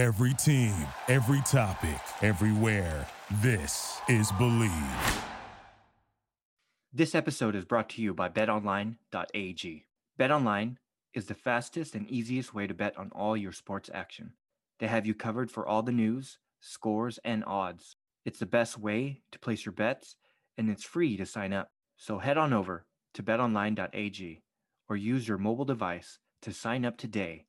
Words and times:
Every 0.00 0.32
team, 0.32 0.74
every 1.08 1.42
topic, 1.42 2.00
everywhere. 2.22 3.06
This 3.42 4.00
is 4.08 4.32
Believe. 4.32 5.22
This 6.90 7.14
episode 7.14 7.54
is 7.54 7.66
brought 7.66 7.90
to 7.90 8.00
you 8.00 8.14
by 8.14 8.30
betonline.ag. 8.30 9.84
BetOnline 10.18 10.76
is 11.12 11.26
the 11.26 11.34
fastest 11.34 11.94
and 11.94 12.08
easiest 12.08 12.54
way 12.54 12.66
to 12.66 12.72
bet 12.72 12.96
on 12.96 13.10
all 13.14 13.36
your 13.36 13.52
sports 13.52 13.90
action. 13.92 14.32
They 14.78 14.86
have 14.86 15.04
you 15.04 15.12
covered 15.12 15.50
for 15.50 15.66
all 15.66 15.82
the 15.82 15.92
news, 15.92 16.38
scores, 16.60 17.18
and 17.22 17.44
odds. 17.44 17.96
It's 18.24 18.38
the 18.38 18.46
best 18.46 18.78
way 18.78 19.20
to 19.32 19.38
place 19.38 19.66
your 19.66 19.74
bets, 19.74 20.16
and 20.56 20.70
it's 20.70 20.82
free 20.82 21.18
to 21.18 21.26
sign 21.26 21.52
up. 21.52 21.72
So 21.98 22.20
head 22.20 22.38
on 22.38 22.54
over 22.54 22.86
to 23.12 23.22
betonline.ag 23.22 24.42
or 24.88 24.96
use 24.96 25.28
your 25.28 25.36
mobile 25.36 25.66
device 25.66 26.18
to 26.40 26.54
sign 26.54 26.86
up 26.86 26.96
today 26.96 27.44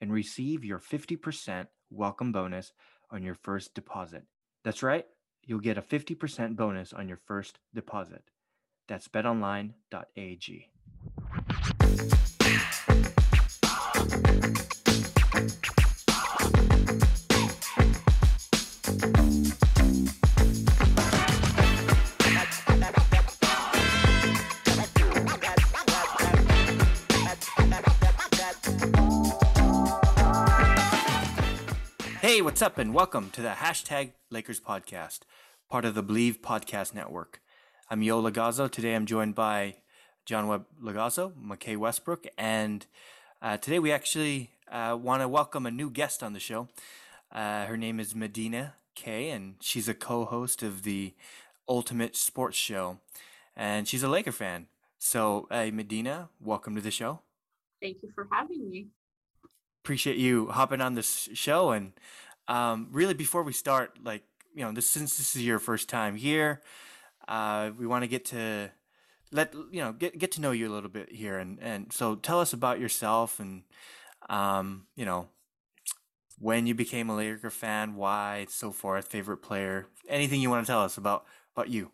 and 0.00 0.12
receive 0.12 0.64
your 0.64 0.80
50% 0.80 1.68
welcome 1.92 2.32
bonus 2.32 2.72
on 3.10 3.22
your 3.22 3.34
first 3.34 3.74
deposit. 3.74 4.24
That's 4.64 4.82
right, 4.82 5.06
you'll 5.44 5.60
get 5.60 5.78
a 5.78 5.82
50% 5.82 6.56
bonus 6.56 6.92
on 6.92 7.08
your 7.08 7.18
first 7.18 7.58
deposit. 7.74 8.22
That's 8.88 9.08
betonline.ag. 9.08 10.71
what's 32.62 32.74
up, 32.74 32.78
and 32.78 32.94
welcome 32.94 33.28
to 33.30 33.42
the 33.42 33.48
hashtag 33.48 34.12
Lakers 34.30 34.60
podcast, 34.60 35.22
part 35.68 35.84
of 35.84 35.96
the 35.96 36.02
Believe 36.02 36.40
Podcast 36.42 36.94
Network. 36.94 37.40
I'm 37.90 38.02
Yo 38.04 38.22
Lagazzo. 38.22 38.70
Today 38.70 38.94
I'm 38.94 39.04
joined 39.04 39.34
by 39.34 39.78
John 40.26 40.46
Webb 40.46 40.66
Lagazzo, 40.80 41.32
McKay 41.32 41.76
Westbrook, 41.76 42.28
and 42.38 42.86
uh, 43.42 43.56
today 43.56 43.80
we 43.80 43.90
actually 43.90 44.50
uh, 44.70 44.96
want 45.00 45.22
to 45.22 45.26
welcome 45.26 45.66
a 45.66 45.72
new 45.72 45.90
guest 45.90 46.22
on 46.22 46.34
the 46.34 46.38
show. 46.38 46.68
Uh, 47.32 47.64
her 47.64 47.76
name 47.76 47.98
is 47.98 48.14
Medina 48.14 48.74
Kay, 48.94 49.30
and 49.30 49.56
she's 49.58 49.88
a 49.88 49.94
co 49.94 50.24
host 50.24 50.62
of 50.62 50.84
the 50.84 51.14
Ultimate 51.68 52.14
Sports 52.14 52.58
Show, 52.58 53.00
and 53.56 53.88
she's 53.88 54.04
a 54.04 54.08
Laker 54.08 54.30
fan. 54.30 54.68
So, 55.00 55.48
hey, 55.50 55.72
Medina, 55.72 56.28
welcome 56.40 56.76
to 56.76 56.80
the 56.80 56.92
show. 56.92 57.22
Thank 57.82 57.96
you 58.04 58.10
for 58.14 58.28
having 58.30 58.70
me. 58.70 58.86
Appreciate 59.82 60.16
you 60.16 60.46
hopping 60.46 60.80
on 60.80 60.94
this 60.94 61.28
show. 61.34 61.72
And 61.72 61.94
um, 62.48 62.88
really, 62.90 63.14
before 63.14 63.42
we 63.42 63.52
start, 63.52 63.98
like, 64.02 64.22
you 64.54 64.64
know, 64.64 64.72
this 64.72 64.88
since 64.90 65.16
this 65.16 65.36
is 65.36 65.42
your 65.44 65.58
first 65.58 65.88
time 65.88 66.16
here, 66.16 66.62
uh, 67.28 67.70
we 67.78 67.86
want 67.86 68.02
to 68.04 68.08
get 68.08 68.24
to 68.26 68.70
let 69.32 69.54
you 69.72 69.80
know 69.80 69.92
get 69.92 70.18
get 70.18 70.32
to 70.32 70.40
know 70.40 70.52
you 70.52 70.68
a 70.68 70.74
little 70.74 70.90
bit 70.90 71.12
here, 71.12 71.38
and 71.38 71.58
and 71.60 71.92
so 71.92 72.14
tell 72.16 72.40
us 72.40 72.52
about 72.52 72.80
yourself 72.80 73.40
and 73.40 73.62
um, 74.28 74.86
you 74.96 75.04
know 75.04 75.28
when 76.38 76.66
you 76.66 76.74
became 76.74 77.08
a 77.08 77.16
Laker 77.16 77.50
fan, 77.50 77.94
why, 77.94 78.46
so 78.48 78.72
forth, 78.72 79.08
favorite 79.08 79.38
player, 79.38 79.86
anything 80.08 80.40
you 80.40 80.50
want 80.50 80.66
to 80.66 80.70
tell 80.70 80.82
us 80.82 80.96
about 80.96 81.24
about 81.54 81.68
you. 81.68 81.90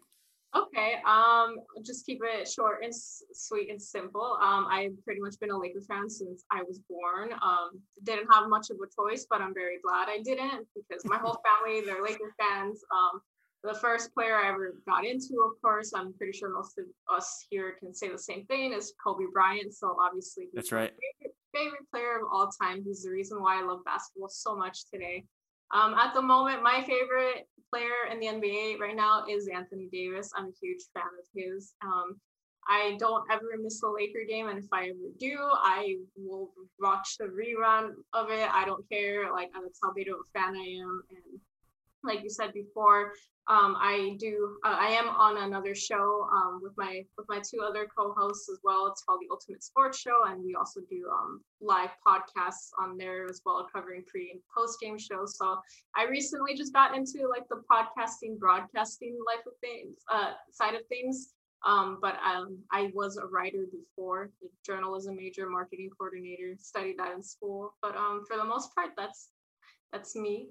Okay, 0.56 0.94
um, 1.06 1.56
just 1.84 2.06
keep 2.06 2.20
it 2.24 2.48
short 2.48 2.78
and 2.82 2.88
s- 2.92 3.22
sweet 3.34 3.70
and 3.70 3.80
simple. 3.80 4.38
Um, 4.40 4.66
I've 4.70 4.92
pretty 5.04 5.20
much 5.20 5.38
been 5.38 5.50
a 5.50 5.58
Laker 5.58 5.82
fan 5.82 6.08
since 6.08 6.44
I 6.50 6.62
was 6.62 6.80
born. 6.88 7.32
Um, 7.42 7.80
didn't 8.04 8.32
have 8.32 8.48
much 8.48 8.70
of 8.70 8.76
a 8.76 8.88
choice, 8.88 9.26
but 9.28 9.42
I'm 9.42 9.52
very 9.52 9.78
glad 9.84 10.08
I 10.08 10.22
didn't 10.22 10.66
because 10.74 11.04
my 11.04 11.18
whole 11.18 11.38
family 11.44 11.84
they're 11.84 12.02
Laker 12.02 12.34
fans. 12.38 12.82
Um, 12.90 13.20
the 13.62 13.74
first 13.74 14.14
player 14.14 14.36
I 14.36 14.48
ever 14.48 14.74
got 14.88 15.04
into, 15.04 15.34
of 15.44 15.60
course, 15.60 15.92
I'm 15.94 16.14
pretty 16.14 16.38
sure 16.38 16.48
most 16.50 16.78
of 16.78 16.84
us 17.14 17.46
here 17.50 17.76
can 17.78 17.92
say 17.92 18.08
the 18.08 18.18
same 18.18 18.46
thing, 18.46 18.72
is 18.72 18.94
Kobe 19.04 19.24
Bryant. 19.32 19.74
So 19.74 19.96
obviously, 20.00 20.44
he's 20.44 20.54
That's 20.54 20.72
my 20.72 20.78
right. 20.78 20.92
Favorite, 21.20 21.36
favorite 21.54 21.90
player 21.90 22.16
of 22.20 22.22
all 22.32 22.48
time. 22.62 22.82
He's 22.84 23.02
the 23.02 23.10
reason 23.10 23.42
why 23.42 23.60
I 23.60 23.64
love 23.64 23.84
basketball 23.84 24.28
so 24.28 24.56
much 24.56 24.88
today. 24.90 25.24
Um, 25.72 25.94
at 25.94 26.14
the 26.14 26.22
moment, 26.22 26.62
my 26.62 26.82
favorite 26.86 27.46
player 27.70 28.10
in 28.10 28.20
the 28.20 28.26
NBA 28.26 28.78
right 28.78 28.96
now 28.96 29.24
is 29.28 29.48
Anthony 29.48 29.88
Davis. 29.92 30.30
I'm 30.36 30.46
a 30.46 30.58
huge 30.60 30.82
fan 30.94 31.04
of 31.04 31.26
his. 31.34 31.74
Um, 31.84 32.18
I 32.68 32.96
don't 32.98 33.24
ever 33.30 33.44
miss 33.62 33.80
the 33.80 33.88
Laker 33.88 34.24
game, 34.28 34.48
and 34.48 34.58
if 34.58 34.66
I 34.72 34.88
ever 34.88 35.08
do, 35.18 35.38
I 35.40 35.96
will 36.16 36.50
watch 36.80 37.16
the 37.18 37.26
rerun 37.26 37.92
of 38.12 38.30
it. 38.30 38.48
I 38.52 38.66
don't 38.66 38.84
care. 38.90 39.32
Like 39.32 39.50
that's 39.54 39.80
how 39.82 39.92
big 39.94 40.08
of 40.08 40.16
a 40.16 40.38
fan 40.38 40.54
I 40.54 40.80
am. 40.80 41.02
And 41.10 41.40
like 42.08 42.22
you 42.24 42.30
said 42.30 42.52
before, 42.52 43.12
um, 43.48 43.76
I 43.78 44.16
do. 44.18 44.58
Uh, 44.64 44.76
I 44.78 44.88
am 44.88 45.08
on 45.08 45.38
another 45.38 45.74
show 45.74 46.28
um, 46.30 46.60
with 46.62 46.72
my 46.76 47.02
with 47.16 47.26
my 47.28 47.38
two 47.38 47.62
other 47.62 47.86
co-hosts 47.96 48.48
as 48.50 48.58
well. 48.62 48.86
It's 48.88 49.02
called 49.02 49.20
the 49.22 49.30
Ultimate 49.30 49.62
Sports 49.62 49.98
Show, 49.98 50.24
and 50.26 50.44
we 50.44 50.54
also 50.54 50.80
do 50.90 51.08
um, 51.10 51.40
live 51.60 51.90
podcasts 52.06 52.70
on 52.78 52.98
there 52.98 53.24
as 53.24 53.40
well, 53.46 53.66
covering 53.72 54.04
pre 54.06 54.32
and 54.32 54.40
post 54.54 54.80
game 54.80 54.98
shows. 54.98 55.38
So 55.38 55.56
I 55.96 56.04
recently 56.04 56.54
just 56.54 56.74
got 56.74 56.94
into 56.94 57.26
like 57.28 57.48
the 57.48 57.62
podcasting, 57.70 58.38
broadcasting 58.38 59.18
life 59.26 59.46
of 59.46 59.54
things, 59.62 59.96
uh, 60.12 60.32
side 60.50 60.74
of 60.74 60.82
things. 60.88 61.32
Um, 61.66 61.98
but 62.00 62.16
um, 62.24 62.58
I 62.70 62.90
was 62.94 63.16
a 63.16 63.26
writer 63.26 63.64
before, 63.72 64.30
a 64.44 64.46
journalism 64.64 65.16
major, 65.16 65.48
marketing 65.48 65.90
coordinator, 65.98 66.54
studied 66.58 66.98
that 66.98 67.14
in 67.14 67.22
school. 67.22 67.74
But 67.80 67.96
um, 67.96 68.24
for 68.28 68.36
the 68.36 68.44
most 68.44 68.74
part, 68.74 68.90
that's 68.96 69.30
that's 69.90 70.14
me. 70.14 70.50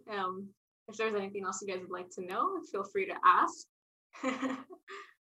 If 0.87 0.97
there's 0.97 1.15
anything 1.15 1.43
else 1.45 1.61
you 1.61 1.67
guys 1.67 1.81
would 1.81 1.91
like 1.91 2.09
to 2.11 2.25
know, 2.25 2.59
feel 2.71 2.83
free 2.83 3.07
to 3.07 3.13
ask. 3.25 3.67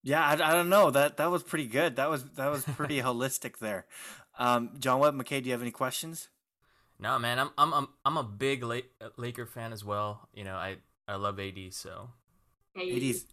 Yeah, 0.06 0.22
I, 0.22 0.34
I 0.34 0.52
don't 0.52 0.68
know. 0.68 0.92
That 0.92 1.16
that 1.18 1.32
was 1.32 1.44
pretty 1.44 1.68
good. 1.68 1.96
That 1.96 2.10
was 2.10 2.26
that 2.32 2.52
was 2.52 2.64
pretty 2.66 3.02
holistic 3.02 3.60
there. 3.60 3.86
Um, 4.38 4.72
John 4.78 5.00
Webb, 5.00 5.16
McKay, 5.16 5.42
do 5.42 5.46
you 5.46 5.54
have 5.54 5.62
any 5.62 5.72
questions? 5.72 6.28
No, 7.00 7.18
man, 7.18 7.40
I'm 7.40 7.52
I'm 7.58 7.74
I'm, 7.74 7.88
I'm 8.04 8.18
a 8.18 8.24
big 8.24 8.66
Laker 9.18 9.46
fan 9.46 9.72
as 9.72 9.86
well. 9.86 10.28
You 10.34 10.44
know, 10.44 10.56
I 10.56 10.78
I 11.08 11.16
love 11.16 11.40
AD, 11.40 11.58
so 11.74 12.10
Hey, 12.76 12.92
80s, 12.92 13.26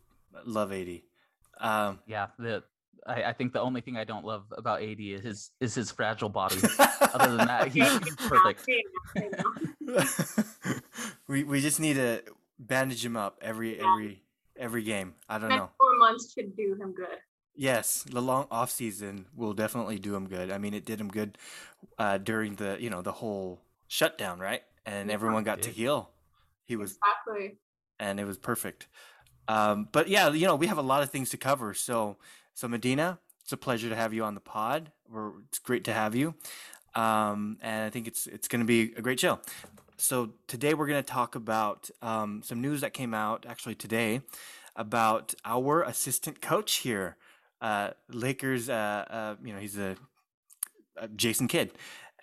love 0.45 0.73
AD. 0.73 1.01
Um, 1.59 1.99
Yeah, 2.07 2.29
the 2.39 2.63
I, 3.07 3.25
I 3.25 3.33
think 3.33 3.53
the 3.53 3.61
only 3.61 3.81
thing 3.81 3.97
I 3.97 4.05
don't 4.05 4.25
love 4.25 4.45
about 4.57 4.83
AD 4.83 5.01
is 5.01 5.23
his 5.23 5.51
is 5.61 5.75
his 5.75 5.91
fragile 5.91 6.29
body. 6.29 6.61
Other 7.15 7.37
than 7.37 7.47
that, 7.47 7.69
he, 7.69 7.81
he's 8.05 8.17
perfect. 8.17 8.69
We 11.27 11.45
we 11.45 11.61
just 11.61 11.79
need 11.79 11.95
to 11.95 12.23
bandage 12.59 13.05
him 13.05 13.17
up 13.17 13.39
every 13.41 13.79
every 13.79 14.23
every 14.57 14.83
game. 14.83 15.15
I 15.29 15.39
don't 15.39 15.49
Next 15.51 15.59
know. 15.61 15.71
four 15.79 15.97
months 15.99 16.33
should 16.33 16.57
do 16.57 16.75
him 16.75 16.93
good. 16.93 17.19
Yes, 17.55 18.03
the 18.03 18.21
long 18.21 18.47
off 18.51 18.71
season 18.71 19.27
will 19.37 19.53
definitely 19.53 19.99
do 19.99 20.15
him 20.17 20.27
good. 20.29 20.51
I 20.51 20.59
mean, 20.59 20.75
it 20.75 20.85
did 20.85 21.01
him 21.01 21.09
good 21.09 21.39
uh, 21.99 22.19
during 22.19 22.57
the 22.57 22.77
you 22.81 22.91
know 22.91 23.01
the 23.03 23.13
whole 23.13 23.61
shutdown, 23.87 24.41
right? 24.41 24.63
And 24.85 25.09
Yeah. 25.09 25.15
everyone 25.15 25.45
got 25.45 25.63
to 25.63 25.71
heal. 25.71 26.11
He 26.65 26.75
was 26.77 26.99
Exactly. 26.99 27.59
and 27.99 28.19
it 28.19 28.25
was 28.25 28.39
perfect. 28.39 28.89
Um, 29.47 29.89
but 29.93 30.09
yeah, 30.09 30.31
you 30.31 30.47
know, 30.47 30.57
we 30.57 30.67
have 30.67 30.79
a 30.79 30.83
lot 30.83 31.03
of 31.03 31.11
things 31.11 31.31
to 31.31 31.37
cover. 31.37 31.75
So, 31.75 32.19
so 32.55 32.69
Medina, 32.69 33.19
it's 33.43 33.53
a 33.53 33.57
pleasure 33.57 33.89
to 33.89 33.97
have 33.97 34.13
you 34.13 34.25
on 34.25 34.35
the 34.35 34.41
pod. 34.41 34.93
We're, 35.09 35.33
it's 35.49 35.59
great 35.59 35.85
to 35.85 35.93
have 35.93 36.15
you, 36.15 36.35
um, 36.95 37.59
and 37.63 37.85
I 37.85 37.91
think 37.91 38.07
it's 38.07 38.27
it's 38.27 38.49
going 38.49 38.61
to 38.61 38.67
be 38.67 38.93
a 38.97 39.03
great 39.03 39.21
show. 39.21 39.41
So 39.97 40.31
today 40.47 40.75
we're 40.75 40.87
going 40.87 41.03
to 41.03 41.13
talk 41.13 41.35
about 41.35 41.91
um, 42.01 42.43
some 42.45 42.61
news 42.61 42.81
that 42.81 42.95
came 42.95 43.13
out 43.13 43.45
actually 43.49 43.75
today 43.75 44.23
about 44.77 45.35
our 45.45 45.83
assistant 45.83 46.41
coach 46.41 46.77
here, 46.77 47.17
uh, 47.61 47.91
Lakers. 48.09 48.69
Uh, 48.69 49.05
uh, 49.11 49.37
you 49.45 49.53
know, 49.53 49.59
he's 49.59 49.77
a, 49.77 49.97
a 50.97 51.09
Jason 51.09 51.49
Kidd, 51.49 51.73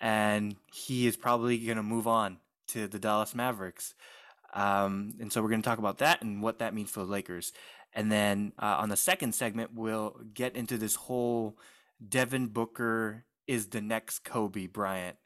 and 0.00 0.56
he 0.72 1.06
is 1.06 1.16
probably 1.16 1.58
going 1.58 1.76
to 1.76 1.82
move 1.82 2.06
on 2.06 2.38
to 2.68 2.88
the 2.88 2.98
Dallas 2.98 3.34
Mavericks. 3.34 3.94
Um, 4.54 5.14
and 5.20 5.32
so 5.32 5.42
we're 5.42 5.50
going 5.50 5.62
to 5.62 5.68
talk 5.68 5.78
about 5.78 5.98
that 5.98 6.22
and 6.22 6.42
what 6.42 6.58
that 6.58 6.74
means 6.74 6.90
for 6.90 7.00
the 7.00 7.06
Lakers. 7.06 7.52
And 7.98 8.12
then 8.12 8.52
uh, 8.60 8.76
on 8.78 8.90
the 8.90 8.96
second 8.96 9.34
segment, 9.34 9.72
we'll 9.74 10.20
get 10.32 10.54
into 10.54 10.78
this 10.78 10.94
whole 10.94 11.58
Devin 12.06 12.46
Booker 12.46 13.24
is 13.48 13.70
the 13.70 13.80
next 13.80 14.20
Kobe 14.20 14.68
Bryant 14.68 15.16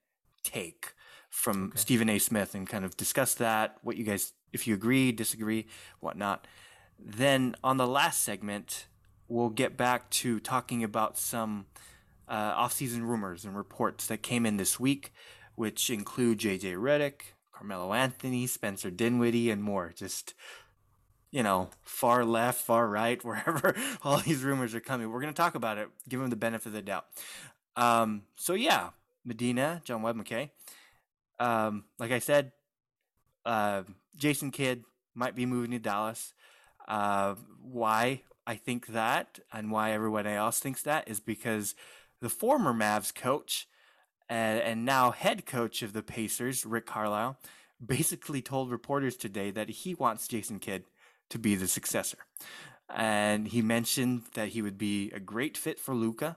take 0.42 0.94
from 1.28 1.64
Okay. 1.64 1.78
Stephen 1.78 2.08
A. 2.08 2.18
Smith 2.18 2.54
and 2.54 2.66
kind 2.66 2.86
of 2.86 2.96
discuss 2.96 3.34
that, 3.34 3.76
what 3.82 3.98
you 3.98 4.04
guys, 4.04 4.32
if 4.54 4.66
you 4.66 4.72
agree, 4.72 5.12
disagree, 5.12 5.66
whatnot. 6.00 6.46
Then 6.98 7.56
on 7.62 7.76
the 7.76 7.86
last 7.86 8.22
segment, 8.22 8.86
we'll 9.28 9.50
get 9.50 9.76
back 9.76 10.08
to 10.22 10.40
talking 10.40 10.82
about 10.82 11.18
some 11.18 11.66
uh, 12.26 12.54
off-season 12.56 13.04
rumors 13.04 13.44
and 13.44 13.54
reports 13.54 14.06
that 14.06 14.22
came 14.22 14.46
in 14.46 14.56
this 14.56 14.80
week, 14.80 15.12
which 15.56 15.90
include 15.90 16.38
JJ 16.38 16.76
Redick, 16.76 17.34
Carmelo 17.52 17.92
Anthony, 17.92 18.46
Spencer 18.46 18.90
Dinwiddie, 18.90 19.50
and 19.50 19.62
more. 19.62 19.92
Just 19.94 20.32
you 21.32 21.42
know, 21.42 21.70
far 21.80 22.24
left, 22.24 22.60
far 22.60 22.86
right, 22.86 23.22
wherever 23.24 23.74
all 24.02 24.18
these 24.18 24.44
rumors 24.44 24.74
are 24.74 24.80
coming. 24.80 25.10
We're 25.10 25.20
going 25.20 25.32
to 25.32 25.36
talk 25.36 25.56
about 25.56 25.78
it, 25.78 25.88
give 26.08 26.20
them 26.20 26.30
the 26.30 26.36
benefit 26.36 26.68
of 26.68 26.72
the 26.74 26.82
doubt. 26.82 27.06
Um, 27.74 28.22
so, 28.36 28.54
yeah, 28.54 28.90
Medina, 29.24 29.80
John 29.84 30.02
Webb 30.02 30.22
McKay. 30.22 30.50
Um, 31.40 31.84
like 31.98 32.12
I 32.12 32.20
said, 32.20 32.52
uh, 33.44 33.82
Jason 34.14 34.52
Kidd 34.52 34.84
might 35.14 35.34
be 35.34 35.46
moving 35.46 35.72
to 35.72 35.78
Dallas. 35.78 36.34
Uh, 36.86 37.34
why 37.60 38.22
I 38.46 38.56
think 38.56 38.88
that 38.88 39.40
and 39.52 39.70
why 39.70 39.92
everyone 39.92 40.26
else 40.26 40.60
thinks 40.60 40.82
that 40.82 41.08
is 41.08 41.20
because 41.20 41.74
the 42.20 42.28
former 42.28 42.72
Mavs 42.72 43.14
coach 43.14 43.68
and, 44.28 44.60
and 44.60 44.84
now 44.84 45.10
head 45.10 45.46
coach 45.46 45.82
of 45.82 45.92
the 45.92 46.02
Pacers, 46.02 46.66
Rick 46.66 46.86
Carlisle, 46.86 47.38
basically 47.84 48.42
told 48.42 48.70
reporters 48.70 49.16
today 49.16 49.50
that 49.50 49.68
he 49.68 49.94
wants 49.94 50.28
Jason 50.28 50.58
Kidd 50.58 50.84
to 51.32 51.38
be 51.38 51.54
the 51.54 51.66
successor. 51.66 52.18
And 52.94 53.48
he 53.48 53.62
mentioned 53.62 54.24
that 54.34 54.48
he 54.48 54.60
would 54.60 54.76
be 54.76 55.10
a 55.12 55.20
great 55.20 55.56
fit 55.56 55.80
for 55.80 55.94
Luka. 55.94 56.36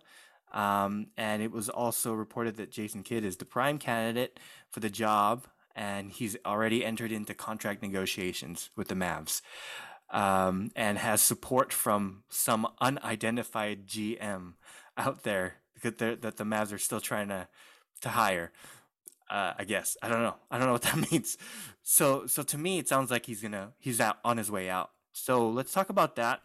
Um, 0.53 1.07
and 1.17 1.43
it 1.43 1.51
was 1.51 1.67
also 1.67 2.13
reported 2.13 2.55
that 2.57 2.71
Jason 2.71 3.03
Kidd 3.03 3.25
is 3.25 3.35
the 3.37 3.45
prime 3.45 3.77
candidate 3.77 4.39
for 4.71 4.79
the 4.79 4.89
job, 4.89 5.47
and 5.75 6.11
he's 6.11 6.37
already 6.45 6.85
entered 6.85 7.11
into 7.11 7.33
contract 7.33 7.81
negotiations 7.81 8.69
with 8.77 8.87
the 8.87 8.95
Mavs, 8.95 9.41
um, 10.11 10.71
and 10.75 10.97
has 10.97 11.21
support 11.21 11.73
from 11.73 12.23
some 12.29 12.65
unidentified 12.79 13.85
GM 13.85 14.53
out 14.97 15.23
there 15.23 15.55
that 15.81 16.37
the 16.37 16.45
Mavs 16.45 16.71
are 16.71 16.77
still 16.77 17.01
trying 17.01 17.27
to 17.27 17.49
to 18.01 18.09
hire. 18.09 18.51
Uh, 19.29 19.53
I 19.57 19.63
guess 19.63 19.97
I 20.01 20.09
don't 20.09 20.21
know. 20.21 20.35
I 20.51 20.57
don't 20.57 20.67
know 20.67 20.73
what 20.73 20.83
that 20.83 21.11
means. 21.11 21.37
So 21.81 22.27
so 22.27 22.43
to 22.43 22.57
me, 22.57 22.79
it 22.79 22.87
sounds 22.87 23.11
like 23.11 23.25
he's 23.25 23.41
gonna 23.41 23.71
he's 23.79 23.99
out 23.99 24.17
on 24.23 24.37
his 24.37 24.51
way 24.51 24.69
out. 24.69 24.91
So 25.13 25.49
let's 25.49 25.71
talk 25.73 25.89
about 25.89 26.15
that. 26.17 26.41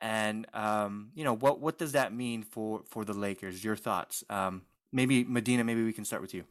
And 0.00 0.46
um, 0.52 1.10
you 1.14 1.24
know 1.24 1.34
what 1.34 1.60
what 1.60 1.78
does 1.78 1.92
that 1.92 2.12
mean 2.12 2.42
for 2.42 2.82
for 2.86 3.04
the 3.04 3.14
Lakers? 3.14 3.64
Your 3.64 3.76
thoughts? 3.76 4.24
Um, 4.28 4.62
maybe 4.92 5.24
Medina. 5.24 5.64
Maybe 5.64 5.84
we 5.84 5.92
can 5.92 6.04
start 6.04 6.22
with 6.22 6.34
you. 6.34 6.44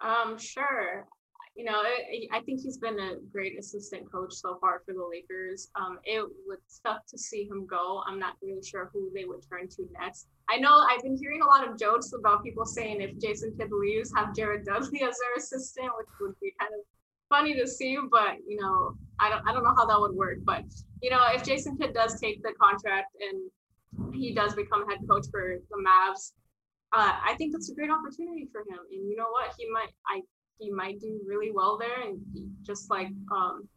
Um, 0.00 0.38
sure. 0.38 1.06
You 1.54 1.64
know, 1.64 1.82
I, 2.32 2.40
think 2.40 2.62
he's 2.62 2.78
been 2.78 2.98
a 2.98 3.14
great 3.32 3.56
assistant 3.56 4.10
coach 4.10 4.34
so 4.34 4.58
far 4.60 4.82
for 4.84 4.92
the 4.92 5.08
Lakers. 5.08 5.70
Um, 5.76 6.00
it 6.02 6.26
would 6.46 6.58
suck 6.66 7.06
to 7.06 7.16
see 7.16 7.44
him 7.44 7.64
go. 7.64 8.02
I'm 8.08 8.18
not 8.18 8.34
really 8.42 8.62
sure 8.62 8.90
who 8.92 9.08
they 9.14 9.24
would 9.24 9.48
turn 9.48 9.68
to 9.68 9.88
next. 10.00 10.26
I 10.50 10.56
know 10.56 10.84
I've 10.90 11.02
been 11.02 11.16
hearing 11.16 11.42
a 11.42 11.46
lot 11.46 11.66
of 11.66 11.78
jokes 11.78 12.12
about 12.12 12.42
people 12.42 12.66
saying 12.66 13.00
if 13.00 13.16
Jason 13.20 13.54
Kidd 13.56 13.70
leaves, 13.70 14.12
have 14.16 14.34
Jared 14.34 14.64
Dudley 14.66 15.02
as 15.08 15.16
their 15.16 15.34
assistant, 15.36 15.90
which 15.96 16.08
would 16.20 16.34
be 16.40 16.52
kind 16.58 16.72
of 16.74 16.84
funny 17.28 17.54
to 17.54 17.66
see, 17.66 17.98
but 18.10 18.36
you 18.46 18.60
know, 18.60 18.96
I 19.20 19.30
don't 19.30 19.46
I 19.48 19.52
don't 19.52 19.64
know 19.64 19.74
how 19.76 19.86
that 19.86 20.00
would 20.00 20.14
work. 20.14 20.38
But 20.44 20.64
you 21.02 21.10
know, 21.10 21.20
if 21.32 21.44
Jason 21.44 21.76
Kidd 21.76 21.94
does 21.94 22.20
take 22.20 22.42
the 22.42 22.52
contract 22.60 23.14
and 23.20 24.14
he 24.14 24.34
does 24.34 24.54
become 24.54 24.88
head 24.88 24.98
coach 25.08 25.26
for 25.30 25.56
the 25.70 25.76
Mavs, 25.76 26.32
uh, 26.92 27.12
I 27.24 27.34
think 27.36 27.52
that's 27.52 27.70
a 27.70 27.74
great 27.74 27.90
opportunity 27.90 28.48
for 28.52 28.60
him. 28.62 28.80
And 28.90 29.08
you 29.08 29.16
know 29.16 29.30
what, 29.30 29.54
he 29.58 29.68
might 29.70 29.90
I 30.08 30.22
he 30.58 30.70
might 30.70 31.00
do 31.00 31.20
really 31.26 31.50
well 31.50 31.78
there. 31.78 32.02
And 32.02 32.20
just 32.62 32.90
like 32.90 33.08
um, 33.32 33.68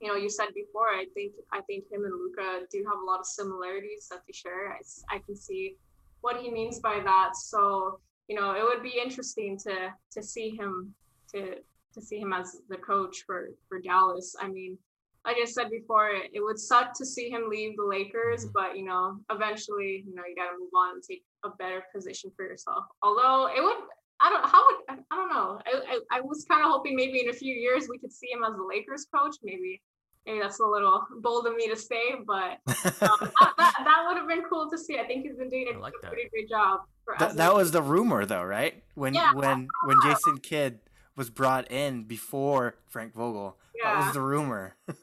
you 0.00 0.08
know, 0.08 0.16
you 0.16 0.28
said 0.28 0.48
before, 0.54 0.88
I 0.88 1.06
think 1.14 1.32
I 1.52 1.60
think 1.62 1.84
him 1.90 2.04
and 2.04 2.12
Luka 2.12 2.66
do 2.70 2.84
have 2.84 3.00
a 3.00 3.04
lot 3.04 3.20
of 3.20 3.26
similarities 3.26 4.08
that 4.10 4.22
they 4.26 4.32
share. 4.32 4.72
I, 4.72 5.16
I 5.16 5.18
can 5.20 5.36
see 5.36 5.76
what 6.20 6.38
he 6.38 6.50
means 6.50 6.80
by 6.80 7.00
that. 7.04 7.36
So 7.36 8.00
you 8.28 8.36
know, 8.36 8.52
it 8.52 8.64
would 8.64 8.82
be 8.82 9.00
interesting 9.00 9.58
to 9.58 9.92
to 10.12 10.22
see 10.22 10.50
him 10.50 10.94
to 11.32 11.56
to 11.94 12.00
see 12.00 12.18
him 12.18 12.32
as 12.32 12.62
the 12.68 12.78
coach 12.78 13.24
for 13.26 13.50
for 13.68 13.80
Dallas. 13.80 14.34
I 14.40 14.48
mean, 14.48 14.78
like 15.24 15.36
I 15.40 15.44
said 15.44 15.70
before, 15.70 16.10
it, 16.10 16.30
it 16.32 16.40
would 16.40 16.58
suck 16.58 16.94
to 16.94 17.06
see 17.06 17.30
him 17.30 17.48
leave 17.48 17.76
the 17.76 17.84
Lakers, 17.84 18.46
but 18.46 18.76
you 18.76 18.84
know, 18.84 19.18
eventually, 19.30 20.04
you 20.06 20.14
know, 20.14 20.22
you 20.28 20.34
got 20.34 20.50
to 20.50 20.58
move 20.58 20.70
on 20.76 20.94
and 20.94 21.02
take 21.02 21.24
a 21.44 21.50
better 21.50 21.84
position 21.94 22.32
for 22.34 22.44
yourself. 22.44 22.84
Although 23.02 23.48
it 23.56 23.62
would, 23.62 23.76
I 24.22 24.30
don't, 24.30 24.46
how 24.46 24.64
would, 24.64 25.04
I 25.10 25.16
don't 25.16 25.28
know. 25.28 25.60
I, 25.66 25.98
I, 26.12 26.18
I 26.18 26.20
was 26.20 26.44
kind 26.48 26.64
of 26.64 26.70
hoping 26.70 26.94
maybe 26.94 27.20
in 27.20 27.28
a 27.28 27.32
few 27.32 27.54
years 27.54 27.88
we 27.90 27.98
could 27.98 28.12
see 28.12 28.28
him 28.30 28.44
as 28.44 28.54
the 28.56 28.62
Lakers 28.62 29.06
coach. 29.14 29.36
Maybe, 29.42 29.82
maybe 30.26 30.38
that's 30.38 30.60
a 30.60 30.66
little 30.66 31.04
bold 31.20 31.46
of 31.46 31.56
me 31.56 31.68
to 31.68 31.76
say, 31.76 32.14
but 32.24 32.60
um, 33.02 33.18
that, 33.20 33.52
that, 33.58 33.74
that 33.84 34.04
would 34.06 34.16
have 34.16 34.28
been 34.28 34.42
cool 34.48 34.70
to 34.70 34.78
see. 34.78 34.98
I 34.98 35.04
think 35.04 35.24
he's 35.24 35.36
been 35.36 35.50
doing 35.50 35.74
a, 35.74 35.78
like 35.78 35.94
pretty 36.02 36.28
great 36.30 36.48
job. 36.48 36.80
Th- 37.18 37.32
that 37.32 37.54
was 37.54 37.72
the 37.72 37.82
rumor, 37.82 38.24
though, 38.24 38.44
right? 38.44 38.82
When 38.94 39.14
yeah, 39.14 39.32
when 39.34 39.66
when 39.84 39.96
Jason 40.04 40.38
Kidd 40.38 40.78
was 41.16 41.28
brought 41.28 41.70
in 41.70 42.04
before 42.04 42.76
Frank 42.88 43.14
Vogel. 43.14 43.56
Yeah. 43.74 43.94
That 43.94 44.04
was 44.04 44.14
the 44.14 44.20
rumor. 44.20 44.76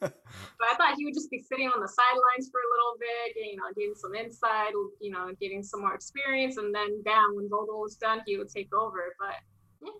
I 0.70 0.76
thought 0.76 0.94
he 0.96 1.04
would 1.04 1.14
just 1.14 1.30
be 1.30 1.42
sitting 1.42 1.68
on 1.68 1.80
the 1.80 1.88
sidelines 1.88 2.50
for 2.50 2.60
a 2.60 2.70
little 2.70 2.96
bit, 2.98 3.44
you 3.44 3.56
know, 3.56 3.64
getting 3.76 3.94
some 3.94 4.14
insight, 4.14 4.72
you 5.00 5.10
know, 5.10 5.30
getting 5.40 5.62
some 5.62 5.80
more 5.80 5.94
experience, 5.94 6.58
and 6.58 6.74
then 6.74 7.02
bam, 7.02 7.34
when 7.34 7.48
Vogel 7.48 7.80
was 7.80 7.96
done, 7.96 8.20
he 8.26 8.36
would 8.36 8.48
take 8.48 8.72
over. 8.74 9.14
But 9.18 9.34
yeah, 9.82 9.92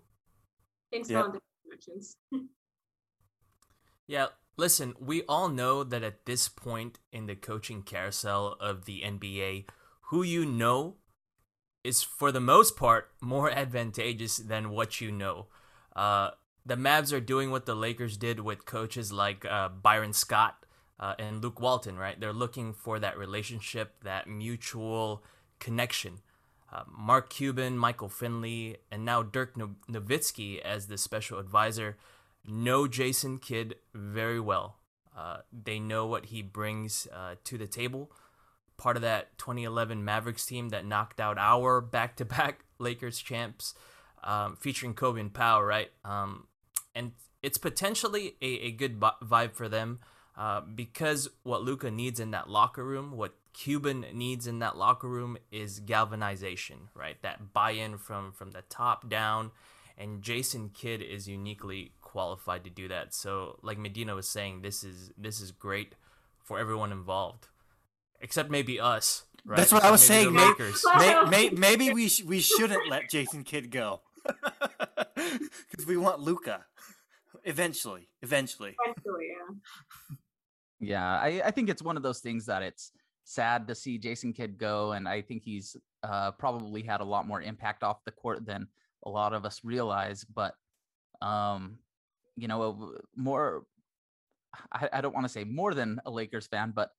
things 0.93 1.11
yep. 1.11 1.21
go 1.21 1.27
in 1.27 1.33
different 1.33 1.65
directions. 1.67 2.17
yeah, 4.07 4.27
listen, 4.57 4.95
we 5.01 5.23
all 5.23 5.49
know 5.49 5.83
that 5.83 6.05
at 6.05 6.27
this 6.27 6.49
point 6.49 6.99
in 7.13 7.27
the 7.27 7.35
coaching 7.35 7.83
carousel 7.83 8.57
of 8.61 8.85
the 8.85 9.03
NBA, 9.03 9.65
who 10.11 10.23
you 10.23 10.45
know 10.45 10.97
is 11.83 12.03
for 12.03 12.31
the 12.31 12.41
most 12.41 12.77
part 12.77 13.11
more 13.21 13.51
advantageous 13.65 14.37
than 14.37 14.71
what 14.71 15.01
you 15.01 15.11
know. 15.11 15.47
Uh, 15.97 16.31
the 16.71 16.77
Mavs 16.77 17.13
are 17.13 17.19
doing 17.19 17.51
what 17.51 17.67
the 17.67 17.75
Lakers 17.75 18.17
did 18.17 18.39
with 18.39 18.65
coaches 18.65 19.11
like 19.11 19.45
uh, 19.45 19.69
Byron 19.69 20.13
Scott 20.13 20.65
uh, 21.01 21.15
and 21.19 21.43
Luke 21.43 21.61
Walton, 21.61 21.99
right? 21.99 22.19
They're 22.21 22.33
looking 22.33 22.75
for 22.75 23.01
that 23.01 23.19
relationship, 23.19 24.05
that 24.05 24.29
mutual 24.29 25.25
connection. 25.59 26.21
Uh, 26.73 26.85
Mark 26.87 27.29
Cuban, 27.29 27.77
Michael 27.77 28.09
Finley, 28.09 28.77
and 28.89 29.05
now 29.05 29.21
Dirk 29.21 29.57
Nowitzki 29.57 30.61
as 30.61 30.87
the 30.87 30.97
special 30.97 31.41
advisor 31.41 31.97
know 32.47 32.87
Jason 32.87 33.39
Kidd 33.39 33.75
very 33.93 34.39
well. 34.39 34.79
Uh, 35.19 35.39
they 35.53 35.81
know 35.81 36.07
what 36.07 36.27
he 36.27 36.41
brings 36.41 37.09
uh, 37.13 37.35
to 37.43 37.59
the 37.59 37.67
table. 37.67 38.13
Part 38.77 38.95
of 38.95 39.03
that 39.03 39.37
2011 39.39 40.05
Mavericks 40.05 40.47
team 40.47 40.69
that 40.69 40.87
knocked 40.87 41.19
out 41.19 41.37
our 41.37 41.81
back 41.81 42.15
to 42.19 42.25
back 42.25 42.65
Lakers 42.79 43.19
champs 43.19 43.75
um, 44.23 44.55
featuring 44.55 44.95
Kobe 44.95 45.21
and 45.21 45.35
Pau, 45.35 45.61
right? 45.61 45.91
Um, 46.05 46.47
and 46.95 47.13
it's 47.43 47.59
potentially 47.59 48.37
a, 48.43 48.47
a 48.47 48.71
good 48.73 49.01
vibe 49.01 49.55
for 49.55 49.69
them 49.69 50.01
uh, 50.37 50.61
because 50.61 51.29
what 51.43 51.63
Luka 51.63 51.91
needs 51.91 52.21
in 52.21 52.31
that 52.31 52.49
locker 52.49 52.85
room, 52.85 53.17
what 53.17 53.35
Cuban 53.53 54.07
needs 54.15 54.47
in 54.47 54.61
that 54.61 54.77
locker 54.77 55.09
room 55.09 55.37
is 55.51 55.81
galvanization, 55.81 56.89
right? 56.95 57.21
That 57.23 57.53
buy-in 57.53 57.99
from 57.99 58.33
from 58.33 58.53
the 58.53 58.63
top 58.69 59.09
down, 59.09 59.51
and 59.99 60.23
Jason 60.23 60.71
Kidd 60.73 61.03
is 61.03 61.29
uniquely 61.29 61.93
qualified 62.01 62.65
to 62.65 62.71
do 62.71 62.89
that. 62.89 63.13
So, 63.13 63.59
like 63.63 63.79
Medina 63.79 64.15
was 64.15 64.29
saying, 64.29 64.63
this 64.63 64.85
is 64.85 65.11
this 65.19 65.41
is 65.41 65.51
great 65.51 65.95
for 66.43 66.59
everyone 66.59 66.93
involved, 66.93 67.49
except 68.21 68.51
maybe 68.51 68.81
us. 68.81 69.25
Right? 69.45 69.57
That's 69.57 69.73
what 69.73 69.85
I 69.85 69.91
was 69.91 70.03
saying. 70.03 70.33
Maybe, 70.33 70.73
may, 71.31 71.51
maybe 71.51 71.93
we 71.93 72.09
sh- 72.09 72.23
we 72.23 72.41
shouldn't 72.41 72.89
let 72.89 73.11
Jason 73.11 73.43
Kidd 73.43 73.71
go 73.71 74.01
because 75.15 75.87
we 75.87 75.97
want 75.97 76.21
Luka 76.21 76.67
eventually. 77.45 78.09
Eventually. 78.23 78.77
Eventually, 78.85 79.29
yeah. 79.29 80.17
Yeah, 80.81 81.05
I, 81.05 81.43
I 81.45 81.51
think 81.51 81.69
it's 81.69 81.83
one 81.83 81.97
of 81.97 82.03
those 82.03 82.21
things 82.21 82.47
that 82.47 82.63
it's 82.63 82.93
sad 83.25 83.69
to 83.69 83.75
see 83.75 83.99
Jason 83.99 84.33
Kidd 84.33 84.59
go, 84.59 84.93
and 84.93 85.07
I 85.07 85.21
think 85.21 85.45
he's 85.45 85.77
uh, 86.03 86.33
probably 86.33 86.83
had 86.83 87.01
a 87.01 87.05
lot 87.05 87.27
more 87.27 87.43
impact 87.43 87.83
off 87.83 88.05
the 88.05 88.13
court 88.13 88.47
than 88.47 88.67
a 89.05 89.11
lot 89.11 89.35
of 89.35 89.45
us 89.45 89.61
realize. 89.63 90.25
But 90.25 90.55
um, 91.21 91.79
you 92.37 92.49
know, 92.49 92.95
more 93.15 93.65
I, 94.73 94.89
I 94.95 95.01
don't 95.01 95.15
want 95.15 95.27
to 95.27 95.33
say 95.33 95.45
more 95.45 95.75
than 95.75 96.01
a 96.07 96.11
Lakers 96.11 96.47
fan, 96.47 96.73
but 96.75 96.91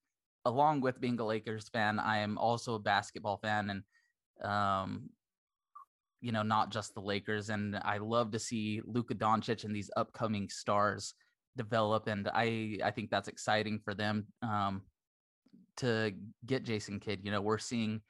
along 0.46 0.82
with 0.82 1.02
being 1.02 1.20
a 1.20 1.26
Lakers 1.26 1.70
fan, 1.70 2.00
I 2.00 2.20
am 2.20 2.38
also 2.38 2.76
a 2.76 2.80
basketball 2.80 3.38
fan, 3.38 3.70
and 3.72 4.48
um, 4.50 5.10
you 6.22 6.32
know, 6.32 6.44
not 6.44 6.72
just 6.72 6.94
the 6.94 7.01
Lakers. 7.01 7.50
And 7.50 7.75
I 7.84 7.98
love 7.98 8.32
to 8.32 8.40
see 8.40 8.82
Luka 8.86 9.16
Doncic 9.16 9.63
and 9.63 9.75
these 9.75 9.90
upcoming 9.98 10.50
stars 10.50 11.16
develop. 11.58 12.08
And 12.08 12.30
I, 12.34 12.78
I 12.84 12.92
think 12.92 13.10
that's 13.10 13.28
exciting 13.28 13.80
for 13.84 13.94
them 13.94 14.28
um, 14.42 14.84
to 15.78 16.13
get 16.46 16.63
Jason 16.63 17.00
Kidd. 17.00 17.22
You 17.24 17.32
know, 17.32 17.42
we're 17.42 17.58
seeing 17.58 18.01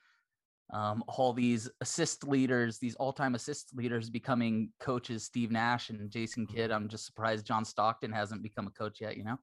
um, 0.73 1.03
all 1.07 1.33
these 1.33 1.69
assist 1.79 2.27
leaders, 2.27 2.77
these 2.77 2.95
all-time 2.95 3.35
assist 3.35 3.69
leaders 3.73 4.09
becoming 4.09 4.69
coaches, 4.79 5.23
Steve 5.23 5.51
Nash 5.51 5.89
and 5.89 6.11
Jason 6.11 6.45
Kidd. 6.45 6.71
I'm 6.71 6.87
just 6.87 7.05
surprised 7.05 7.45
John 7.45 7.65
Stockton 7.65 8.11
hasn't 8.11 8.43
become 8.43 8.67
a 8.67 8.71
coach 8.71 9.01
yet, 9.01 9.17
you 9.17 9.23
know? 9.23 9.37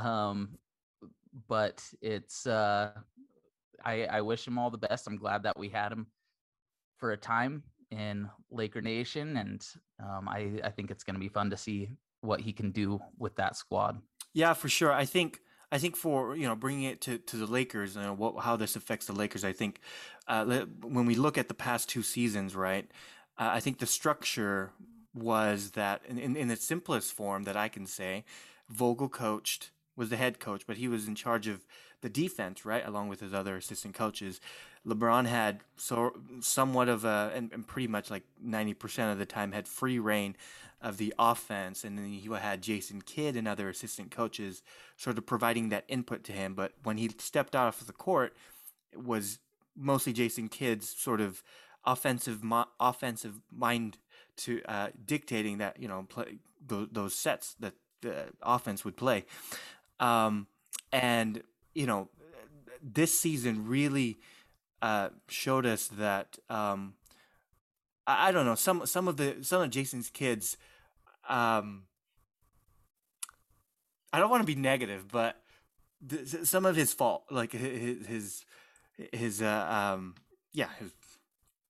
Um, 0.00 0.58
but 1.48 1.82
it's, 2.02 2.46
uh, 2.46 2.90
I, 3.84 4.04
I 4.04 4.20
wish 4.20 4.46
him 4.46 4.58
all 4.58 4.70
the 4.70 4.78
best. 4.78 5.06
I'm 5.06 5.16
glad 5.16 5.42
that 5.44 5.58
we 5.58 5.68
had 5.68 5.92
him 5.92 6.06
for 6.98 7.10
a 7.10 7.16
time 7.16 7.64
in 7.94 8.28
Laker 8.50 8.80
Nation, 8.80 9.36
and 9.36 9.66
um, 10.02 10.28
I 10.28 10.60
I 10.62 10.70
think 10.70 10.90
it's 10.90 11.04
going 11.04 11.14
to 11.14 11.20
be 11.20 11.28
fun 11.28 11.50
to 11.50 11.56
see 11.56 11.90
what 12.20 12.40
he 12.40 12.52
can 12.52 12.70
do 12.70 13.00
with 13.18 13.36
that 13.36 13.56
squad. 13.56 14.00
Yeah, 14.32 14.54
for 14.54 14.68
sure. 14.68 14.92
I 14.92 15.04
think 15.04 15.40
I 15.70 15.78
think 15.78 15.96
for 15.96 16.36
you 16.36 16.46
know 16.46 16.56
bringing 16.56 16.84
it 16.84 17.00
to, 17.02 17.18
to 17.18 17.36
the 17.36 17.46
Lakers 17.46 17.96
and 17.96 18.18
what 18.18 18.42
how 18.42 18.56
this 18.56 18.76
affects 18.76 19.06
the 19.06 19.12
Lakers. 19.12 19.44
I 19.44 19.52
think 19.52 19.80
uh, 20.28 20.64
when 20.82 21.06
we 21.06 21.14
look 21.14 21.38
at 21.38 21.48
the 21.48 21.54
past 21.54 21.88
two 21.88 22.02
seasons, 22.02 22.54
right? 22.56 22.90
Uh, 23.38 23.50
I 23.52 23.60
think 23.60 23.78
the 23.78 23.86
structure 23.86 24.72
was 25.12 25.72
that 25.72 26.02
in, 26.08 26.18
in, 26.18 26.36
in 26.36 26.48
the 26.48 26.56
simplest 26.56 27.12
form 27.12 27.44
that 27.44 27.56
I 27.56 27.68
can 27.68 27.86
say, 27.86 28.24
Vogel 28.68 29.08
coached 29.08 29.70
was 29.96 30.10
the 30.10 30.16
head 30.16 30.40
coach, 30.40 30.64
but 30.66 30.76
he 30.76 30.88
was 30.88 31.06
in 31.06 31.14
charge 31.14 31.46
of 31.46 31.64
the 32.04 32.10
defense, 32.10 32.66
right, 32.66 32.86
along 32.86 33.08
with 33.08 33.20
his 33.20 33.32
other 33.32 33.56
assistant 33.56 33.94
coaches. 33.94 34.38
LeBron 34.86 35.24
had 35.24 35.60
so 35.78 36.12
somewhat 36.40 36.90
of 36.90 37.06
a 37.06 37.32
and, 37.34 37.50
and 37.50 37.66
pretty 37.66 37.88
much 37.88 38.10
like 38.10 38.24
ninety 38.38 38.74
percent 38.74 39.10
of 39.10 39.18
the 39.18 39.24
time 39.24 39.52
had 39.52 39.66
free 39.66 39.98
reign 39.98 40.36
of 40.82 40.98
the 40.98 41.14
offense, 41.18 41.82
and 41.82 41.96
then 41.96 42.12
he 42.12 42.28
had 42.30 42.60
Jason 42.60 43.00
Kidd 43.00 43.36
and 43.36 43.48
other 43.48 43.70
assistant 43.70 44.10
coaches 44.10 44.62
sort 44.98 45.16
of 45.16 45.24
providing 45.24 45.70
that 45.70 45.84
input 45.88 46.24
to 46.24 46.32
him. 46.32 46.52
But 46.52 46.72
when 46.82 46.98
he 46.98 47.10
stepped 47.16 47.56
off 47.56 47.80
of 47.80 47.86
the 47.86 47.94
court, 47.94 48.36
it 48.92 49.02
was 49.02 49.38
mostly 49.74 50.12
Jason 50.12 50.48
Kidd's 50.48 50.86
sort 50.86 51.22
of 51.22 51.42
offensive 51.86 52.44
mo- 52.44 52.68
offensive 52.78 53.40
mind 53.50 53.96
to 54.36 54.60
uh, 54.68 54.88
dictating 55.06 55.56
that 55.56 55.80
you 55.80 55.88
know 55.88 56.04
play 56.06 56.36
those, 56.66 56.88
those 56.92 57.14
sets 57.14 57.54
that 57.60 57.72
the 58.02 58.26
offense 58.42 58.84
would 58.84 58.98
play. 58.98 59.24
Um, 59.98 60.48
and 60.92 61.42
you 61.74 61.86
know, 61.86 62.08
this 62.82 63.18
season 63.18 63.66
really 63.66 64.18
uh, 64.82 65.08
showed 65.28 65.66
us 65.66 65.88
that 65.88 66.38
um, 66.48 66.94
I, 68.06 68.28
I, 68.28 68.32
don't 68.32 68.44
know 68.44 68.54
some 68.54 68.84
some 68.86 69.08
of 69.08 69.16
the 69.16 69.36
some 69.42 69.62
of 69.62 69.70
Jason's 69.70 70.10
kids. 70.10 70.56
Um, 71.28 71.84
I 74.12 74.18
don't 74.18 74.30
want 74.30 74.42
to 74.42 74.46
be 74.46 74.60
negative, 74.60 75.06
but 75.10 75.40
th- 76.08 76.44
some 76.44 76.66
of 76.66 76.76
his 76.76 76.92
fault, 76.92 77.24
like 77.30 77.52
his 77.52 78.06
his 78.06 78.44
his 79.12 79.42
uh, 79.42 79.92
um, 79.96 80.14
yeah, 80.52 80.68
his 80.78 80.92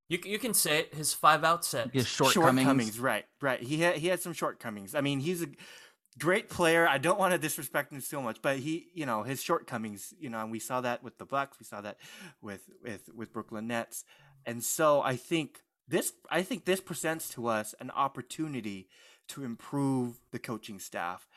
you 0.08 0.18
you 0.25 0.38
can 0.38 0.52
say 0.52 0.80
it. 0.80 0.94
His 0.94 1.12
five 1.12 1.44
out 1.44 1.64
set. 1.64 1.90
His 1.92 2.06
shortcomings. 2.06 2.64
shortcomings. 2.64 3.00
Right, 3.00 3.25
right. 3.40 3.61
He 3.61 3.78
had 3.78 3.96
he 3.96 4.08
had 4.08 4.20
some 4.20 4.32
shortcomings. 4.32 4.94
I 4.94 5.00
mean, 5.00 5.20
he's 5.20 5.42
a 5.42 5.46
great 6.18 6.49
player. 6.49 6.87
I 6.87 6.99
don't 6.99 7.18
want 7.18 7.33
to 7.33 7.38
disrespect 7.38 7.92
him 7.92 8.00
so 8.00 8.23
much, 8.23 8.40
but 8.42 8.59
he, 8.59 8.88
you 8.94 9.06
know, 9.06 9.23
his 9.23 9.42
shortcomings. 9.42 10.14
You 10.18 10.30
know, 10.30 10.40
and 10.40 10.50
we 10.50 10.59
saw 10.59 10.80
that 10.80 11.02
with 11.02 11.18
the 11.18 11.25
Bucks. 11.25 11.59
We 11.59 11.64
saw 11.64 11.80
that 11.80 11.99
with 12.40 12.62
with 12.83 13.11
with 13.14 13.33
Brooklyn 13.33 13.66
Nets, 13.66 14.04
and 14.47 14.62
so 14.62 15.02
I 15.02 15.16
think 15.16 15.61
this 15.88 16.12
I 16.30 16.42
think 16.42 16.64
this 16.64 16.80
presents 16.80 17.28
to 17.30 17.47
us 17.49 17.75
an 17.80 17.90
opportunity 17.90 18.88
to 19.28 19.44
improve 19.44 20.21
the 20.33 20.38
coaching 20.38 20.78
staff 20.78 21.28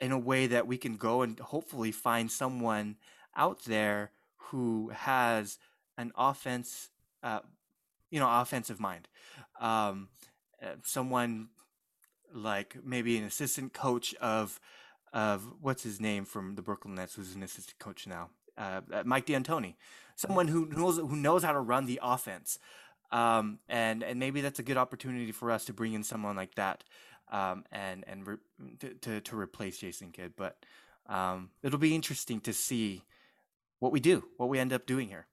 in 0.00 0.12
a 0.12 0.18
way 0.18 0.46
that 0.46 0.66
we 0.66 0.76
can 0.76 0.96
go 0.96 1.22
and 1.22 1.38
hopefully 1.38 1.92
find 1.92 2.30
someone 2.30 2.96
out 3.36 3.64
there 3.64 4.10
who 4.36 4.90
has 4.90 5.58
an 5.96 6.12
offense. 6.16 6.90
Uh, 7.22 7.40
you 8.10 8.20
know, 8.20 8.28
offensive 8.30 8.78
mind. 8.78 9.08
Um, 9.60 10.08
uh, 10.62 10.76
someone 10.84 11.48
like 12.34 12.76
maybe 12.84 13.16
an 13.16 13.24
assistant 13.24 13.72
coach 13.72 14.14
of 14.16 14.60
of 15.12 15.48
what's 15.60 15.84
his 15.84 16.00
name 16.00 16.24
from 16.24 16.56
the 16.56 16.62
Brooklyn 16.62 16.96
Nets, 16.96 17.14
who's 17.14 17.36
an 17.36 17.42
assistant 17.44 17.78
coach 17.78 18.06
now, 18.06 18.30
uh, 18.58 18.80
uh 18.92 19.02
Mike 19.06 19.26
D'Antoni, 19.26 19.74
someone 20.16 20.48
who 20.48 20.66
knows 20.66 20.96
who 20.98 21.16
knows 21.16 21.44
how 21.44 21.52
to 21.52 21.60
run 21.60 21.86
the 21.86 22.00
offense, 22.02 22.58
um, 23.12 23.58
and 23.68 24.02
and 24.02 24.18
maybe 24.18 24.40
that's 24.40 24.58
a 24.58 24.64
good 24.64 24.76
opportunity 24.76 25.32
for 25.32 25.50
us 25.50 25.64
to 25.66 25.72
bring 25.72 25.92
in 25.92 26.02
someone 26.02 26.36
like 26.36 26.54
that, 26.56 26.84
um, 27.30 27.64
and 27.70 28.04
and 28.06 28.26
re- 28.26 28.36
to, 28.80 28.94
to, 28.94 29.20
to 29.20 29.38
replace 29.38 29.78
Jason 29.78 30.10
Kidd. 30.10 30.34
But 30.36 30.56
um, 31.06 31.50
it'll 31.62 31.78
be 31.78 31.94
interesting 31.94 32.40
to 32.40 32.52
see 32.52 33.04
what 33.78 33.92
we 33.92 34.00
do, 34.00 34.24
what 34.36 34.48
we 34.48 34.58
end 34.58 34.72
up 34.72 34.86
doing 34.86 35.08
here. 35.08 35.26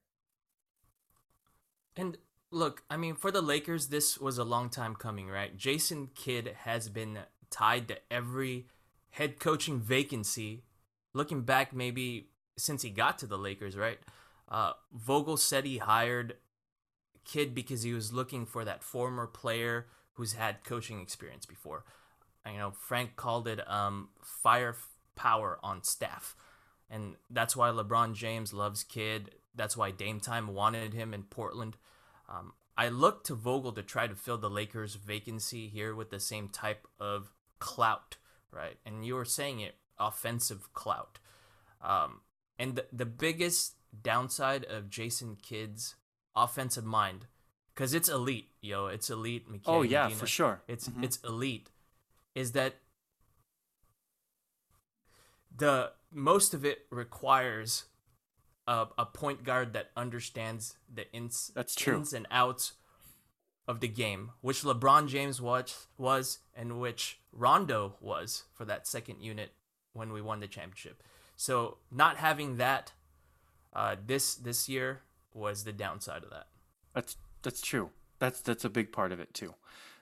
And 1.96 2.18
look, 2.52 2.84
I 2.90 2.98
mean, 2.98 3.16
for 3.16 3.32
the 3.32 3.42
Lakers, 3.42 3.88
this 3.88 4.18
was 4.18 4.38
a 4.38 4.44
long 4.44 4.70
time 4.70 4.96
coming, 4.96 5.28
right? 5.30 5.56
Jason 5.58 6.10
Kidd 6.16 6.54
has 6.64 6.90
been 6.90 7.20
tied 7.50 7.88
to 7.88 7.98
every 8.12 8.68
head 9.12 9.40
coaching 9.40 9.80
vacancy. 9.80 10.64
Looking 11.14 11.42
back, 11.42 11.74
maybe 11.74 12.28
since 12.58 12.84
he 12.84 12.90
got 12.90 13.18
to 13.20 13.28
the 13.28 13.38
Lakers, 13.38 13.76
right? 13.76 14.00
Uh, 14.50 14.74
Vogel 14.94 15.38
said 15.38 15.66
he 15.66 15.78
hired 15.78 16.36
Kidd 17.26 17.56
because 17.56 17.84
he 17.84 17.94
was 17.94 18.14
looking 18.14 18.46
for 18.46 18.66
that 18.66 18.84
former 18.84 19.28
player 19.28 19.88
who's 20.14 20.34
had 20.34 20.64
coaching 20.64 21.02
experience 21.02 21.46
before. 21.46 21.86
You 22.46 22.58
know, 22.58 22.72
Frank 22.72 23.16
called 23.16 23.48
it 23.48 23.68
um, 23.70 24.10
firepower 24.22 25.60
on 25.64 25.84
staff. 25.84 26.36
And 26.90 27.16
that's 27.30 27.56
why 27.56 27.70
LeBron 27.70 28.14
James 28.14 28.54
loves 28.54 28.84
Kidd. 28.84 29.32
That's 29.56 29.78
why 29.78 29.92
Dame 29.92 30.20
Time 30.20 30.54
wanted 30.54 30.94
him 30.94 31.14
in 31.14 31.24
Portland. 31.24 31.78
Um, 32.32 32.54
I 32.78 32.90
look 32.90 33.24
to 33.26 33.36
Vogel 33.36 33.74
to 33.74 33.84
try 33.84 34.08
to 34.08 34.16
fill 34.16 34.38
the 34.38 34.50
Lakers' 34.50 34.96
vacancy 34.96 35.68
here 35.68 35.94
with 35.94 36.10
the 36.10 36.20
same 36.20 36.48
type 36.48 36.88
of 37.00 37.32
clout, 37.60 38.18
right? 38.52 38.78
And 38.86 39.06
you 39.06 39.16
were 39.16 39.26
saying 39.26 39.60
it, 39.60 39.76
offensive 40.00 40.74
clout. 40.74 41.20
Um, 41.82 42.22
and 42.58 42.76
the, 42.76 42.86
the 42.92 43.06
biggest 43.06 43.76
downside 44.02 44.66
of 44.66 44.90
Jason 44.90 45.38
Kidd's 45.42 45.96
offensive 46.36 46.86
mind, 46.86 47.26
because 47.74 47.94
it's 47.94 48.10
elite, 48.10 48.50
yo, 48.62 48.88
it's 48.88 49.10
elite. 49.10 49.52
McKay, 49.52 49.62
oh 49.66 49.82
yeah, 49.82 50.04
Medina, 50.04 50.20
for 50.20 50.28
sure. 50.28 50.62
It's 50.68 50.88
mm-hmm. 50.88 51.04
it's 51.04 51.18
elite. 51.18 51.70
Is 52.34 52.54
that 52.54 52.76
the 55.56 55.92
most 56.12 56.54
of 56.54 56.64
it 56.64 56.86
requires 56.90 57.86
a, 58.72 58.88
a 59.00 59.06
point 59.06 59.44
guard 59.44 59.74
that 59.74 59.92
understands 59.98 60.76
the 60.92 61.12
ins 61.12 61.52
that's 61.54 61.76
true 61.76 61.98
ins 61.98 62.14
and 62.14 62.26
outs 62.32 62.74
of 63.68 63.82
the 63.82 63.88
game, 63.88 64.32
which 64.40 64.64
LeBron 64.64 65.10
James 65.10 65.42
was 65.42 65.88
was 65.98 66.40
and 66.56 66.80
which 66.80 67.20
Rondo 67.34 67.96
was 68.00 68.46
for 68.54 68.64
that 68.66 68.88
second 68.88 69.22
unit 69.22 69.52
when 69.92 70.14
we 70.14 70.22
won 70.22 70.40
the 70.40 70.48
championship. 70.48 71.04
So 71.36 71.78
not 71.92 72.16
having 72.18 72.58
that 72.58 72.94
uh, 73.74 73.98
this 74.06 74.36
this 74.36 74.70
year 74.70 75.02
was 75.34 75.66
the 75.66 75.74
downside 75.74 76.24
of 76.24 76.30
that. 76.30 76.48
That's 76.96 77.18
that's 77.42 77.62
true. 77.62 77.90
That's 78.20 78.40
that's 78.40 78.64
a 78.64 78.70
big 78.70 78.94
part 78.94 79.12
of 79.12 79.20
it 79.20 79.34
too. 79.34 79.56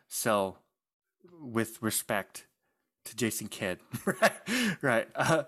So 0.07 0.57
with 1.41 1.81
respect 1.81 2.45
to 3.05 3.15
Jason 3.15 3.47
Kidd, 3.47 3.79
right? 4.05 4.33
right. 4.81 5.07
Uh, 5.15 5.43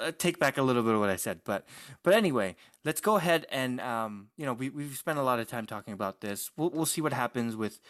uh, 0.00 0.12
take 0.16 0.38
back 0.38 0.58
a 0.58 0.62
little 0.62 0.82
bit 0.82 0.94
of 0.94 1.00
what 1.00 1.10
I 1.10 1.16
said, 1.16 1.40
but 1.44 1.66
but 2.02 2.14
anyway, 2.14 2.56
let's 2.84 3.00
go 3.00 3.16
ahead 3.16 3.46
and 3.50 3.80
um, 3.80 4.28
you 4.36 4.44
know 4.44 4.52
we 4.52 4.70
we've 4.70 4.96
spent 4.96 5.18
a 5.18 5.22
lot 5.22 5.38
of 5.38 5.48
time 5.48 5.66
talking 5.66 5.94
about 5.94 6.20
this. 6.20 6.50
We'll 6.56 6.70
we'll 6.70 6.86
see 6.86 7.00
what 7.00 7.12
happens 7.12 7.56
with 7.56 7.80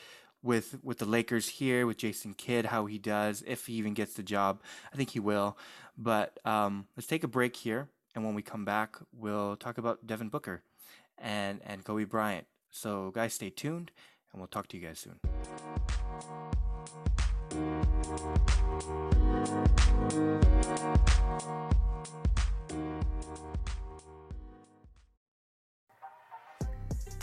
with 0.43 0.79
with 0.83 0.99
the 0.99 1.05
Lakers 1.05 1.49
here 1.49 1.87
with 1.87 1.99
Jason 1.99 2.35
Kidd, 2.35 2.67
how 2.67 2.87
he 2.87 2.99
does, 2.99 3.43
if 3.47 3.67
he 3.67 3.75
even 3.75 3.95
gets 3.95 4.15
the 4.15 4.23
job. 4.23 4.63
I 4.93 4.97
think 4.97 5.11
he 5.11 5.21
will. 5.21 5.57
But 5.97 6.39
um, 6.45 6.87
let's 6.97 7.07
take 7.07 7.25
a 7.25 7.29
break 7.29 7.57
here, 7.57 7.89
and 8.15 8.25
when 8.25 8.35
we 8.35 8.43
come 8.43 8.65
back, 8.65 8.97
we'll 9.13 9.57
talk 9.57 9.79
about 9.79 10.07
Devin 10.07 10.29
Booker 10.29 10.63
and 11.17 11.61
and 11.65 11.85
Kobe 11.85 12.05
Bryant. 12.05 12.47
So 12.71 13.11
guys, 13.11 13.35
stay 13.35 13.51
tuned, 13.51 13.91
and 14.33 14.41
we'll 14.41 14.49
talk 14.49 14.69
to 14.69 14.77
you 14.77 14.87
guys 14.87 14.99
soon. 15.01 15.19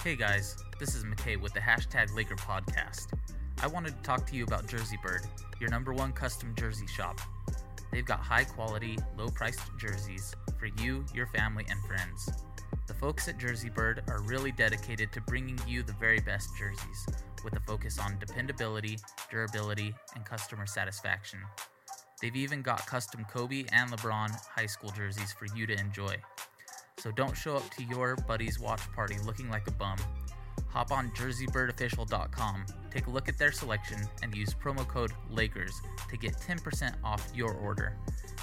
Hey 0.06 0.16
guys, 0.16 0.56
this 0.78 0.94
is 0.94 1.04
McKay 1.04 1.36
with 1.36 1.56
the 1.56 1.60
hashtag 1.60 2.16
Laker 2.16 2.36
Podcast. 2.36 3.08
I 3.64 3.66
wanted 3.66 3.98
to 3.98 4.04
talk 4.04 4.28
to 4.28 4.36
you 4.36 4.44
about 4.44 4.68
Jersey 4.68 5.00
Bird, 5.02 5.24
your 5.60 5.72
number 5.72 5.94
one 5.94 6.12
custom 6.12 6.54
jersey 6.56 6.86
shop. 6.86 7.20
They've 7.92 8.06
got 8.06 8.20
high 8.20 8.44
quality, 8.44 9.00
low 9.18 9.30
priced 9.30 9.62
jerseys 9.80 10.36
for 10.60 10.68
you, 10.80 11.04
your 11.12 11.26
family, 11.26 11.66
and 11.72 11.84
friends. 11.86 12.30
The 12.86 12.94
folks 12.94 13.28
at 13.28 13.40
Jersey 13.40 13.70
Bird 13.70 14.04
are 14.08 14.22
really 14.22 14.52
dedicated 14.52 15.12
to 15.12 15.22
bringing 15.22 15.58
you 15.68 15.82
the 15.82 15.94
very 15.94 16.20
best 16.20 16.50
jerseys, 16.56 17.08
with 17.44 17.56
a 17.56 17.62
focus 17.62 17.98
on 17.98 18.20
dependability, 18.20 19.00
durability, 19.32 19.96
and 20.14 20.24
customer 20.24 20.68
satisfaction. 20.68 21.40
They've 22.22 22.36
even 22.36 22.62
got 22.62 22.86
custom 22.86 23.26
Kobe 23.28 23.66
and 23.72 23.90
LeBron 23.90 24.30
high 24.56 24.68
school 24.68 24.92
jerseys 24.92 25.34
for 25.34 25.48
you 25.58 25.66
to 25.66 25.74
enjoy. 25.80 26.16
So 26.98 27.12
don't 27.12 27.36
show 27.36 27.58
up 27.58 27.70
to 27.72 27.84
your 27.84 28.16
buddy's 28.28 28.60
watch 28.60 28.82
party 28.94 29.18
looking 29.26 29.50
like 29.50 29.68
a 29.68 29.72
bum. 29.72 29.98
Hop 30.70 30.92
on 30.92 31.10
jerseybirdofficial.com, 31.12 32.66
take 32.92 33.08
a 33.08 33.10
look 33.10 33.30
at 33.30 33.38
their 33.38 33.52
selection, 33.52 33.98
and 34.24 34.36
use 34.36 34.54
promo 34.54 34.86
code 34.88 35.12
LAKERS 35.32 35.74
to 36.10 36.18
get 36.18 36.34
10% 36.34 36.94
off 37.04 37.30
your 37.34 37.54
order. 37.54 37.96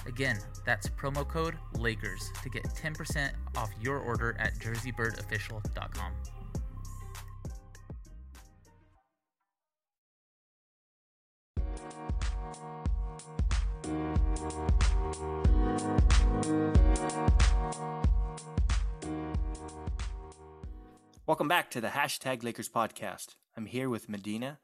Again, 0.07 0.39
that's 0.65 0.89
promo 0.89 1.29
code 1.29 1.57
LAKERS 1.75 2.33
to 2.43 2.49
get 2.49 2.65
10% 2.65 3.33
off 3.57 3.71
your 3.81 3.99
order 3.99 4.37
at 4.39 4.55
jerseybirdofficial.com. 4.59 6.13
Welcome 21.25 21.47
back 21.47 21.71
to 21.71 21.81
the 21.81 21.87
hashtag 21.87 22.43
Lakers 22.43 22.69
podcast. 22.69 23.37
I'm 23.57 23.67
here 23.67 23.89
with 23.89 24.09
Medina, 24.09 24.59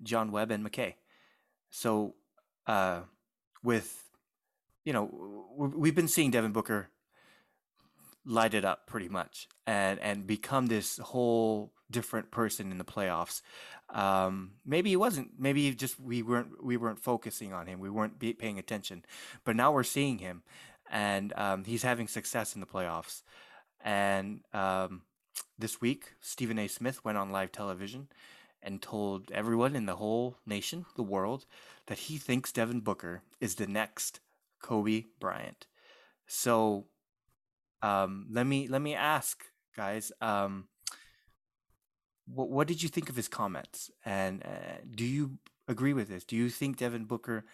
John 0.00 0.30
Webb, 0.30 0.52
and 0.52 0.64
McKay. 0.64 0.94
So, 1.70 2.14
uh, 2.68 3.00
with 3.64 4.04
you 4.84 4.92
know, 4.92 5.48
we've 5.56 5.94
been 5.94 6.06
seeing 6.06 6.30
Devin 6.30 6.52
Booker 6.52 6.90
light 8.24 8.54
it 8.54 8.64
up 8.64 8.86
pretty 8.86 9.08
much 9.08 9.48
and 9.66 9.98
and 9.98 10.24
become 10.24 10.68
this 10.68 10.98
whole 10.98 11.72
different 11.90 12.30
person 12.30 12.70
in 12.70 12.78
the 12.78 12.84
playoffs. 12.84 13.42
Um, 13.90 14.52
maybe 14.64 14.90
he 14.90 14.96
wasn't. 14.96 15.32
Maybe 15.36 15.64
he 15.64 15.74
just 15.74 15.98
we 15.98 16.22
weren't 16.22 16.62
we 16.64 16.76
weren't 16.76 17.02
focusing 17.02 17.52
on 17.52 17.66
him. 17.66 17.80
We 17.80 17.90
weren't 17.90 18.20
paying 18.38 18.60
attention. 18.60 19.04
But 19.42 19.56
now 19.56 19.72
we're 19.72 19.82
seeing 19.82 20.18
him, 20.18 20.44
and 20.88 21.32
um, 21.34 21.64
he's 21.64 21.82
having 21.82 22.06
success 22.06 22.54
in 22.54 22.60
the 22.60 22.68
playoffs. 22.68 23.22
And 23.82 24.42
um, 24.52 25.02
this 25.58 25.80
week, 25.80 26.12
Stephen 26.20 26.58
A. 26.58 26.68
Smith 26.68 27.04
went 27.04 27.18
on 27.18 27.30
live 27.30 27.52
television 27.52 28.08
and 28.62 28.80
told 28.80 29.30
everyone 29.30 29.76
in 29.76 29.86
the 29.86 29.96
whole 29.96 30.38
nation, 30.46 30.86
the 30.96 31.02
world, 31.02 31.46
that 31.86 31.98
he 31.98 32.16
thinks 32.16 32.50
Devin 32.50 32.80
Booker 32.80 33.22
is 33.40 33.56
the 33.56 33.66
next 33.66 34.20
Kobe 34.62 35.04
Bryant. 35.20 35.66
So 36.26 36.86
um, 37.82 38.26
let 38.30 38.46
me 38.46 38.66
let 38.66 38.80
me 38.80 38.94
ask, 38.94 39.44
guys. 39.76 40.10
Um, 40.20 40.68
what, 42.26 42.48
what 42.48 42.66
did 42.66 42.82
you 42.82 42.88
think 42.88 43.10
of 43.10 43.16
his 43.16 43.28
comments? 43.28 43.90
And 44.04 44.42
uh, 44.42 44.80
do 44.94 45.04
you 45.04 45.38
agree 45.68 45.92
with 45.92 46.08
this? 46.08 46.24
Do 46.24 46.36
you 46.36 46.48
think 46.48 46.78
Devin 46.78 47.04
Booker 47.04 47.44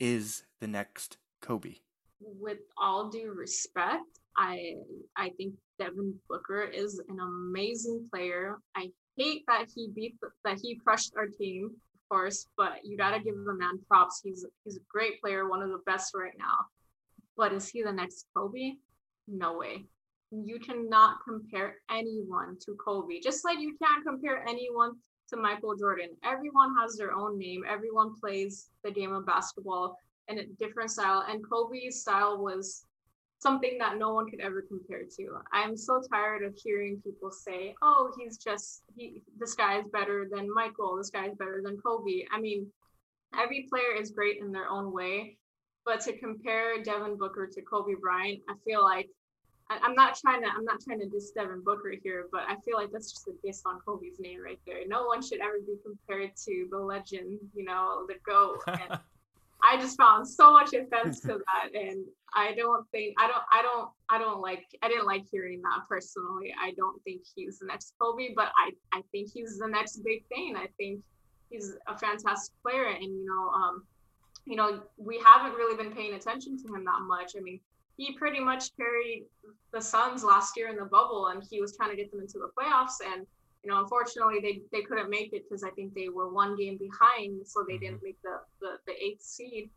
is 0.00 0.44
the 0.60 0.66
next 0.66 1.18
Kobe? 1.42 1.76
With 2.20 2.58
all 2.78 3.10
due 3.10 3.32
respect, 3.32 4.20
I 4.36 4.74
I 5.16 5.30
think 5.36 5.54
Devin 5.78 6.14
Booker 6.28 6.62
is 6.62 7.00
an 7.08 7.18
amazing 7.20 8.08
player. 8.12 8.58
I 8.76 8.90
hate 9.16 9.44
that 9.48 9.66
he 9.74 9.90
beat 9.94 10.16
that 10.44 10.58
he 10.62 10.76
crushed 10.76 11.12
our 11.16 11.26
team, 11.26 11.66
of 11.66 12.00
course, 12.08 12.48
but 12.56 12.84
you 12.84 12.96
got 12.96 13.10
to 13.16 13.22
give 13.22 13.34
the 13.34 13.54
man 13.54 13.78
props. 13.88 14.20
He's 14.24 14.44
he's 14.64 14.76
a 14.76 14.86
great 14.88 15.20
player, 15.20 15.48
one 15.48 15.62
of 15.62 15.70
the 15.70 15.82
best 15.86 16.12
right 16.14 16.36
now. 16.38 16.66
But 17.36 17.52
is 17.52 17.68
he 17.68 17.82
the 17.82 17.92
next 17.92 18.26
Kobe? 18.34 18.74
No 19.26 19.58
way 19.58 19.86
you 20.42 20.58
cannot 20.58 21.18
compare 21.26 21.76
anyone 21.90 22.56
to 22.64 22.76
Kobe, 22.84 23.20
just 23.20 23.44
like 23.44 23.60
you 23.60 23.76
can't 23.80 24.04
compare 24.04 24.46
anyone 24.48 24.92
to 25.28 25.36
Michael 25.36 25.76
Jordan. 25.76 26.10
Everyone 26.24 26.74
has 26.80 26.96
their 26.96 27.12
own 27.12 27.38
name, 27.38 27.62
everyone 27.68 28.14
plays 28.18 28.70
the 28.82 28.90
game 28.90 29.12
of 29.12 29.26
basketball 29.26 29.96
in 30.28 30.38
a 30.38 30.46
different 30.58 30.90
style, 30.90 31.24
and 31.28 31.48
Kobe's 31.48 32.00
style 32.00 32.42
was 32.42 32.84
something 33.44 33.76
that 33.78 33.98
no 33.98 34.14
one 34.14 34.26
could 34.30 34.40
ever 34.40 34.62
compare 34.62 35.02
to. 35.16 35.24
I'm 35.52 35.76
so 35.76 36.00
tired 36.10 36.42
of 36.42 36.54
hearing 36.56 37.02
people 37.04 37.30
say, 37.30 37.74
"Oh, 37.82 38.10
he's 38.16 38.38
just 38.38 38.84
he 38.96 39.22
this 39.38 39.54
guy 39.54 39.72
is 39.80 39.86
better 39.92 40.26
than 40.32 40.52
Michael, 40.60 40.96
this 40.96 41.10
guy 41.10 41.26
is 41.26 41.36
better 41.42 41.60
than 41.62 41.76
Kobe." 41.76 42.24
I 42.32 42.40
mean, 42.40 42.60
every 43.38 43.66
player 43.70 43.92
is 44.00 44.10
great 44.18 44.38
in 44.40 44.50
their 44.50 44.68
own 44.76 44.92
way, 44.92 45.36
but 45.84 46.00
to 46.06 46.18
compare 46.18 46.82
Devin 46.82 47.18
Booker 47.18 47.46
to 47.46 47.60
Kobe 47.62 47.94
Bryant, 48.00 48.40
I 48.48 48.54
feel 48.64 48.82
like 48.82 49.10
I'm 49.70 49.94
not 49.94 50.16
trying 50.22 50.42
to 50.42 50.48
I'm 50.48 50.64
not 50.64 50.80
trying 50.80 51.00
to 51.00 51.08
diss 51.14 51.30
Devin 51.32 51.62
Booker 51.64 51.92
here, 52.02 52.26
but 52.32 52.42
I 52.48 52.56
feel 52.64 52.76
like 52.76 52.90
that's 52.92 53.12
just 53.12 53.28
a 53.28 53.32
diss 53.44 53.62
on 53.66 53.78
Kobe's 53.86 54.18
name 54.20 54.40
right 54.42 54.60
there. 54.66 54.80
No 54.86 55.04
one 55.04 55.20
should 55.22 55.40
ever 55.40 55.58
be 55.66 55.76
compared 55.84 56.32
to 56.46 56.68
the 56.70 56.78
legend, 56.78 57.38
you 57.54 57.64
know, 57.64 58.06
the 58.08 58.16
GOAT. 58.26 58.62
And 58.66 58.98
I 59.64 59.76
just 59.76 59.96
found 59.96 60.28
so 60.28 60.52
much 60.52 60.74
offense 60.74 61.20
to 61.20 61.28
that. 61.38 61.74
And 61.78 62.04
I 62.34 62.54
don't 62.54 62.88
think 62.90 63.14
I 63.18 63.26
don't 63.26 63.42
I 63.50 63.62
don't 63.62 63.88
I 64.10 64.18
don't 64.18 64.40
like 64.40 64.64
I 64.82 64.88
didn't 64.88 65.06
like 65.06 65.24
hearing 65.30 65.62
that 65.62 65.88
personally. 65.88 66.54
I 66.60 66.72
don't 66.76 67.02
think 67.04 67.22
he's 67.34 67.58
the 67.58 67.66
next 67.66 67.94
Kobe, 68.00 68.34
but 68.34 68.50
I, 68.58 68.72
I 68.92 69.02
think 69.12 69.30
he's 69.32 69.58
the 69.58 69.68
next 69.68 69.98
big 70.04 70.26
thing. 70.26 70.56
I 70.56 70.66
think 70.76 71.00
he's 71.50 71.74
a 71.86 71.96
fantastic 71.96 72.54
player 72.62 72.88
and 72.88 73.04
you 73.04 73.24
know, 73.26 73.48
um, 73.50 73.84
you 74.46 74.56
know, 74.56 74.82
we 74.98 75.22
haven't 75.24 75.56
really 75.56 75.76
been 75.76 75.94
paying 75.94 76.14
attention 76.14 76.58
to 76.62 76.74
him 76.74 76.84
that 76.84 77.00
much. 77.06 77.32
I 77.36 77.40
mean, 77.40 77.60
he 77.96 78.12
pretty 78.12 78.40
much 78.40 78.76
carried 78.76 79.24
the 79.72 79.80
Suns 79.80 80.24
last 80.24 80.56
year 80.56 80.68
in 80.68 80.76
the 80.76 80.84
bubble, 80.84 81.28
and 81.28 81.42
he 81.48 81.60
was 81.60 81.76
trying 81.76 81.90
to 81.90 81.96
get 81.96 82.10
them 82.10 82.20
into 82.20 82.38
the 82.38 82.50
playoffs. 82.58 82.98
And 83.04 83.26
you 83.64 83.72
know, 83.72 83.80
unfortunately, 83.80 84.40
they 84.40 84.62
they 84.72 84.84
couldn't 84.84 85.10
make 85.10 85.32
it 85.32 85.44
because 85.48 85.64
I 85.64 85.70
think 85.70 85.94
they 85.94 86.08
were 86.08 86.32
one 86.32 86.56
game 86.56 86.78
behind, 86.78 87.46
so 87.46 87.64
they 87.66 87.78
didn't 87.78 87.96
mm-hmm. 87.96 88.06
make 88.06 88.22
the, 88.22 88.38
the 88.60 88.68
the 88.86 89.04
eighth 89.04 89.22
seed. 89.22 89.70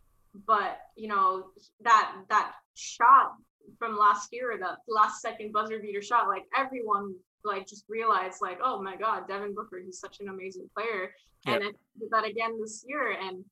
But 0.46 0.80
you 0.96 1.08
know 1.08 1.46
that 1.82 2.14
that 2.30 2.54
shot 2.76 3.34
from 3.80 3.98
last 3.98 4.30
year, 4.32 4.58
the 4.60 4.76
last 4.92 5.22
second 5.22 5.54
buzzer 5.54 5.80
beater 5.80 6.02
shot, 6.02 6.28
like 6.28 6.44
everyone 6.56 7.16
like 7.44 7.68
just 7.68 7.86
realized 7.88 8.40
like, 8.42 8.60
oh 8.64 8.82
my 8.82 8.96
God, 8.96 9.28
Devin 9.28 9.56
Booker, 9.56 9.80
he's 9.84 10.00
such 10.00 10.20
an 10.20 10.28
amazing 10.30 10.70
player, 10.76 11.12
yep. 11.46 11.62
and 11.62 11.74
did 12.00 12.10
that 12.12 12.26
again 12.26 12.60
this 12.60 12.84
year. 12.88 13.12
And 13.12 13.44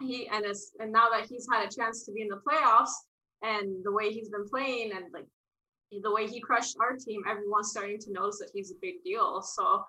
he 0.00 0.28
and 0.28 0.44
it's 0.44 0.72
and 0.80 0.90
now 0.90 1.08
that 1.10 1.26
he's 1.28 1.46
had 1.52 1.66
a 1.66 1.74
chance 1.74 2.04
to 2.04 2.12
be 2.12 2.22
in 2.22 2.28
the 2.28 2.40
playoffs 2.48 2.92
and 3.42 3.84
the 3.84 3.92
way 3.92 4.10
he's 4.10 4.30
been 4.30 4.48
playing 4.48 4.92
and 4.92 5.04
like 5.12 5.26
the 6.02 6.12
way 6.12 6.26
he 6.26 6.40
crushed 6.40 6.76
our 6.80 6.96
team, 6.96 7.22
everyone's 7.28 7.70
starting 7.70 7.98
to 8.00 8.12
notice 8.12 8.38
that 8.38 8.50
he's 8.52 8.70
a 8.70 8.76
big 8.80 9.02
deal. 9.04 9.42
So 9.42 9.84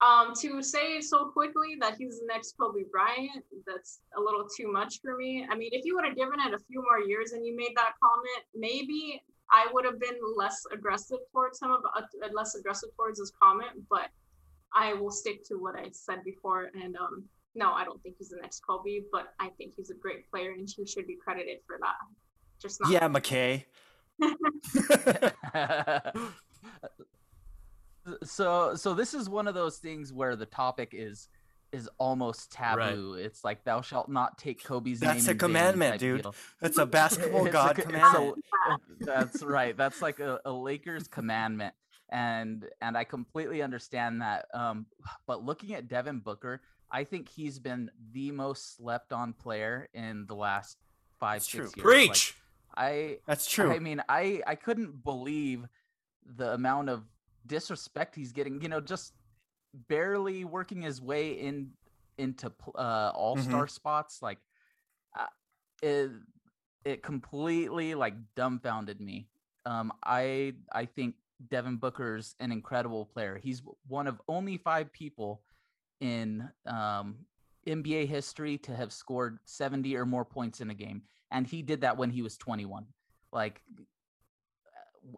um, 0.00 0.32
to 0.40 0.62
say 0.62 1.00
so 1.00 1.26
quickly 1.26 1.76
that 1.80 1.96
he's 1.98 2.20
the 2.20 2.26
next 2.26 2.54
Kobe 2.58 2.82
Bryant, 2.90 3.44
that's 3.66 4.00
a 4.16 4.20
little 4.20 4.46
too 4.56 4.70
much 4.70 5.00
for 5.02 5.16
me. 5.16 5.46
I 5.50 5.56
mean, 5.56 5.70
if 5.72 5.84
you 5.84 5.96
would 5.96 6.04
have 6.04 6.16
given 6.16 6.38
it 6.40 6.54
a 6.54 6.58
few 6.58 6.82
more 6.82 7.00
years 7.00 7.32
and 7.32 7.44
you 7.44 7.56
made 7.56 7.72
that 7.76 7.92
comment, 8.02 8.44
maybe 8.54 9.22
I 9.50 9.66
would 9.72 9.84
have 9.84 9.98
been 9.98 10.16
less 10.36 10.62
aggressive 10.72 11.18
towards 11.32 11.60
him, 11.60 11.72
uh, 11.72 12.02
less 12.32 12.54
aggressive 12.54 12.90
towards 12.96 13.18
his 13.18 13.32
comment. 13.42 13.70
But 13.90 14.08
I 14.74 14.94
will 14.94 15.10
stick 15.10 15.42
to 15.48 15.54
what 15.54 15.76
I 15.76 15.88
said 15.90 16.22
before. 16.24 16.70
And 16.80 16.96
um, 16.96 17.24
no, 17.54 17.72
I 17.72 17.84
don't 17.84 18.00
think 18.02 18.16
he's 18.18 18.28
the 18.28 18.38
next 18.40 18.60
Kobe, 18.60 19.00
but 19.10 19.34
I 19.40 19.48
think 19.58 19.72
he's 19.76 19.90
a 19.90 19.94
great 19.94 20.30
player 20.30 20.52
and 20.52 20.68
he 20.68 20.86
should 20.86 21.06
be 21.06 21.16
credited 21.16 21.58
for 21.66 21.78
that. 21.80 21.96
Just 22.60 22.80
not. 22.80 22.90
Yeah, 22.90 23.08
McKay. 23.08 23.64
so 28.24 28.74
so 28.74 28.94
this 28.94 29.14
is 29.14 29.28
one 29.28 29.48
of 29.48 29.54
those 29.54 29.78
things 29.78 30.12
where 30.12 30.36
the 30.36 30.46
topic 30.46 30.90
is 30.92 31.28
is 31.72 31.88
almost 31.98 32.50
taboo. 32.50 33.14
Right. 33.14 33.24
It's 33.24 33.44
like 33.44 33.64
thou 33.64 33.82
shalt 33.82 34.08
not 34.08 34.38
take 34.38 34.64
Kobe's 34.64 35.00
that's 35.00 35.08
name. 35.08 35.16
That's 35.18 35.28
a 35.28 35.34
commandment, 35.34 36.00
dude. 36.00 36.22
Deal. 36.22 36.34
That's 36.60 36.78
a 36.78 36.86
basketball 36.86 37.46
god 37.46 37.78
a, 37.78 37.82
commandment. 37.82 38.44
that's 39.00 39.42
right. 39.42 39.76
That's 39.76 40.00
like 40.00 40.20
a, 40.20 40.40
a, 40.44 40.52
Lakers 40.52 41.08
commandment. 41.08 41.74
And 42.08 42.64
and 42.80 42.96
I 42.96 43.04
completely 43.04 43.60
understand 43.60 44.22
that. 44.22 44.46
Um, 44.54 44.86
but 45.26 45.44
looking 45.44 45.74
at 45.74 45.88
Devin 45.88 46.20
Booker, 46.20 46.62
I 46.90 47.04
think 47.04 47.28
he's 47.28 47.58
been 47.58 47.90
the 48.12 48.30
most 48.30 48.76
slept 48.76 49.12
on 49.12 49.34
player 49.34 49.90
in 49.92 50.24
the 50.26 50.34
last 50.34 50.78
five, 51.20 51.42
six 51.42 51.52
true. 51.52 51.64
years. 51.64 51.74
Preach. 51.74 52.34
I 52.78 53.18
That's 53.26 53.46
true. 53.46 53.72
I 53.72 53.80
mean, 53.80 54.02
I 54.08 54.40
I 54.46 54.54
couldn't 54.54 55.04
believe 55.04 55.66
the 56.36 56.54
amount 56.54 56.88
of 56.88 57.02
disrespect 57.46 58.14
he's 58.14 58.32
getting, 58.32 58.62
you 58.62 58.68
know, 58.68 58.80
just 58.80 59.12
barely 59.88 60.44
working 60.44 60.82
his 60.82 61.02
way 61.02 61.32
in 61.32 61.70
into 62.16 62.52
uh 62.74 63.12
all-star 63.14 63.64
mm-hmm. 63.64 63.68
spots 63.68 64.22
like 64.22 64.38
uh, 65.18 65.26
it 65.82 66.10
it 66.84 67.02
completely 67.02 67.94
like 67.94 68.14
dumbfounded 68.36 69.00
me. 69.00 69.26
Um 69.66 69.92
I 70.04 70.54
I 70.72 70.86
think 70.86 71.16
Devin 71.50 71.76
Booker's 71.76 72.34
an 72.40 72.52
incredible 72.52 73.06
player. 73.06 73.38
He's 73.42 73.62
one 73.86 74.06
of 74.06 74.20
only 74.28 74.56
5 74.56 74.92
people 74.92 75.42
in 76.00 76.48
um 76.66 77.16
NBA 77.68 78.08
history 78.08 78.58
to 78.58 78.74
have 78.74 78.92
scored 78.92 79.38
70 79.44 79.96
or 79.96 80.06
more 80.06 80.24
points 80.24 80.60
in 80.60 80.70
a 80.70 80.74
game 80.74 81.02
and 81.30 81.46
he 81.46 81.62
did 81.62 81.82
that 81.82 81.96
when 81.96 82.10
he 82.10 82.22
was 82.22 82.36
21 82.36 82.86
like 83.32 83.60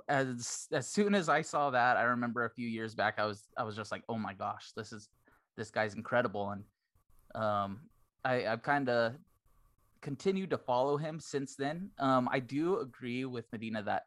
as 0.08 0.68
as 0.72 0.86
soon 0.86 1.14
as 1.14 1.28
i 1.28 1.42
saw 1.42 1.70
that 1.70 1.96
i 1.96 2.02
remember 2.02 2.44
a 2.44 2.50
few 2.50 2.68
years 2.68 2.94
back 2.94 3.14
i 3.18 3.24
was 3.24 3.48
i 3.56 3.62
was 3.62 3.74
just 3.74 3.90
like 3.90 4.02
oh 4.08 4.16
my 4.16 4.34
gosh 4.34 4.70
this 4.76 4.92
is 4.92 5.08
this 5.56 5.70
guy's 5.70 5.94
incredible. 5.94 6.50
And 6.50 6.64
um 7.34 7.80
i 8.24 8.46
i've 8.46 8.62
kind 8.62 8.88
of 8.88 9.14
continued 10.00 10.50
to 10.50 10.56
follow 10.56 10.96
him 10.96 11.20
since 11.20 11.56
then. 11.56 11.90
Um 11.98 12.28
i 12.32 12.38
do 12.40 12.80
agree 12.80 13.24
with 13.24 13.46
medina 13.52 13.82
that 13.82 14.04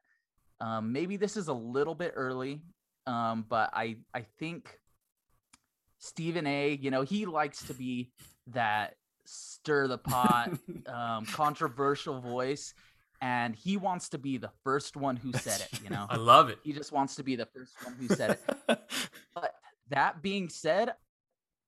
um 0.60 0.91
maybe 0.91 1.17
this 1.17 1.38
is 1.38 1.47
a 1.47 1.53
little 1.53 1.95
bit 1.95 2.13
early 2.15 2.62
um 3.06 3.45
but 3.47 3.69
i 3.73 3.97
i 4.13 4.21
think 4.39 4.79
stephen 5.99 6.47
a 6.47 6.73
you 6.82 6.91
know 6.91 7.01
he 7.01 7.25
likes 7.25 7.63
to 7.65 7.73
be 7.73 8.12
that 8.47 8.95
stir 9.25 9.88
the 9.88 9.97
pot, 9.97 10.51
um, 10.88 11.25
controversial 11.32 12.19
voice, 12.19 12.73
and 13.21 13.56
he 13.56 13.77
wants 13.77 14.10
to 14.10 14.17
be 14.17 14.38
the 14.38 14.51
first 14.63 14.97
one 14.97 15.15
who 15.15 15.32
said 15.34 15.62
it. 15.62 15.82
You 15.82 15.89
know, 15.89 16.06
I 16.10 16.17
love 16.17 16.49
it. 16.49 16.60
He 16.63 16.73
just 16.73 16.91
wants 16.91 17.15
to 17.15 17.23
be 17.23 17.36
the 17.36 17.45
first 17.45 17.73
one 17.84 17.95
who 17.95 18.08
said 18.08 18.32
it. 18.32 18.41
but 19.36 19.56
that 19.89 20.21
being 20.21 20.49
said, 20.49 20.93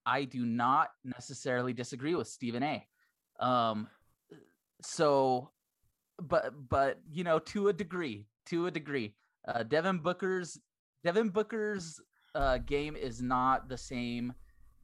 I 0.05 0.25
do 0.25 0.45
not 0.45 0.89
necessarily 1.03 1.73
disagree 1.73 2.15
with 2.15 2.27
Stephen 2.27 2.63
A. 2.63 2.85
Um, 3.39 3.87
so, 4.81 5.51
but 6.21 6.53
but 6.69 6.99
you 7.11 7.23
know, 7.23 7.39
to 7.39 7.69
a 7.69 7.73
degree, 7.73 8.27
to 8.47 8.67
a 8.67 8.71
degree, 8.71 9.15
uh, 9.47 9.63
Devin 9.63 9.99
Booker's 9.99 10.59
Devin 11.03 11.29
Booker's 11.29 11.99
uh, 12.35 12.57
game 12.59 12.95
is 12.95 13.21
not 13.21 13.69
the 13.69 13.77
same 13.77 14.33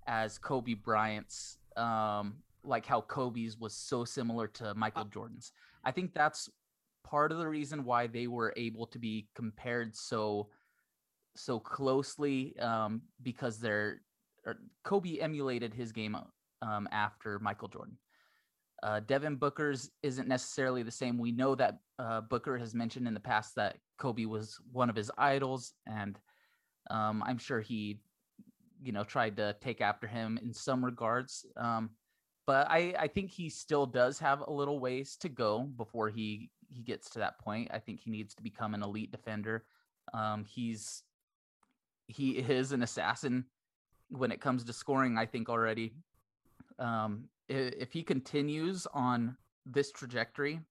as 0.07 0.37
Kobe 0.37 0.73
Bryant's 0.73 1.57
um, 1.77 2.35
like 2.63 2.85
how 2.85 3.01
Kobe's 3.01 3.57
was 3.57 3.75
so 3.75 4.05
similar 4.05 4.47
to 4.47 4.73
Michael 4.75 5.05
Jordan's. 5.05 5.51
I 5.83 5.91
think 5.91 6.13
that's 6.13 6.49
part 7.03 7.31
of 7.31 7.39
the 7.39 7.47
reason 7.47 7.83
why 7.83 8.07
they 8.07 8.27
were 8.27 8.53
able 8.55 8.87
to 8.87 8.99
be 8.99 9.27
compared 9.35 9.95
so 9.95 10.49
so 11.35 11.59
closely 11.59 12.57
um, 12.59 13.01
because 13.23 13.57
they're 13.57 14.01
Kobe 14.83 15.19
emulated 15.19 15.73
his 15.73 15.91
game 15.91 16.17
um, 16.61 16.87
after 16.91 17.39
Michael 17.39 17.67
Jordan. 17.67 17.97
Uh, 18.83 18.99
Devin 19.01 19.35
Booker's 19.35 19.91
isn't 20.01 20.27
necessarily 20.27 20.81
the 20.81 20.91
same. 20.91 21.19
We 21.19 21.31
know 21.31 21.53
that 21.55 21.77
uh, 21.99 22.21
Booker 22.21 22.57
has 22.57 22.73
mentioned 22.73 23.07
in 23.07 23.13
the 23.13 23.19
past 23.19 23.55
that 23.55 23.77
Kobe 23.99 24.25
was 24.25 24.57
one 24.71 24.89
of 24.89 24.95
his 24.95 25.11
idols, 25.17 25.73
and 25.85 26.17
um, 26.89 27.23
I'm 27.25 27.37
sure 27.37 27.61
he, 27.61 27.99
you 28.81 28.91
know, 28.91 29.03
tried 29.03 29.37
to 29.37 29.55
take 29.61 29.81
after 29.81 30.07
him 30.07 30.39
in 30.41 30.53
some 30.53 30.83
regards. 30.83 31.45
Um, 31.55 31.91
but 32.47 32.67
I, 32.69 32.93
I 32.97 33.07
think 33.07 33.31
he 33.31 33.49
still 33.49 33.85
does 33.85 34.19
have 34.19 34.41
a 34.41 34.51
little 34.51 34.79
ways 34.79 35.15
to 35.17 35.29
go 35.29 35.59
before 35.77 36.09
he 36.09 36.49
he 36.73 36.81
gets 36.81 37.09
to 37.11 37.19
that 37.19 37.39
point. 37.39 37.69
I 37.73 37.79
think 37.79 37.99
he 37.99 38.09
needs 38.09 38.33
to 38.35 38.43
become 38.43 38.73
an 38.73 38.81
elite 38.81 39.11
defender. 39.11 39.65
Um, 40.13 40.45
he's 40.45 41.03
he 42.07 42.31
is 42.31 42.71
an 42.71 42.83
assassin 42.83 43.45
when 44.09 44.31
it 44.31 44.41
comes 44.41 44.63
to 44.63 44.73
scoring. 44.73 45.17
I 45.17 45.25
think 45.25 45.49
already. 45.49 45.93
Um, 46.79 47.25
if 47.47 47.91
he 47.91 48.01
continues 48.01 48.87
on 48.93 49.37
this 49.65 49.91
trajectory, 49.91 50.61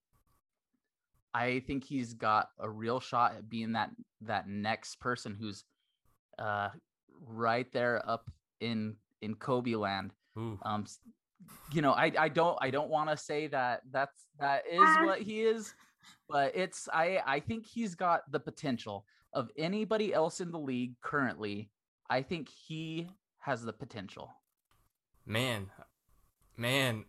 I 1.35 1.61
think 1.61 1.85
he's 1.85 2.15
got 2.15 2.51
a 2.59 2.69
real 2.69 2.99
shot 3.01 3.35
at 3.37 3.49
being 3.49 3.73
that 3.73 3.91
that 4.23 4.49
next 4.49 4.99
person 5.01 5.37
who's 5.39 5.65
uh, 6.39 6.71
right 7.27 7.71
there 7.73 8.03
up 8.09 8.31
in 8.61 8.97
in 9.23 9.35
Kobe 9.35 9.75
land. 9.75 10.13
Ooh. 10.39 10.59
Um, 10.63 10.87
you 11.73 11.83
know, 11.83 11.93
I 11.93 12.13
I 12.19 12.29
don't 12.29 12.59
I 12.61 12.71
don't 12.71 12.91
want 12.91 13.11
to 13.11 13.17
say 13.17 13.47
that 13.49 13.83
that's 13.91 14.27
that 14.39 14.65
is 14.71 14.81
ah. 14.83 15.05
what 15.05 15.21
he 15.21 15.43
is, 15.43 15.75
but 16.29 16.55
it's 16.55 16.89
I 16.93 17.21
I 17.27 17.41
think 17.41 17.67
he's 17.67 17.95
got 17.95 18.31
the 18.31 18.41
potential 18.41 19.05
of 19.33 19.51
anybody 19.57 20.13
else 20.13 20.41
in 20.41 20.51
the 20.51 20.59
league 20.59 20.95
currently. 21.03 21.71
I 22.09 22.23
think 22.23 22.49
he 22.49 23.09
has 23.39 23.63
the 23.63 23.73
potential. 23.73 24.33
Man, 25.25 25.71
man, 26.57 27.05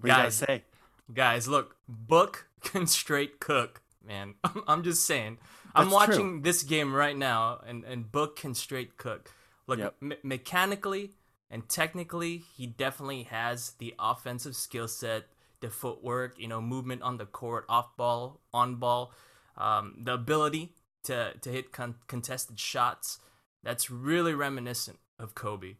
what 0.00 0.08
guys, 0.08 0.36
say? 0.36 0.64
Guys, 1.12 1.46
look, 1.46 1.76
book 1.88 2.48
can 2.62 2.86
straight 2.86 3.38
cook, 3.40 3.82
man. 4.04 4.34
I'm, 4.44 4.62
I'm 4.68 4.82
just 4.82 5.04
saying. 5.04 5.38
That's 5.74 5.86
I'm 5.86 5.90
watching 5.90 6.16
true. 6.16 6.40
this 6.42 6.62
game 6.62 6.94
right 6.94 7.16
now, 7.16 7.60
and 7.66 7.84
and 7.84 8.10
book 8.10 8.36
can 8.36 8.54
straight 8.54 8.96
cook. 8.96 9.30
Look, 9.66 9.78
yep. 9.78 9.96
me- 10.00 10.16
mechanically 10.22 11.12
and 11.50 11.68
technically, 11.68 12.38
he 12.56 12.66
definitely 12.66 13.24
has 13.24 13.72
the 13.78 13.94
offensive 13.98 14.56
skill 14.56 14.88
set, 14.88 15.26
the 15.60 15.70
footwork, 15.70 16.38
you 16.38 16.48
know, 16.48 16.60
movement 16.60 17.02
on 17.02 17.18
the 17.18 17.26
court, 17.26 17.64
off 17.68 17.96
ball, 17.96 18.40
on 18.52 18.76
ball, 18.76 19.12
um, 19.56 19.94
the 20.02 20.14
ability 20.14 20.72
to 21.04 21.34
to 21.40 21.50
hit 21.50 21.72
con- 21.72 21.96
contested 22.08 22.58
shots. 22.58 23.20
That's 23.62 23.90
really 23.90 24.34
reminiscent 24.34 24.98
of 25.18 25.34
Kobe. 25.34 25.76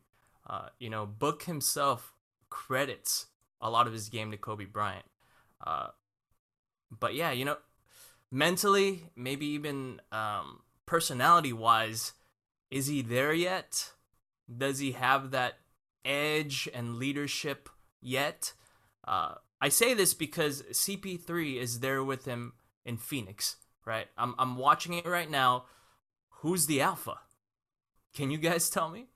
Uh, 0.49 0.69
you 0.79 0.89
know, 0.89 1.07
Book 1.07 1.43
himself 1.45 2.13
credits 2.49 3.27
a 3.61 3.71
lot 3.71 3.87
of 3.87 3.93
his 3.93 4.09
game 4.09 4.31
to 4.31 4.37
Kobe 4.37 4.65
Bryant. 4.65 5.07
Uh, 5.65 5.89
but 6.91 7.15
yeah, 7.15 7.33
you 7.33 7.45
know, 7.45 7.57
mentally, 8.31 9.11
maybe 9.17 9.47
even 9.47 10.01
um, 10.13 10.61
personality 10.87 11.53
wise, 11.53 12.13
is 12.71 12.87
he 12.87 13.03
there 13.03 13.33
yet? 13.33 13.93
Does 14.55 14.79
he 14.79 14.93
have 14.93 15.31
that 15.31 15.59
edge 16.05 16.69
and 16.73 16.97
leadership 16.97 17.69
yet? 18.01 18.53
Uh, 19.07 19.35
I 19.61 19.69
say 19.69 19.95
this 19.95 20.15
because 20.15 20.63
CP3 20.63 21.57
is 21.61 21.81
there 21.81 22.03
with 22.05 22.25
him 22.25 22.53
in 22.85 22.97
Phoenix, 22.97 23.57
right? 23.85 24.07
I'm 24.17 24.35
I'm 24.39 24.57
watching 24.57 24.95
it 24.95 25.07
right 25.07 25.31
now. 25.31 25.65
Who's 26.41 26.67
the 26.67 26.81
alpha? 26.81 27.19
Can 28.15 28.31
you 28.31 28.39
guys 28.39 28.71
tell 28.71 28.89
me? 28.91 29.07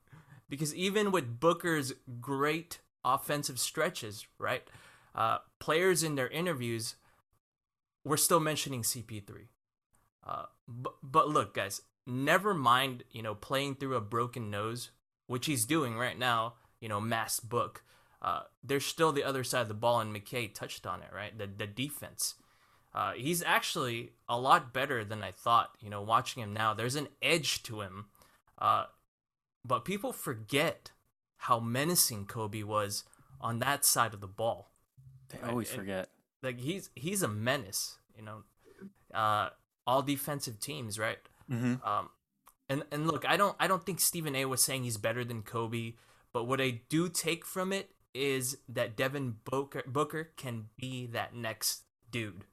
Because 0.49 0.75
even 0.75 1.13
with 1.13 1.39
Booker's 1.39 1.93
great 2.21 2.81
offensive 3.05 3.59
stretches, 3.59 4.27
right? 4.39 4.69
Uh, 5.15 5.39
players 5.59 6.03
in 6.03 6.15
their 6.15 6.29
interviews 6.29 6.97
were 8.05 8.17
still 8.17 8.41
mentioning 8.41 8.83
CP3. 8.83 9.49
Uh, 10.27 10.45
but, 10.69 10.95
but 11.03 11.29
look, 11.29 11.55
guys, 11.55 11.83
never 12.11 12.55
mind, 12.55 13.05
you 13.11 13.23
know, 13.23 13.35
playing 13.35 13.77
through 13.77 13.97
a 13.97 14.01
broken 14.01 14.51
nose, 14.51 14.91
which 15.27 15.47
he's 15.47 15.65
doing 15.65 15.97
right 15.97 16.19
now, 16.19 16.55
you 16.81 16.89
know, 16.89 17.01
mass 17.01 17.41
book. 17.41 17.85
Uh, 18.23 18.43
there's 18.63 18.85
still 18.85 19.13
the 19.13 19.25
other 19.25 19.45
side 19.45 19.63
of 19.63 19.69
the 19.69 19.75
ball, 19.75 20.01
and 20.01 20.15
McKay 20.15 20.53
touched 20.53 20.87
on 20.87 21.01
it, 21.01 21.09
right? 21.15 21.37
The, 21.37 21.47
the 21.47 21.67
defense. 21.67 22.35
Uh, 22.93 23.13
he's 23.13 23.43
actually 23.43 24.13
a 24.29 24.39
lot 24.39 24.75
better 24.75 25.05
than 25.05 25.23
I 25.23 25.31
thought, 25.31 25.71
you 25.81 25.89
know, 25.89 26.03
watching 26.03 26.43
him 26.43 26.53
now. 26.53 26.75
There's 26.75 26.97
an 26.97 27.09
edge 27.23 27.63
to 27.65 27.81
him. 27.81 28.07
Uh, 28.59 28.87
but 29.65 29.85
people 29.85 30.13
forget 30.13 30.91
how 31.37 31.61
menacing 31.61 32.27
Kobe 32.27 32.63
was 32.63 33.05
on 33.41 33.61
that 33.61 33.85
side 33.85 34.13
of 34.13 34.21
the 34.21 34.27
ball. 34.27 34.73
They 35.29 35.39
right? 35.39 35.51
always 35.51 35.71
and, 35.71 35.79
forget. 35.79 36.09
Like 36.43 36.61
he's 36.61 36.91
he's 36.95 37.23
a 37.23 37.29
menace, 37.29 37.99
you 38.17 38.23
know. 38.23 38.43
Uh, 39.15 39.51
all 39.87 40.03
defensive 40.03 40.61
teams, 40.61 40.99
right? 40.99 41.19
Mm-hmm. 41.51 41.87
Um, 41.87 42.11
and 42.69 42.85
and 42.93 43.07
look, 43.07 43.25
I 43.29 43.37
don't 43.37 43.57
I 43.59 43.67
don't 43.67 43.85
think 43.85 44.01
Stephen 44.01 44.37
A. 44.37 44.45
was 44.45 44.63
saying 44.63 44.85
he's 44.85 44.97
better 44.97 45.25
than 45.25 45.43
Kobe, 45.43 45.95
but 46.33 46.45
what 46.45 46.61
I 46.61 46.83
do 46.89 47.09
take 47.09 47.45
from 47.45 47.73
it 47.73 47.91
is 48.15 48.59
that 48.69 48.97
Devin 48.97 49.37
Booker 49.45 49.83
Booker 49.87 50.31
can 50.37 50.67
be 50.77 51.07
that 51.07 51.35
next 51.35 51.83
dude, 52.11 52.45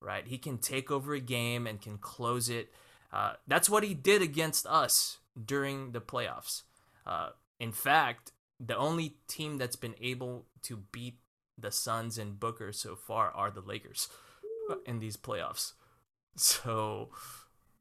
right? 0.00 0.26
He 0.26 0.38
can 0.38 0.58
take 0.58 0.90
over 0.90 1.14
a 1.14 1.20
game 1.20 1.66
and 1.66 1.80
can 1.80 1.98
close 1.98 2.48
it. 2.48 2.72
Uh, 3.12 3.34
that's 3.46 3.70
what 3.70 3.84
he 3.84 3.94
did 3.94 4.20
against 4.20 4.66
us 4.66 5.18
during 5.42 5.92
the 5.92 6.00
playoffs. 6.00 6.62
Uh, 7.06 7.30
in 7.58 7.72
fact, 7.72 8.32
the 8.60 8.76
only 8.76 9.16
team 9.28 9.58
that's 9.58 9.76
been 9.76 9.94
able 10.00 10.46
to 10.62 10.82
beat 10.92 11.18
the 11.56 11.70
Suns 11.70 12.18
and 12.18 12.38
Booker 12.38 12.72
so 12.72 12.96
far 12.96 13.30
are 13.30 13.50
the 13.50 13.60
Lakers 13.60 14.08
in 14.84 14.98
these 14.98 15.16
playoffs. 15.16 15.72
So 16.38 17.08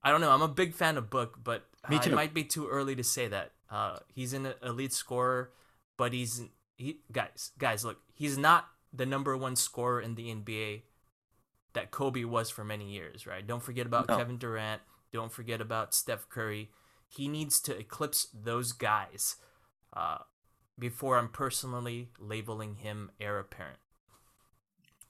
I 0.06 0.12
don't 0.12 0.22
know. 0.22 0.30
I'm 0.30 0.44
a 0.44 0.48
big 0.48 0.76
fan 0.76 0.98
of 0.98 1.10
Book, 1.10 1.40
but 1.44 1.66
too. 2.04 2.12
it 2.12 2.16
might 2.16 2.32
be 2.32 2.44
too 2.44 2.68
early 2.68 2.96
to 2.96 3.04
say 3.04 3.28
that. 3.28 3.54
Uh, 3.72 3.98
he's 4.14 4.34
an 4.34 4.54
elite 4.62 4.94
scorer, 4.94 5.52
but 5.98 6.14
he's 6.14 6.44
he 6.78 7.00
guys 7.12 7.52
guys 7.58 7.84
look. 7.84 7.98
He's 8.14 8.38
not 8.38 8.68
the 8.94 9.08
number 9.08 9.36
one 9.36 9.56
scorer 9.56 10.00
in 10.00 10.14
the 10.14 10.28
NBA 10.28 10.84
that 11.74 11.90
Kobe 11.90 12.24
was 12.24 12.52
for 12.52 12.64
many 12.64 12.92
years. 12.92 13.26
Right? 13.26 13.46
Don't 13.46 13.64
forget 13.64 13.88
about 13.88 14.08
no. 14.08 14.16
Kevin 14.16 14.38
Durant. 14.38 14.84
Don't 15.12 15.32
forget 15.32 15.60
about 15.60 15.96
Steph 15.96 16.30
Curry. 16.30 16.70
He 17.08 17.28
needs 17.28 17.60
to 17.62 17.76
eclipse 17.76 18.28
those 18.32 18.74
guys 18.74 19.38
uh, 19.94 20.20
before 20.78 21.18
I'm 21.18 21.30
personally 21.30 22.10
labeling 22.20 22.76
him 22.76 23.10
heir 23.20 23.40
apparent. 23.40 23.80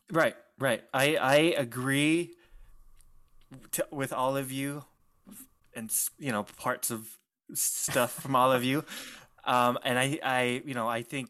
Right, 0.09 0.35
right. 0.57 0.83
I 0.93 1.17
I 1.17 1.35
agree 1.57 2.31
to, 3.71 3.87
with 3.91 4.13
all 4.13 4.37
of 4.37 4.51
you, 4.51 4.85
and 5.75 5.91
you 6.17 6.31
know 6.31 6.43
parts 6.57 6.91
of 6.91 7.17
stuff 7.53 8.13
from 8.13 8.35
all 8.35 8.51
of 8.51 8.63
you. 8.63 8.83
Um, 9.43 9.77
and 9.83 9.99
I 9.99 10.19
I 10.23 10.61
you 10.65 10.73
know 10.73 10.87
I 10.87 11.01
think 11.01 11.29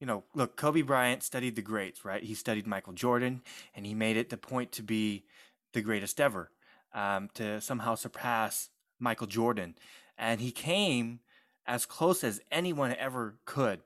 you 0.00 0.06
know 0.06 0.24
look 0.34 0.56
Kobe 0.56 0.82
Bryant 0.82 1.22
studied 1.22 1.56
the 1.56 1.62
greats, 1.62 2.04
right? 2.04 2.22
He 2.22 2.34
studied 2.34 2.66
Michael 2.66 2.92
Jordan, 2.92 3.42
and 3.74 3.86
he 3.86 3.94
made 3.94 4.16
it 4.16 4.30
the 4.30 4.36
point 4.36 4.72
to 4.72 4.82
be 4.82 5.24
the 5.72 5.82
greatest 5.82 6.20
ever, 6.20 6.50
um, 6.94 7.28
to 7.34 7.60
somehow 7.60 7.94
surpass 7.94 8.70
Michael 8.98 9.26
Jordan, 9.26 9.74
and 10.18 10.40
he 10.40 10.50
came 10.50 11.20
as 11.66 11.86
close 11.86 12.22
as 12.22 12.40
anyone 12.50 12.94
ever 12.98 13.34
could. 13.44 13.80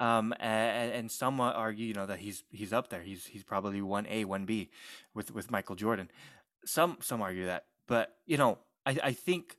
Um, 0.00 0.32
and, 0.38 0.92
and 0.92 1.10
some 1.10 1.40
argue, 1.40 1.84
you 1.84 1.94
know, 1.94 2.06
that 2.06 2.20
he's 2.20 2.44
he's 2.50 2.72
up 2.72 2.88
there. 2.88 3.02
He's 3.02 3.26
he's 3.26 3.42
probably 3.42 3.82
one 3.82 4.06
A, 4.08 4.24
one 4.24 4.44
B, 4.44 4.70
with 5.12 5.34
with 5.34 5.50
Michael 5.50 5.74
Jordan. 5.74 6.08
Some 6.68 6.98
some 7.00 7.22
argue 7.22 7.46
that, 7.46 7.64
but 7.86 8.16
you 8.26 8.36
know, 8.36 8.58
I 8.84 8.98
I 9.02 9.12
think, 9.12 9.56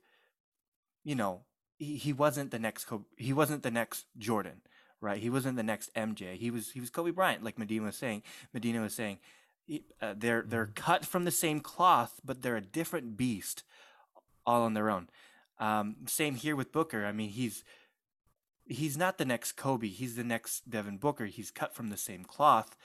you 1.02 1.14
know, 1.16 1.40
he, 1.76 1.96
he 1.96 2.12
wasn't 2.12 2.52
the 2.52 2.58
next 2.58 2.84
Kobe, 2.84 3.04
he 3.16 3.32
wasn't 3.32 3.64
the 3.64 3.70
next 3.70 4.06
Jordan, 4.16 4.60
right? 5.00 5.20
He 5.20 5.28
wasn't 5.28 5.56
the 5.56 5.64
next 5.64 5.92
MJ. 5.94 6.36
He 6.36 6.50
was 6.50 6.70
he 6.70 6.80
was 6.80 6.90
Kobe 6.90 7.10
Bryant, 7.10 7.42
like 7.42 7.58
Medina 7.58 7.86
was 7.86 7.96
saying. 7.96 8.22
Medina 8.54 8.80
was 8.80 8.94
saying, 8.94 9.18
uh, 10.00 10.14
they're 10.16 10.44
they're 10.46 10.66
mm-hmm. 10.66 10.74
cut 10.74 11.04
from 11.04 11.24
the 11.24 11.30
same 11.30 11.60
cloth, 11.60 12.20
but 12.24 12.42
they're 12.42 12.56
a 12.56 12.60
different 12.60 13.16
beast, 13.16 13.64
all 14.46 14.62
on 14.62 14.74
their 14.74 14.90
own. 14.90 15.08
Um, 15.58 15.96
same 16.06 16.36
here 16.36 16.56
with 16.56 16.72
Booker. 16.72 17.04
I 17.04 17.12
mean, 17.12 17.30
he's 17.30 17.64
he's 18.66 18.96
not 18.96 19.18
the 19.18 19.24
next 19.24 19.52
Kobe. 19.52 19.88
He's 19.88 20.16
the 20.16 20.24
next 20.24 20.70
Devin 20.70 20.98
Booker. 20.98 21.26
He's 21.26 21.50
cut 21.50 21.74
from 21.74 21.90
the 21.90 21.96
same 21.96 22.24
cloth. 22.24 22.76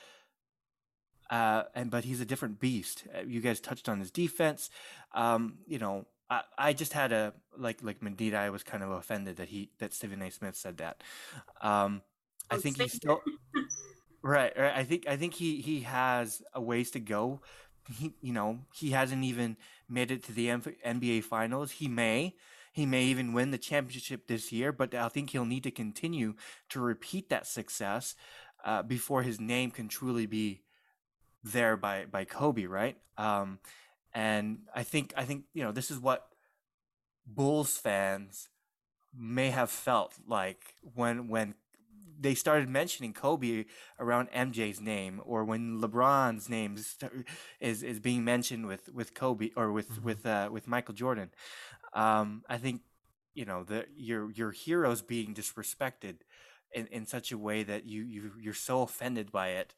Uh, 1.29 1.63
and 1.73 1.89
but 1.89 2.03
he's 2.03 2.21
a 2.21 2.25
different 2.25 2.59
beast. 2.59 3.03
Uh, 3.15 3.21
you 3.25 3.41
guys 3.41 3.59
touched 3.59 3.89
on 3.89 3.99
his 3.99 4.11
defense. 4.11 4.69
Um, 5.13 5.59
you 5.67 5.79
know, 5.79 6.05
I, 6.29 6.41
I 6.57 6.73
just 6.73 6.93
had 6.93 7.11
a 7.11 7.33
like 7.57 7.79
like 7.81 8.01
Medina. 8.01 8.37
I 8.37 8.49
was 8.49 8.63
kind 8.63 8.83
of 8.83 8.91
offended 8.91 9.37
that 9.37 9.49
he 9.49 9.69
that 9.79 9.93
Stephen 9.93 10.21
A. 10.21 10.29
Smith 10.29 10.55
said 10.55 10.77
that. 10.77 11.01
Um, 11.61 12.01
I 12.49 12.55
oh, 12.55 12.59
think 12.59 12.79
he's 12.79 12.93
still 12.93 13.21
Right, 14.25 14.51
right. 14.57 14.73
I 14.75 14.83
think 14.83 15.07
I 15.07 15.17
think 15.17 15.35
he 15.35 15.61
he 15.61 15.81
has 15.81 16.41
a 16.51 16.59
ways 16.59 16.89
to 16.91 16.99
go. 16.99 17.41
He, 17.87 18.15
you 18.21 18.33
know, 18.33 18.61
he 18.73 18.89
hasn't 18.89 19.23
even 19.23 19.55
made 19.87 20.09
it 20.09 20.23
to 20.23 20.31
the 20.31 20.47
NBA 20.47 21.25
finals. 21.25 21.69
He 21.69 21.87
may, 21.87 22.33
he 22.73 22.87
may 22.87 23.03
even 23.03 23.33
win 23.33 23.51
the 23.51 23.59
championship 23.59 24.25
this 24.25 24.51
year, 24.51 24.71
but 24.71 24.95
I 24.95 25.09
think 25.09 25.29
he'll 25.29 25.45
need 25.45 25.61
to 25.65 25.69
continue 25.69 26.33
to 26.69 26.79
repeat 26.79 27.29
that 27.29 27.45
success 27.45 28.15
uh, 28.63 28.81
before 28.81 29.21
his 29.21 29.39
name 29.39 29.69
can 29.69 29.87
truly 29.87 30.25
be 30.25 30.61
there 31.45 31.77
by 31.77 32.05
by 32.05 32.25
Kobe, 32.25 32.65
right? 32.65 32.97
Um, 33.17 33.59
and 34.13 34.59
I 34.73 34.83
think 34.83 35.13
I 35.15 35.23
think 35.23 35.45
you 35.53 35.63
know 35.63 35.71
this 35.71 35.91
is 35.91 35.99
what 35.99 36.27
Bulls 37.25 37.77
fans 37.77 38.49
may 39.17 39.51
have 39.51 39.69
felt 39.69 40.15
like 40.27 40.75
when 40.81 41.27
when 41.27 41.55
they 42.19 42.33
started 42.33 42.69
mentioning 42.69 43.13
Kobe 43.13 43.65
around 43.99 44.29
MJ's 44.31 44.81
name, 44.81 45.21
or 45.23 45.43
when 45.43 45.79
LeBron's 45.81 46.49
name 46.49 46.77
is 47.59 47.83
is 47.83 47.99
being 47.99 48.23
mentioned 48.23 48.65
with 48.65 48.89
with 48.93 49.13
Kobe 49.13 49.51
or 49.55 49.71
with 49.71 49.91
mm-hmm. 49.91 50.05
with 50.05 50.25
uh, 50.25 50.49
with 50.51 50.67
Michael 50.67 50.95
Jordan. 50.95 51.29
Um, 51.93 52.43
I 52.49 52.57
think 52.57 52.81
you 53.33 53.45
know 53.45 53.63
the 53.63 53.85
your 53.95 54.31
your 54.31 54.51
heroes 54.51 55.01
being 55.01 55.33
disrespected 55.33 56.17
in, 56.73 56.87
in 56.87 57.05
such 57.05 57.31
a 57.31 57.37
way 57.37 57.63
that 57.63 57.85
you 57.85 58.03
you 58.03 58.31
you're 58.39 58.53
so 58.53 58.81
offended 58.81 59.31
by 59.31 59.49
it, 59.49 59.73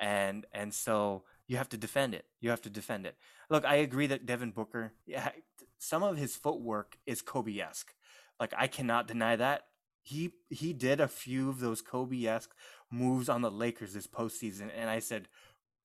and 0.00 0.46
and 0.52 0.72
so 0.72 1.24
you 1.46 1.56
have 1.56 1.68
to 1.70 1.76
defend 1.76 2.14
it. 2.14 2.26
You 2.40 2.50
have 2.50 2.62
to 2.62 2.70
defend 2.70 3.06
it. 3.06 3.16
Look, 3.50 3.64
I 3.64 3.76
agree 3.76 4.06
that 4.08 4.26
Devin 4.26 4.50
Booker, 4.50 4.92
yeah, 5.06 5.30
some 5.78 6.02
of 6.02 6.16
his 6.16 6.36
footwork 6.36 6.98
is 7.06 7.22
Kobe 7.22 7.58
esque. 7.58 7.94
Like 8.38 8.52
I 8.56 8.66
cannot 8.66 9.08
deny 9.08 9.36
that 9.36 9.64
he 10.08 10.32
he 10.48 10.72
did 10.72 11.00
a 11.00 11.08
few 11.08 11.50
of 11.50 11.60
those 11.60 11.82
Kobe 11.82 12.24
esque 12.24 12.54
moves 12.90 13.28
on 13.28 13.42
the 13.42 13.50
Lakers 13.50 13.92
this 13.92 14.06
postseason, 14.06 14.70
and 14.74 14.88
I 14.88 15.00
said, 15.00 15.28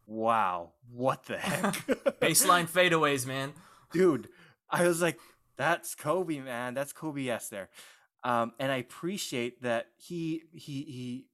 "Wow, 0.06 0.74
what 0.90 1.26
the 1.26 1.38
heck?" 1.38 1.74
Baseline 2.22 2.70
fadeaways, 2.70 3.26
man. 3.26 3.54
Dude, 3.92 4.30
I 4.70 4.88
was 4.88 5.02
like, 5.02 5.20
"That's 5.58 5.94
Kobe, 5.94 6.40
man. 6.40 6.74
That's 6.74 6.94
Kobe 6.94 7.28
esque 7.28 7.50
there," 7.50 7.70
um, 8.24 8.54
and 8.60 8.72
I 8.72 8.78
appreciate 8.78 9.62
that 9.64 9.88
he 9.98 10.44
he 10.54 10.84
he 10.84 11.26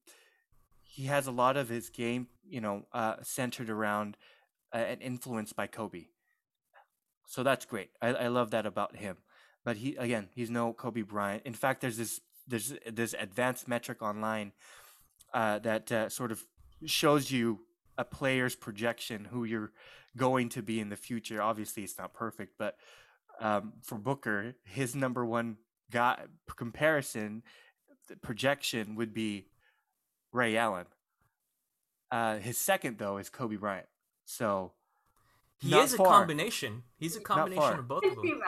he 1.00 1.06
has 1.06 1.28
a 1.28 1.32
lot 1.32 1.56
of 1.56 1.70
his 1.70 1.90
game, 1.90 2.28
you 2.46 2.60
know, 2.60 2.86
uh, 2.92 3.16
centered 3.22 3.70
around 3.70 4.18
uh, 4.74 4.80
and 4.80 5.02
influenced 5.02 5.56
by 5.56 5.66
Kobe. 5.66 6.08
So 7.26 7.42
that's 7.42 7.64
great. 7.64 7.92
I, 8.02 8.10
I 8.10 8.28
love 8.28 8.52
that 8.52 8.66
about 8.66 8.98
him. 8.98 9.16
But 9.64 9.78
he 9.78 9.96
again, 9.96 10.28
he's 10.36 10.50
no 10.50 10.74
Kobe 10.74 11.04
Bryant. 11.04 11.44
In 11.46 11.54
fact, 11.54 11.80
there's 11.80 11.96
this 11.96 12.20
there's 12.46 12.74
this 12.86 13.16
advanced 13.18 13.66
metric 13.66 14.02
online 14.02 14.52
uh, 15.34 15.60
that 15.60 15.90
uh, 15.90 16.10
sort 16.10 16.34
of 16.34 16.44
shows 16.86 17.32
you 17.32 17.62
a 17.98 18.04
player's 18.04 18.58
projection 18.58 19.24
who 19.32 19.46
you're 19.46 19.72
going 20.18 20.50
to 20.50 20.62
be 20.62 20.82
in 20.82 20.90
the 20.90 20.98
future. 20.98 21.42
Obviously, 21.42 21.84
it's 21.84 21.98
not 21.98 22.14
perfect, 22.14 22.56
but 22.60 22.76
um, 23.40 23.72
for 23.84 23.98
Booker, 23.98 24.56
his 24.66 24.96
number 24.96 25.26
one 25.26 25.60
guy 25.92 26.24
comparison 26.58 27.44
projection 28.22 28.96
would 28.96 29.14
be 29.14 29.46
Ray 30.32 30.58
Allen. 30.58 30.86
Uh, 32.12 32.38
his 32.38 32.58
second 32.58 32.98
though 32.98 33.18
is 33.18 33.30
Kobe 33.30 33.56
Bryant. 33.56 33.88
So 34.26 34.74
he 35.58 35.76
is 35.76 35.94
a 35.94 35.98
combination. 35.98 36.84
He's 36.98 37.16
a 37.16 37.22
combination 37.22 37.80
of 37.80 37.88
both 37.88 38.04
of 38.06 38.16
them. 38.16 38.42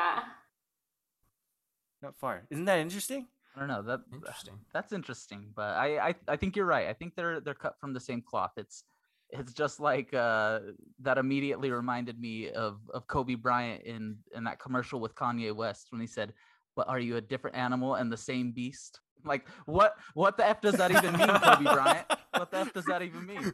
Not 2.01 2.15
far. 2.15 2.43
Isn't 2.49 2.65
that 2.65 2.79
interesting? 2.79 3.27
I 3.55 3.59
don't 3.59 3.67
know. 3.67 3.81
That 3.81 4.01
interesting. 4.11 4.59
That's 4.73 4.93
interesting, 4.93 5.51
but 5.55 5.75
I, 5.75 6.09
I 6.09 6.15
I 6.27 6.35
think 6.37 6.55
you're 6.55 6.65
right. 6.65 6.87
I 6.87 6.93
think 6.93 7.15
they're 7.15 7.39
they're 7.41 7.53
cut 7.53 7.79
from 7.79 7.93
the 7.93 7.99
same 7.99 8.21
cloth. 8.21 8.53
It's 8.57 8.83
it's 9.29 9.53
just 9.53 9.79
like 9.79 10.13
uh, 10.13 10.59
that 10.99 11.17
immediately 11.17 11.69
reminded 11.69 12.19
me 12.19 12.49
of 12.49 12.79
of 12.93 13.07
Kobe 13.07 13.35
Bryant 13.35 13.83
in 13.83 14.17
in 14.35 14.45
that 14.45 14.59
commercial 14.59 14.99
with 14.99 15.15
Kanye 15.15 15.53
West 15.53 15.87
when 15.91 16.01
he 16.01 16.07
said, 16.07 16.33
"But 16.75 16.87
are 16.87 16.99
you 16.99 17.17
a 17.17 17.21
different 17.21 17.57
animal 17.57 17.95
and 17.95 18.11
the 18.11 18.17
same 18.17 18.51
beast?" 18.51 19.01
Like 19.23 19.47
what 19.65 19.95
what 20.13 20.37
the 20.37 20.47
f 20.47 20.61
does 20.61 20.75
that 20.75 20.91
even 20.91 21.17
mean, 21.17 21.27
Kobe 21.27 21.63
Bryant? 21.63 22.05
What 22.33 22.49
the 22.49 22.57
f 22.59 22.73
does 22.73 22.85
that 22.85 23.01
even 23.01 23.25
mean? 23.25 23.51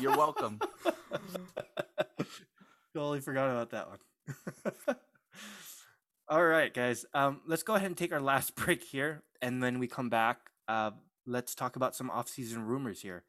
you're 0.02 0.16
welcome. 0.16 0.58
Totally 2.92 3.20
forgot 3.20 3.50
about 3.50 3.70
that 3.70 3.88
one. 3.88 4.96
All 6.28 6.44
right, 6.44 6.72
guys. 6.72 7.04
Um, 7.14 7.40
let's 7.46 7.62
go 7.62 7.74
ahead 7.74 7.86
and 7.86 7.96
take 7.96 8.12
our 8.12 8.20
last 8.20 8.56
break 8.56 8.82
here, 8.82 9.22
and 9.40 9.60
when 9.60 9.78
we 9.78 9.86
come 9.86 10.08
back, 10.10 10.50
uh, 10.68 10.90
let's 11.26 11.54
talk 11.54 11.76
about 11.76 11.96
some 11.96 12.10
off-season 12.10 12.66
rumors 12.66 13.02
here. 13.02 13.24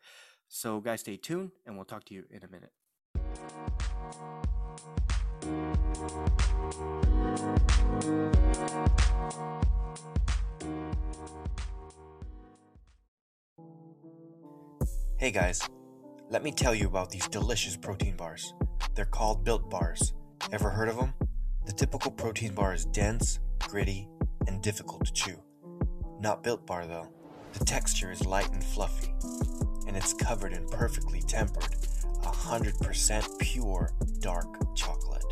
So, 0.48 0.80
guys, 0.80 1.02
stay 1.02 1.18
tuned, 1.18 1.52
and 1.66 1.76
we'll 1.76 1.86
talk 1.86 2.04
to 2.06 2.14
you 2.14 2.26
in 2.30 2.44
a 2.44 2.48
minute. 2.48 2.72
Hey 15.18 15.32
guys, 15.32 15.62
let 16.30 16.44
me 16.44 16.52
tell 16.52 16.74
you 16.76 16.88
about 16.88 17.10
these 17.10 17.28
delicious 17.28 17.78
protein 17.78 18.16
bars. 18.16 18.54
They're 18.96 19.06
called 19.06 19.44
Built 19.44 19.70
Bars. 19.70 20.14
Ever 20.52 20.70
heard 20.70 20.90
of 20.90 20.98
them? 20.98 21.14
The 21.66 21.74
typical 21.74 22.12
protein 22.12 22.54
bar 22.54 22.74
is 22.74 22.86
dense, 22.86 23.40
gritty, 23.60 24.08
and 24.48 24.62
difficult 24.62 25.06
to 25.06 25.14
chew. 25.14 25.40
Not 26.20 26.44
built 26.44 26.66
bar 26.66 26.86
though. 26.86 27.08
The 27.54 27.66
texture 27.66 28.12
is 28.12 28.26
light 28.26 28.52
and 28.52 28.64
fluffy, 28.64 29.14
and 29.88 29.98
it's 29.98 30.14
covered 30.14 30.54
in 30.54 30.68
perfectly 30.68 31.22
tempered, 31.22 31.76
100% 32.24 33.40
pure 33.40 33.92
dark 34.20 34.76
chocolate. 34.76 35.26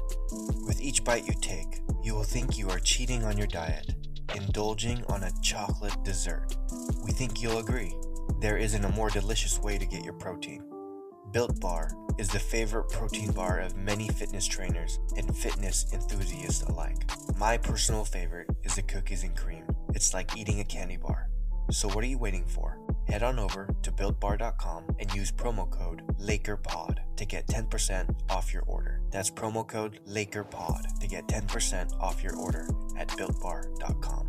With 0.65 0.81
each 0.81 1.03
bite 1.03 1.27
you 1.27 1.33
take, 1.39 1.81
you 2.03 2.13
will 2.13 2.23
think 2.23 2.57
you 2.57 2.69
are 2.69 2.79
cheating 2.79 3.23
on 3.23 3.37
your 3.37 3.47
diet, 3.47 3.93
indulging 4.35 5.03
on 5.05 5.23
a 5.23 5.31
chocolate 5.41 6.03
dessert. 6.03 6.55
We 7.03 7.11
think 7.11 7.41
you'll 7.41 7.59
agree. 7.59 7.93
There 8.41 8.57
isn't 8.57 8.85
a 8.85 8.91
more 8.91 9.09
delicious 9.09 9.59
way 9.59 9.77
to 9.77 9.85
get 9.85 10.03
your 10.03 10.13
protein. 10.13 10.63
Built 11.31 11.59
Bar 11.59 11.91
is 12.17 12.27
the 12.29 12.39
favorite 12.39 12.89
protein 12.89 13.31
bar 13.31 13.59
of 13.59 13.75
many 13.75 14.07
fitness 14.07 14.47
trainers 14.47 14.99
and 15.15 15.37
fitness 15.37 15.85
enthusiasts 15.93 16.63
alike. 16.63 17.09
My 17.37 17.57
personal 17.57 18.03
favorite 18.03 18.49
is 18.63 18.75
the 18.75 18.81
cookies 18.81 19.23
and 19.23 19.35
cream. 19.35 19.63
It's 19.93 20.13
like 20.13 20.35
eating 20.35 20.59
a 20.59 20.65
candy 20.65 20.97
bar. 20.97 21.29
So 21.71 21.87
what 21.87 22.03
are 22.03 22.07
you 22.07 22.17
waiting 22.17 22.45
for? 22.45 22.79
Head 23.09 23.23
on 23.23 23.39
over 23.39 23.67
to 23.81 23.91
builtbar.com 23.91 24.95
and 24.99 25.11
use 25.15 25.31
promo 25.31 25.67
code 25.67 26.03
LakerPod 26.19 26.99
to 27.15 27.25
get 27.25 27.47
10% 27.47 28.15
off 28.29 28.53
your 28.53 28.61
order. 28.67 29.01
That's 29.09 29.31
promo 29.31 29.67
code 29.67 29.99
LakerPod 30.07 30.99
to 30.99 31.07
get 31.07 31.27
10% 31.27 31.99
off 31.99 32.21
your 32.21 32.35
order 32.35 32.67
at 32.99 33.07
builtbar.com. 33.07 34.27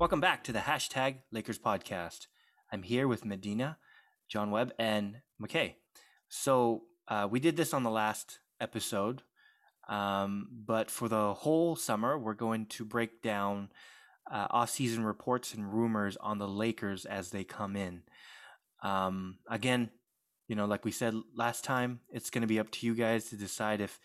Welcome 0.00 0.20
back 0.20 0.42
to 0.42 0.52
the 0.52 0.58
hashtag 0.58 1.18
Lakers 1.30 1.60
podcast. 1.60 2.26
I'm 2.72 2.82
here 2.82 3.06
with 3.06 3.24
Medina, 3.24 3.78
John 4.28 4.50
Webb, 4.50 4.72
and 4.78 5.16
McKay. 5.40 5.74
So 6.28 6.84
uh, 7.08 7.28
we 7.30 7.40
did 7.40 7.56
this 7.56 7.72
on 7.72 7.82
the 7.82 7.90
last 7.90 8.38
episode, 8.60 9.22
um, 9.88 10.48
but 10.66 10.90
for 10.90 11.08
the 11.08 11.34
whole 11.34 11.76
summer, 11.76 12.18
we're 12.18 12.34
going 12.34 12.66
to 12.66 12.84
break 12.84 13.22
down 13.22 13.70
uh, 14.30 14.48
off-season 14.50 15.04
reports 15.04 15.54
and 15.54 15.72
rumors 15.72 16.16
on 16.16 16.38
the 16.38 16.48
Lakers 16.48 17.04
as 17.04 17.30
they 17.30 17.44
come 17.44 17.76
in. 17.76 18.02
Um, 18.82 19.38
again, 19.48 19.90
you 20.48 20.56
know, 20.56 20.66
like 20.66 20.84
we 20.84 20.92
said 20.92 21.14
last 21.34 21.64
time, 21.64 22.00
it's 22.10 22.30
going 22.30 22.42
to 22.42 22.48
be 22.48 22.58
up 22.58 22.70
to 22.70 22.86
you 22.86 22.94
guys 22.94 23.30
to 23.30 23.36
decide 23.36 23.80
if 23.80 23.98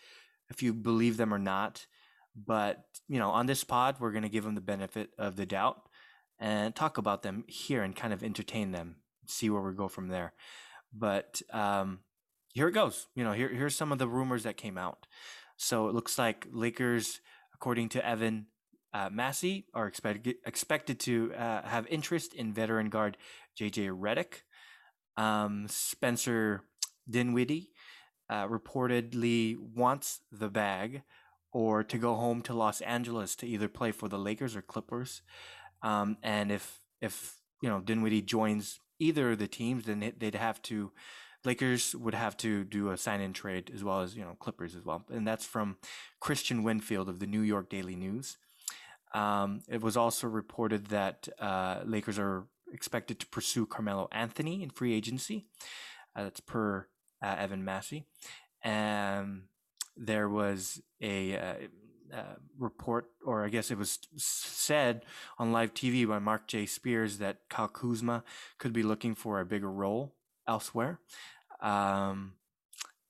if 0.50 0.62
you 0.62 0.72
believe 0.74 1.16
them 1.16 1.32
or 1.32 1.38
not. 1.38 1.86
But, 2.34 2.84
you 3.08 3.18
know, 3.18 3.30
on 3.30 3.46
this 3.46 3.62
pod, 3.62 3.96
we're 4.00 4.12
going 4.12 4.22
to 4.22 4.28
give 4.28 4.44
them 4.44 4.54
the 4.54 4.60
benefit 4.60 5.10
of 5.18 5.36
the 5.36 5.46
doubt 5.46 5.88
and 6.38 6.74
talk 6.74 6.98
about 6.98 7.22
them 7.22 7.44
here 7.46 7.82
and 7.82 7.94
kind 7.94 8.12
of 8.12 8.24
entertain 8.24 8.72
them, 8.72 8.96
see 9.32 9.50
where 9.50 9.62
we 9.62 9.74
go 9.74 9.88
from 9.88 10.08
there. 10.08 10.32
But 10.92 11.40
um, 11.52 12.00
here 12.52 12.68
it 12.68 12.72
goes. 12.72 13.06
You 13.14 13.24
know, 13.24 13.32
here, 13.32 13.48
here's 13.48 13.76
some 13.76 13.92
of 13.92 13.98
the 13.98 14.08
rumors 14.08 14.42
that 14.44 14.56
came 14.56 14.78
out. 14.78 15.06
So 15.56 15.88
it 15.88 15.94
looks 15.94 16.18
like 16.18 16.46
Lakers, 16.52 17.20
according 17.54 17.90
to 17.90 18.06
Evan 18.06 18.46
uh, 18.92 19.08
Massey, 19.10 19.66
are 19.74 19.86
expected 19.86 20.36
expected 20.44 21.00
to 21.00 21.32
uh, 21.34 21.62
have 21.62 21.86
interest 21.88 22.34
in 22.34 22.52
veteran 22.52 22.90
guard 22.90 23.16
JJ 23.58 23.96
Redick. 23.98 24.42
Um, 25.16 25.66
Spencer 25.68 26.62
Dinwiddie 27.08 27.70
uh, 28.28 28.48
reportedly 28.48 29.56
wants 29.58 30.20
the 30.30 30.48
bag 30.48 31.02
or 31.52 31.84
to 31.84 31.98
go 31.98 32.14
home 32.14 32.40
to 32.42 32.54
Los 32.54 32.80
Angeles 32.80 33.36
to 33.36 33.46
either 33.46 33.68
play 33.68 33.92
for 33.92 34.08
the 34.08 34.18
Lakers 34.18 34.56
or 34.56 34.62
Clippers. 34.62 35.22
Um, 35.82 36.16
and 36.22 36.50
if 36.50 36.80
if 37.00 37.36
you 37.60 37.68
know 37.68 37.80
Dinwiddie 37.80 38.22
joins 38.22 38.80
either 38.98 39.32
of 39.32 39.38
the 39.38 39.48
teams, 39.48 39.84
then 39.84 40.12
they'd 40.18 40.34
have 40.34 40.60
to 40.62 40.92
Lakers 41.44 41.94
would 41.96 42.14
have 42.14 42.36
to 42.36 42.62
do 42.62 42.90
a 42.90 42.96
sign-and 42.96 43.34
trade 43.34 43.70
as 43.74 43.82
well 43.82 44.00
as 44.00 44.14
you 44.16 44.22
know 44.22 44.36
Clippers 44.38 44.76
as 44.76 44.84
well, 44.84 45.04
and 45.10 45.26
that's 45.26 45.44
from 45.44 45.76
Kristian 46.22 46.62
Winfield 46.62 47.08
of 47.08 47.18
the 47.18 47.26
New 47.26 47.40
York 47.40 47.68
Daily 47.68 47.96
News. 47.96 48.36
Um, 49.12 49.62
it 49.68 49.82
was 49.82 49.96
also 49.96 50.26
reported 50.26 50.86
that 50.86 51.28
uh, 51.38 51.80
Lakers 51.84 52.18
are 52.18 52.46
expected 52.72 53.18
to 53.20 53.26
pursue 53.26 53.66
Carmelo 53.66 54.08
Anthony 54.10 54.62
in 54.62 54.70
free 54.70 54.94
agency. 54.94 55.46
Uh, 56.14 56.24
that's 56.24 56.40
per 56.40 56.86
uh, 57.22 57.36
Evan 57.38 57.64
Massey. 57.64 58.06
And 58.62 59.42
there 59.96 60.28
was 60.28 60.80
a 61.02 61.68
uh, 62.12 62.36
report, 62.58 63.06
or 63.24 63.44
I 63.44 63.48
guess 63.48 63.70
it 63.70 63.78
was 63.78 63.98
said 64.16 65.04
on 65.38 65.52
live 65.52 65.74
TV 65.74 66.06
by 66.06 66.18
Marc 66.18 66.46
J. 66.46 66.66
Spears 66.66 67.18
that 67.18 67.38
Kyle 67.48 67.68
Kuzma 67.68 68.24
could 68.58 68.72
be 68.72 68.82
looking 68.82 69.14
for 69.14 69.40
a 69.40 69.46
bigger 69.46 69.70
role 69.70 70.14
elsewhere. 70.46 71.00
Um, 71.60 72.34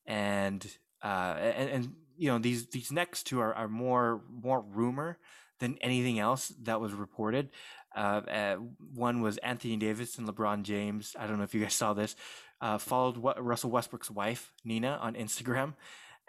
and, 0.06 0.66
uh, 1.02 1.34
and, 1.38 1.70
and, 1.70 1.92
you 2.16 2.28
know, 2.28 2.38
these, 2.38 2.66
these 2.66 2.92
next 2.92 3.24
two 3.24 3.40
are, 3.40 3.54
are 3.54 3.68
more, 3.68 4.22
more 4.30 4.60
rumor 4.60 5.18
than 5.58 5.78
anything 5.80 6.18
else 6.18 6.48
that 6.62 6.80
was 6.80 6.92
reported. 6.92 7.50
Uh, 7.94 8.20
uh, 8.28 8.56
one 8.94 9.20
was 9.20 9.38
Anthony 9.38 9.76
Davis 9.76 10.18
and 10.18 10.28
LeBron 10.28 10.62
James. 10.62 11.14
I 11.18 11.26
don't 11.26 11.38
know 11.38 11.44
if 11.44 11.54
you 11.54 11.62
guys 11.62 11.74
saw 11.74 11.92
this. 11.92 12.16
Uh, 12.60 12.78
followed 12.78 13.16
what, 13.16 13.42
Russell 13.42 13.70
Westbrook's 13.70 14.10
wife 14.10 14.52
Nina 14.64 14.98
on 15.00 15.14
Instagram, 15.14 15.74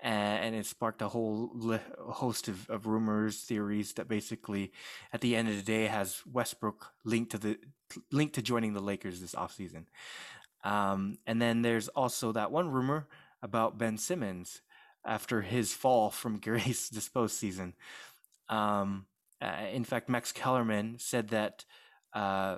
and, 0.04 0.54
it 0.56 0.66
sparked 0.66 1.02
a 1.02 1.08
whole 1.08 1.52
host 1.98 2.48
of, 2.48 2.70
of 2.70 2.88
rumors, 2.88 3.40
theories 3.40 3.94
that 3.94 4.08
basically, 4.08 4.74
at 5.14 5.22
the 5.22 5.36
end 5.36 5.48
of 5.48 5.56
the 5.56 5.62
day, 5.62 5.86
has 5.86 6.22
Westbrook 6.30 6.92
linked 7.06 7.32
to 7.32 7.38
the 7.38 7.58
linked 8.12 8.36
to 8.36 8.42
joining 8.42 8.74
the 8.74 8.82
Lakers 8.82 9.22
this 9.22 9.36
offseason. 9.36 9.86
Um, 10.64 11.18
and 11.26 11.42
then 11.42 11.62
there's 11.62 11.88
also 11.90 12.32
that 12.34 12.52
one 12.52 12.70
rumor 12.70 13.08
about 13.42 13.78
Ben 13.78 13.98
Simmons 13.98 14.62
after 15.06 15.42
his 15.42 15.74
fall 15.74 16.10
from 16.10 16.40
grace 16.42 16.90
this 16.90 17.10
postseason. 17.10 17.74
Um, 18.50 19.06
uh, 19.42 19.68
in 19.72 19.84
fact, 19.84 20.10
Max 20.10 20.32
Kellerman 20.32 20.98
said 21.00 21.30
that 21.30 21.66
uh, 22.14 22.58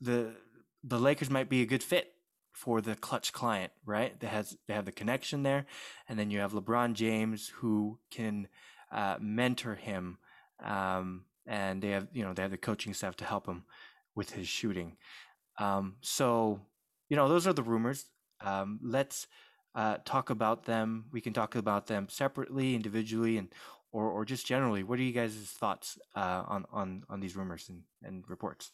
the 0.00 0.34
the 0.82 0.98
Lakers 0.98 1.30
might 1.30 1.48
be 1.48 1.60
a 1.60 1.66
good 1.66 1.82
fit 1.82 2.12
for 2.58 2.80
the 2.80 2.96
Klutch 2.96 3.32
client, 3.32 3.72
right? 3.86 4.18
That 4.18 4.28
has 4.28 4.56
they 4.66 4.74
have 4.74 4.84
the 4.84 4.92
connection 4.92 5.44
there, 5.44 5.66
and 6.08 6.18
then 6.18 6.30
you 6.30 6.40
have 6.40 6.52
LeBron 6.52 6.94
James 6.94 7.52
who 7.56 8.00
can 8.10 8.48
uh, 8.90 9.16
mentor 9.20 9.76
him, 9.76 10.18
um, 10.62 11.24
and 11.46 11.80
they 11.80 11.90
have 11.90 12.08
you 12.12 12.24
know 12.24 12.32
they 12.32 12.42
have 12.42 12.50
the 12.50 12.56
coaching 12.58 12.94
staff 12.94 13.14
to 13.16 13.24
help 13.24 13.46
him 13.46 13.62
with 14.16 14.32
his 14.32 14.48
shooting. 14.48 14.96
Um, 15.60 15.96
so 16.00 16.60
you 17.08 17.16
know 17.16 17.28
those 17.28 17.46
are 17.46 17.52
the 17.52 17.62
rumors. 17.62 18.06
Um, 18.40 18.80
let's 18.82 19.28
uh, 19.76 19.98
talk 20.04 20.28
about 20.28 20.64
them. 20.64 21.04
We 21.12 21.20
can 21.20 21.32
talk 21.32 21.54
about 21.54 21.86
them 21.86 22.08
separately, 22.08 22.74
individually, 22.74 23.36
and 23.36 23.48
or 23.92 24.10
or 24.10 24.24
just 24.24 24.46
generally, 24.46 24.82
what 24.82 24.98
are 24.98 25.04
you 25.04 25.12
guys' 25.12 25.36
thoughts 25.36 25.96
uh, 26.16 26.42
on 26.48 26.64
on 26.72 27.04
on 27.08 27.20
these 27.20 27.36
rumors 27.36 27.68
and, 27.68 27.82
and 28.02 28.24
reports? 28.28 28.72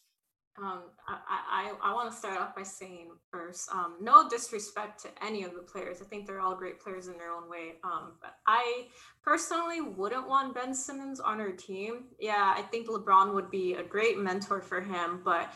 Um, 0.57 0.83
I, 1.09 1.73
I, 1.83 1.91
I 1.91 1.95
want 1.95 2.13
to 2.13 2.17
start 2.17 2.39
off 2.39 2.55
by 2.55 2.63
saying 2.63 3.11
first, 3.31 3.69
um, 3.73 3.97
no 4.01 4.29
disrespect 4.29 5.03
to 5.03 5.09
any 5.25 5.43
of 5.43 5.53
the 5.55 5.63
players. 5.63 5.99
I 6.01 6.05
think 6.05 6.27
they're 6.27 6.41
all 6.41 6.55
great 6.55 6.81
players 6.81 7.09
in 7.09 7.19
their 7.19 7.33
own 7.33 7.51
way. 7.51 7.75
Um, 7.83 8.13
but 8.21 8.37
I 8.47 8.87
personally 9.25 9.81
wouldn't 9.81 10.29
want 10.29 10.55
Ben 10.55 10.73
Simmons 10.73 11.19
on 11.19 11.41
our 11.41 11.51
team. 11.51 12.05
Yeah, 12.21 12.55
I 12.57 12.63
think 12.63 12.89
LeBron 12.89 13.35
would 13.35 13.51
be 13.51 13.75
a 13.75 13.83
great 13.83 14.19
mentor 14.19 14.61
for 14.61 14.81
him. 14.81 15.23
But 15.25 15.53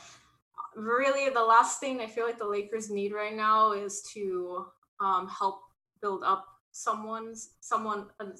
really, 0.74 1.30
the 1.30 1.44
last 1.44 1.78
thing 1.78 2.00
I 2.00 2.06
feel 2.06 2.26
like 2.26 2.38
the 2.38 2.48
Lakers 2.48 2.90
need 2.90 3.12
right 3.12 3.36
now 3.36 3.72
is 3.72 4.02
to 4.14 4.66
um, 5.00 5.28
help 5.28 5.60
build 6.02 6.24
up 6.24 6.44
someone's 6.72 7.54
someone 7.60 8.06
mm-hmm. 8.20 8.30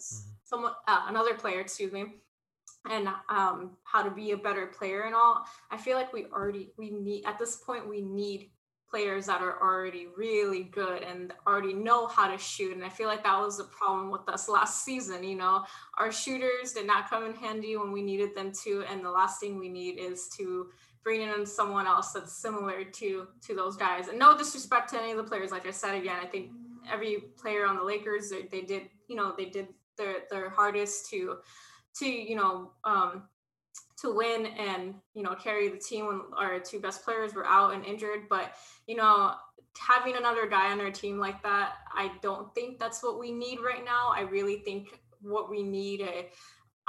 someone 0.45 0.73
uh, 0.87 1.07
another 1.09 1.35
player 1.35 1.61
excuse 1.61 1.93
me 1.93 2.05
and 2.91 3.09
um, 3.29 3.77
how 3.85 4.03
to 4.03 4.11
be 4.11 4.33
a 4.33 4.37
better 4.37 4.67
player 4.67 5.03
and 5.03 5.15
all 5.15 5.45
i 5.71 5.77
feel 5.77 5.97
like 5.97 6.13
we 6.13 6.27
already 6.27 6.71
we 6.77 6.91
need 6.91 7.25
at 7.27 7.39
this 7.39 7.57
point 7.57 7.89
we 7.89 8.01
need 8.01 8.51
players 8.91 9.27
that 9.27 9.43
are 9.43 9.61
already 9.61 10.07
really 10.17 10.63
good 10.63 11.03
and 11.03 11.35
already 11.47 11.75
know 11.75 12.07
how 12.07 12.31
to 12.31 12.39
shoot 12.39 12.75
and 12.75 12.85
i 12.85 12.89
feel 12.89 13.07
like 13.07 13.23
that 13.23 13.39
was 13.39 13.59
the 13.59 13.65
problem 13.65 14.11
with 14.11 14.27
us 14.29 14.49
last 14.49 14.85
season 14.85 15.23
you 15.23 15.37
know? 15.37 15.65
Our 15.99 16.11
shooters 16.11 16.73
did 16.73 16.87
not 16.87 17.11
come 17.11 17.25
in 17.27 17.35
handy 17.35 17.77
when 17.77 17.93
we 17.93 18.03
needed 18.03 18.35
them 18.35 18.53
to 18.65 18.85
and 18.91 19.05
the 19.05 19.11
last 19.11 19.41
thing 19.41 19.59
we 19.59 19.69
need 19.69 19.99
is 19.99 20.29
to 20.39 20.69
bring 21.05 21.23
in 21.23 21.45
someone 21.45 21.87
else 21.87 22.13
that's 22.13 22.41
similar 22.41 22.85
to 22.85 23.29
to 23.47 23.55
those 23.55 23.77
guys. 23.77 24.09
And 24.09 24.19
no 24.19 24.37
disrespect 24.37 24.91
to 24.91 25.01
any 25.01 25.13
of 25.13 25.17
the 25.19 25.25
players 25.25 25.51
like 25.51 25.67
i 25.67 25.71
said 25.71 25.95
again 25.95 26.17
i 26.23 26.27
think 26.27 26.51
every 26.91 27.25
player 27.41 27.67
on 27.67 27.77
the 27.77 27.83
Lakers, 27.83 28.31
they, 28.31 28.43
they 28.51 28.63
did, 28.63 28.83
you 29.09 29.17
know, 29.17 29.35
they 29.37 29.47
did 29.47 29.69
their 29.97 30.19
their 30.31 30.51
hardest 30.51 31.11
to 31.11 31.39
to 31.99 32.07
you 32.07 32.37
know 32.37 32.73
um, 32.85 33.25
to 34.01 34.15
win 34.15 34.47
and 34.47 34.95
you 35.15 35.23
know 35.23 35.35
carry 35.35 35.69
the 35.69 35.79
team 35.79 36.07
when 36.07 36.21
our 36.37 36.59
two 36.61 36.81
best 36.81 37.05
players 37.05 37.35
were 37.35 37.47
out 37.47 37.75
and 37.75 37.85
injured. 37.85 38.29
But 38.29 38.53
you 38.87 38.97
know, 38.97 39.35
having 39.79 40.17
another 40.17 40.47
guy 40.47 40.71
on 40.73 40.81
our 40.81 40.91
team 40.91 41.19
like 41.19 41.43
that, 41.43 41.75
I 41.95 42.13
don't 42.23 42.55
think 42.55 42.79
that's 42.79 43.03
what 43.03 43.19
we 43.19 43.33
need 43.33 43.59
right 43.61 43.85
now. 43.85 44.13
I 44.15 44.23
really 44.23 44.59
think 44.59 45.01
what 45.21 45.51
we 45.51 45.63
need. 45.63 46.01
A, 46.01 46.27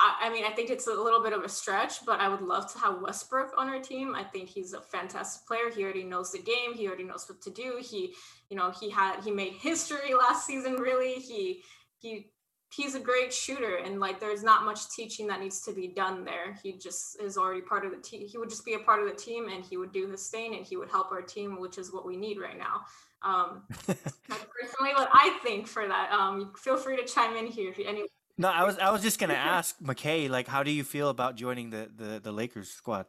I 0.01 0.29
mean, 0.29 0.45
I 0.45 0.51
think 0.51 0.69
it's 0.69 0.87
a 0.87 0.93
little 0.93 1.21
bit 1.21 1.33
of 1.33 1.43
a 1.43 1.49
stretch, 1.49 2.05
but 2.05 2.21
I 2.21 2.29
would 2.29 2.41
love 2.41 2.71
to 2.71 2.79
have 2.79 3.01
Westbrook 3.01 3.51
on 3.57 3.67
our 3.67 3.81
team. 3.81 4.15
I 4.15 4.23
think 4.23 4.47
he's 4.47 4.71
a 4.71 4.79
fantastic 4.79 5.45
player. 5.45 5.69
He 5.75 5.83
already 5.83 6.05
knows 6.05 6.31
the 6.31 6.39
game. 6.39 6.73
He 6.73 6.87
already 6.87 7.03
knows 7.03 7.25
what 7.27 7.41
to 7.41 7.49
do. 7.49 7.81
He, 7.81 8.13
you 8.49 8.55
know, 8.55 8.71
he 8.71 8.89
had 8.89 9.21
he 9.25 9.31
made 9.31 9.53
history 9.53 10.13
last 10.13 10.47
season. 10.47 10.75
Really, 10.75 11.15
he 11.15 11.63
he 11.97 12.31
he's 12.71 12.95
a 12.95 12.99
great 12.99 13.33
shooter, 13.33 13.77
and 13.77 13.99
like 13.99 14.19
there's 14.19 14.43
not 14.43 14.63
much 14.63 14.89
teaching 14.89 15.27
that 15.27 15.39
needs 15.39 15.61
to 15.61 15.71
be 15.71 15.87
done 15.87 16.23
there. 16.23 16.57
He 16.61 16.73
just 16.73 17.21
is 17.21 17.37
already 17.37 17.61
part 17.61 17.85
of 17.85 17.91
the 17.91 17.97
team. 17.97 18.27
He 18.27 18.37
would 18.37 18.49
just 18.49 18.65
be 18.65 18.73
a 18.73 18.79
part 18.79 19.01
of 19.01 19.09
the 19.09 19.15
team, 19.15 19.49
and 19.49 19.63
he 19.63 19.77
would 19.77 19.91
do 19.91 20.09
his 20.09 20.27
thing, 20.27 20.55
and 20.55 20.65
he 20.65 20.77
would 20.77 20.89
help 20.89 21.11
our 21.11 21.21
team, 21.21 21.59
which 21.59 21.77
is 21.77 21.91
what 21.93 22.05
we 22.05 22.15
need 22.15 22.39
right 22.39 22.57
now. 22.57 22.81
Um, 23.21 23.63
personally, 23.87 24.93
what 24.95 25.09
I 25.13 25.37
think 25.43 25.67
for 25.67 25.87
that. 25.87 26.11
Um, 26.11 26.53
feel 26.57 26.77
free 26.77 26.97
to 26.97 27.05
chime 27.05 27.35
in 27.35 27.47
here 27.47 27.71
if 27.71 27.79
any 27.85 28.03
no, 28.39 28.47
I 28.47 28.63
was 28.63 28.79
I 28.79 28.89
was 28.89 29.01
just 29.01 29.19
gonna 29.19 29.33
ask 29.33 29.77
McKay, 29.79 30.29
like, 30.29 30.47
how 30.47 30.63
do 30.63 30.71
you 30.71 30.85
feel 30.85 31.09
about 31.09 31.35
joining 31.35 31.71
the 31.71 31.91
the, 31.93 32.21
the 32.21 32.31
Lakers 32.31 32.69
squad? 32.69 33.05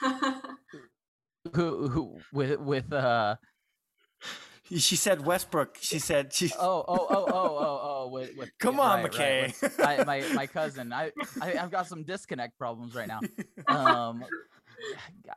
who 1.54 1.88
who 1.88 2.18
with 2.32 2.58
with 2.58 2.92
uh 2.92 3.36
she 4.70 4.96
said 4.96 5.24
Westbrook. 5.24 5.78
She 5.80 5.98
said 5.98 6.32
she. 6.32 6.50
Oh, 6.58 6.84
oh, 6.86 7.06
oh, 7.10 7.26
oh, 7.28 7.28
oh, 7.28 7.80
oh. 7.82 8.08
With, 8.08 8.36
with 8.36 8.50
Come 8.58 8.80
on, 8.80 9.02
right, 9.02 9.12
McKay. 9.12 9.78
Right, 9.78 10.00
I, 10.00 10.04
my 10.04 10.22
my 10.34 10.46
cousin. 10.46 10.92
I, 10.92 11.12
I 11.40 11.50
have 11.50 11.70
got 11.70 11.86
some 11.86 12.02
disconnect 12.02 12.58
problems 12.58 12.94
right 12.94 13.08
now. 13.08 13.20
Um, 13.66 14.24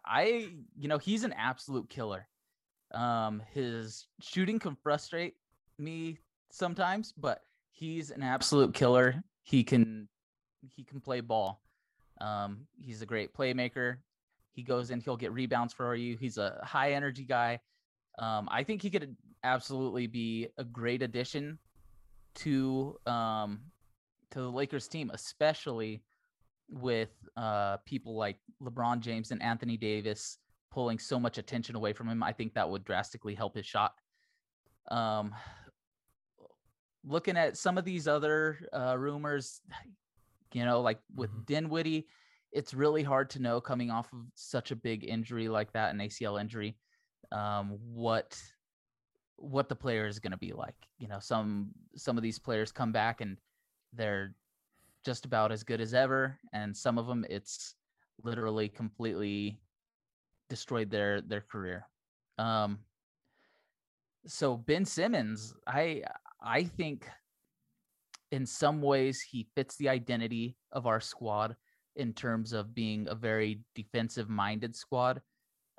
I 0.05 0.49
you 0.77 0.87
know 0.87 0.97
he's 0.97 1.23
an 1.23 1.33
absolute 1.33 1.89
killer. 1.89 2.27
Um, 2.93 3.41
his 3.53 4.07
shooting 4.21 4.59
can 4.59 4.75
frustrate 4.75 5.35
me 5.79 6.17
sometimes, 6.51 7.13
but 7.17 7.41
he's 7.71 8.11
an 8.11 8.23
absolute 8.23 8.73
killer. 8.73 9.23
He 9.43 9.63
can 9.63 10.09
he 10.75 10.83
can 10.83 10.99
play 10.99 11.21
ball. 11.21 11.61
Um, 12.19 12.67
he's 12.79 13.01
a 13.01 13.05
great 13.05 13.33
playmaker. 13.33 13.97
He 14.53 14.63
goes 14.63 14.89
in, 14.89 14.99
he'll 14.99 15.17
get 15.17 15.31
rebounds 15.33 15.73
for 15.73 15.95
you. 15.95 16.17
He's 16.17 16.37
a 16.37 16.59
high 16.63 16.93
energy 16.93 17.23
guy. 17.23 17.59
Um, 18.19 18.47
I 18.51 18.63
think 18.63 18.81
he 18.81 18.89
could 18.89 19.15
absolutely 19.43 20.07
be 20.07 20.47
a 20.57 20.63
great 20.63 21.01
addition 21.01 21.59
to 22.35 22.97
um, 23.05 23.59
to 24.31 24.41
the 24.41 24.51
Lakers 24.51 24.87
team, 24.87 25.11
especially 25.13 26.03
with 26.69 27.09
uh, 27.35 27.77
people 27.85 28.15
like 28.15 28.37
LeBron 28.61 28.99
James 28.99 29.31
and 29.31 29.41
Anthony 29.41 29.77
Davis 29.77 30.37
pulling 30.71 30.99
so 30.99 31.19
much 31.19 31.37
attention 31.37 31.75
away 31.75 31.93
from 31.93 32.09
him. 32.09 32.21
I 32.21 32.33
think 32.33 32.53
that 32.53 32.69
would 32.69 32.83
drastically 32.83 33.35
help 33.35 33.55
his 33.55 33.65
shot. 33.65 33.93
Um, 34.91 35.33
looking 37.05 37.37
at 37.37 37.57
some 37.57 37.77
of 37.77 37.85
these 37.85 38.07
other 38.07 38.59
uh, 38.73 38.97
rumors, 38.97 39.61
you 40.53 40.65
know, 40.65 40.81
like 40.81 40.99
with 41.15 41.29
mm-hmm. 41.31 41.43
Dinwiddie, 41.45 42.07
it's 42.51 42.73
really 42.73 43.03
hard 43.03 43.29
to 43.31 43.41
know 43.41 43.61
coming 43.61 43.91
off 43.91 44.11
of 44.13 44.19
such 44.35 44.71
a 44.71 44.75
big 44.75 45.03
injury 45.07 45.47
like 45.47 45.71
that, 45.73 45.93
an 45.93 45.99
ACL 45.99 46.39
injury, 46.39 46.77
um, 47.31 47.77
what 47.93 48.39
what 49.37 49.69
the 49.69 49.75
player 49.75 50.07
is 50.07 50.19
going 50.19 50.31
to 50.31 50.37
be 50.37 50.53
like. 50.53 50.75
You 50.97 51.07
know, 51.07 51.19
some 51.19 51.69
some 51.95 52.17
of 52.17 52.23
these 52.23 52.39
players 52.39 52.71
come 52.71 52.91
back 52.91 53.21
and 53.21 53.37
they're 53.93 54.33
just 55.05 55.25
about 55.25 55.51
as 55.51 55.63
good 55.63 55.81
as 55.81 55.93
ever, 55.93 56.37
and 56.53 56.75
some 56.75 56.97
of 56.97 57.07
them 57.07 57.25
it's 57.29 57.75
literally 58.23 58.67
completely 58.67 59.59
destroyed 60.49 60.89
their 60.89 61.21
their 61.21 61.41
career. 61.41 61.87
Um, 62.37 62.79
so 64.25 64.57
Ben 64.57 64.85
Simmons, 64.85 65.53
I 65.65 66.03
I 66.41 66.63
think 66.63 67.07
in 68.31 68.45
some 68.45 68.81
ways 68.81 69.21
he 69.21 69.47
fits 69.55 69.77
the 69.77 69.89
identity 69.89 70.57
of 70.71 70.85
our 70.85 70.99
squad 70.99 71.55
in 71.95 72.13
terms 72.13 72.53
of 72.53 72.75
being 72.75 73.07
a 73.09 73.15
very 73.15 73.61
defensive 73.73 74.29
minded 74.29 74.75
squad. 74.75 75.21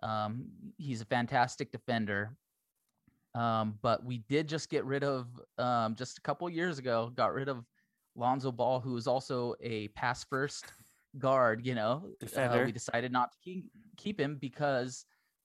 Um, 0.03 0.47
he's 0.77 1.01
a 1.01 1.05
fantastic 1.05 1.71
defender. 1.73 2.37
Um, 3.35 3.79
but 3.83 4.05
we 4.05 4.19
did 4.29 4.49
just 4.49 4.69
get 4.71 4.85
rid 4.85 5.05
of 5.05 5.27
um, 5.59 5.95
just 5.95 6.19
a 6.19 6.21
couple 6.23 6.49
years 6.51 6.79
ago, 6.79 7.13
got 7.15 7.35
rid 7.35 7.49
of 7.49 7.65
Lonzo 8.17 8.51
Ball, 8.51 8.81
who 8.81 8.93
was 8.95 9.07
also 9.07 9.55
a 9.61 9.89
pass 9.89 10.25
first 10.25 10.65
guard. 11.19 11.65
You 11.65 11.75
know, 11.75 12.09
uh, 12.37 12.63
we 12.65 12.73
decided 12.73 13.13
not 13.13 13.33
to 13.33 13.39
keep, 13.43 13.65
keep 13.97 14.19
him 14.19 14.37
because 14.41 15.05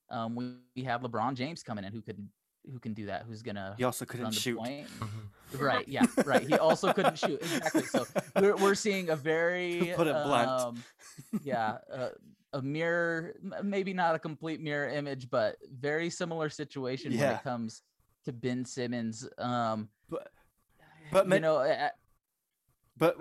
um, 0.10 0.36
we, 0.36 0.54
we 0.76 0.84
have 0.84 1.02
LeBron 1.02 1.36
James 1.36 1.62
coming 1.62 1.84
in 1.84 1.92
who 1.92 2.02
could 2.02 2.28
who 2.72 2.80
can 2.80 2.94
do 2.94 3.06
that. 3.08 3.26
Who's 3.28 3.42
gonna 3.42 3.76
He 3.78 3.84
also 3.84 4.06
couldn't 4.06 4.32
shoot. 4.32 4.58
point. 4.58 4.88
Mhm. 5.00 5.60
Right. 5.60 5.88
Yeah. 5.88 6.06
Right. 6.26 6.48
He 6.48 6.56
also 6.56 6.94
couldn't 6.94 7.18
shoot. 7.18 7.40
Exactly. 7.42 7.84
So 7.84 8.06
we're 8.40 8.56
we're 8.56 8.76
seeing 8.76 9.10
a 9.10 9.16
very 9.16 9.94
put 9.98 10.08
it 10.08 10.14
blunt. 10.24 10.50
um, 10.50 10.84
yeah, 11.44 11.78
uh, 11.94 12.10
a 12.54 12.62
mirror, 12.62 13.36
maybe 13.64 13.94
not 13.94 14.16
a 14.16 14.20
complete 14.20 14.62
mirror 14.62 14.90
image, 14.90 15.30
but 15.30 15.58
very 15.80 16.10
similar 16.10 16.50
situation 16.50 17.12
when 17.12 17.36
it 17.36 17.44
comes 17.44 17.82
to 18.26 18.32
Ben 18.32 18.64
Simmons. 18.64 19.28
Um, 19.38 19.90
But 20.10 20.32
but 21.12 21.28
you 21.36 21.42
know, 21.42 21.58
uh, 21.58 21.90
But 22.98 23.18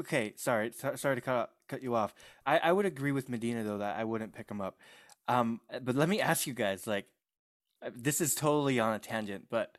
okay, 0.00 0.32
sorry, 0.36 0.72
sorry 0.72 1.16
to 1.16 1.20
cut 1.20 1.50
cut 1.68 1.82
you 1.82 1.94
off. 1.94 2.14
I, 2.46 2.58
I 2.58 2.72
would 2.72 2.86
agree 2.86 3.12
with 3.12 3.28
Medina 3.28 3.64
though 3.64 3.78
that 3.78 3.96
I 3.98 4.04
wouldn't 4.04 4.34
pick 4.34 4.50
him 4.50 4.60
up. 4.60 4.78
Um, 5.28 5.60
but 5.82 5.96
let 5.96 6.08
me 6.08 6.20
ask 6.20 6.46
you 6.46 6.54
guys, 6.54 6.86
like, 6.86 7.06
uh, 7.82 7.90
this 7.94 8.20
is 8.20 8.34
totally 8.34 8.78
on 8.78 8.94
a 8.94 8.98
tangent, 9.00 9.46
but 9.50 9.76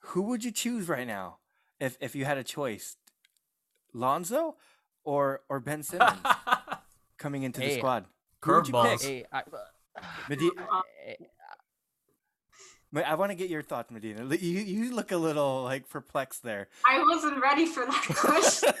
who 0.00 0.22
would 0.22 0.44
you 0.44 0.52
choose 0.52 0.88
right 0.88 1.06
now 1.06 1.38
if 1.80 1.96
if 2.00 2.14
you 2.14 2.24
had 2.24 2.38
a 2.38 2.44
choice, 2.44 2.96
Lonzo 3.92 4.56
or 5.04 5.42
or 5.48 5.58
Ben 5.60 5.82
Simmons 5.88 6.20
coming 7.18 7.42
into 7.42 7.60
the 7.60 7.66
squad? 7.78 8.06
Who 8.42 8.52
would 8.54 8.66
you 8.68 8.72
curveballs. 8.74 9.00
pick? 9.00 9.02
hey, 9.02 9.24
I, 9.32 9.42
Medi- 10.28 10.50
eh, 11.06 11.14
Ma- 12.90 13.00
I 13.02 13.14
want 13.16 13.30
to 13.30 13.36
get 13.36 13.50
your 13.50 13.62
thoughts, 13.62 13.90
Medina. 13.90 14.24
You 14.34 14.58
you 14.60 14.94
look 14.94 15.12
a 15.12 15.16
little 15.18 15.62
like 15.64 15.88
perplexed 15.90 16.42
there. 16.42 16.68
I 16.86 17.02
wasn't 17.02 17.40
ready 17.42 17.66
for 17.66 17.84
that 17.84 18.04
question. 18.08 18.72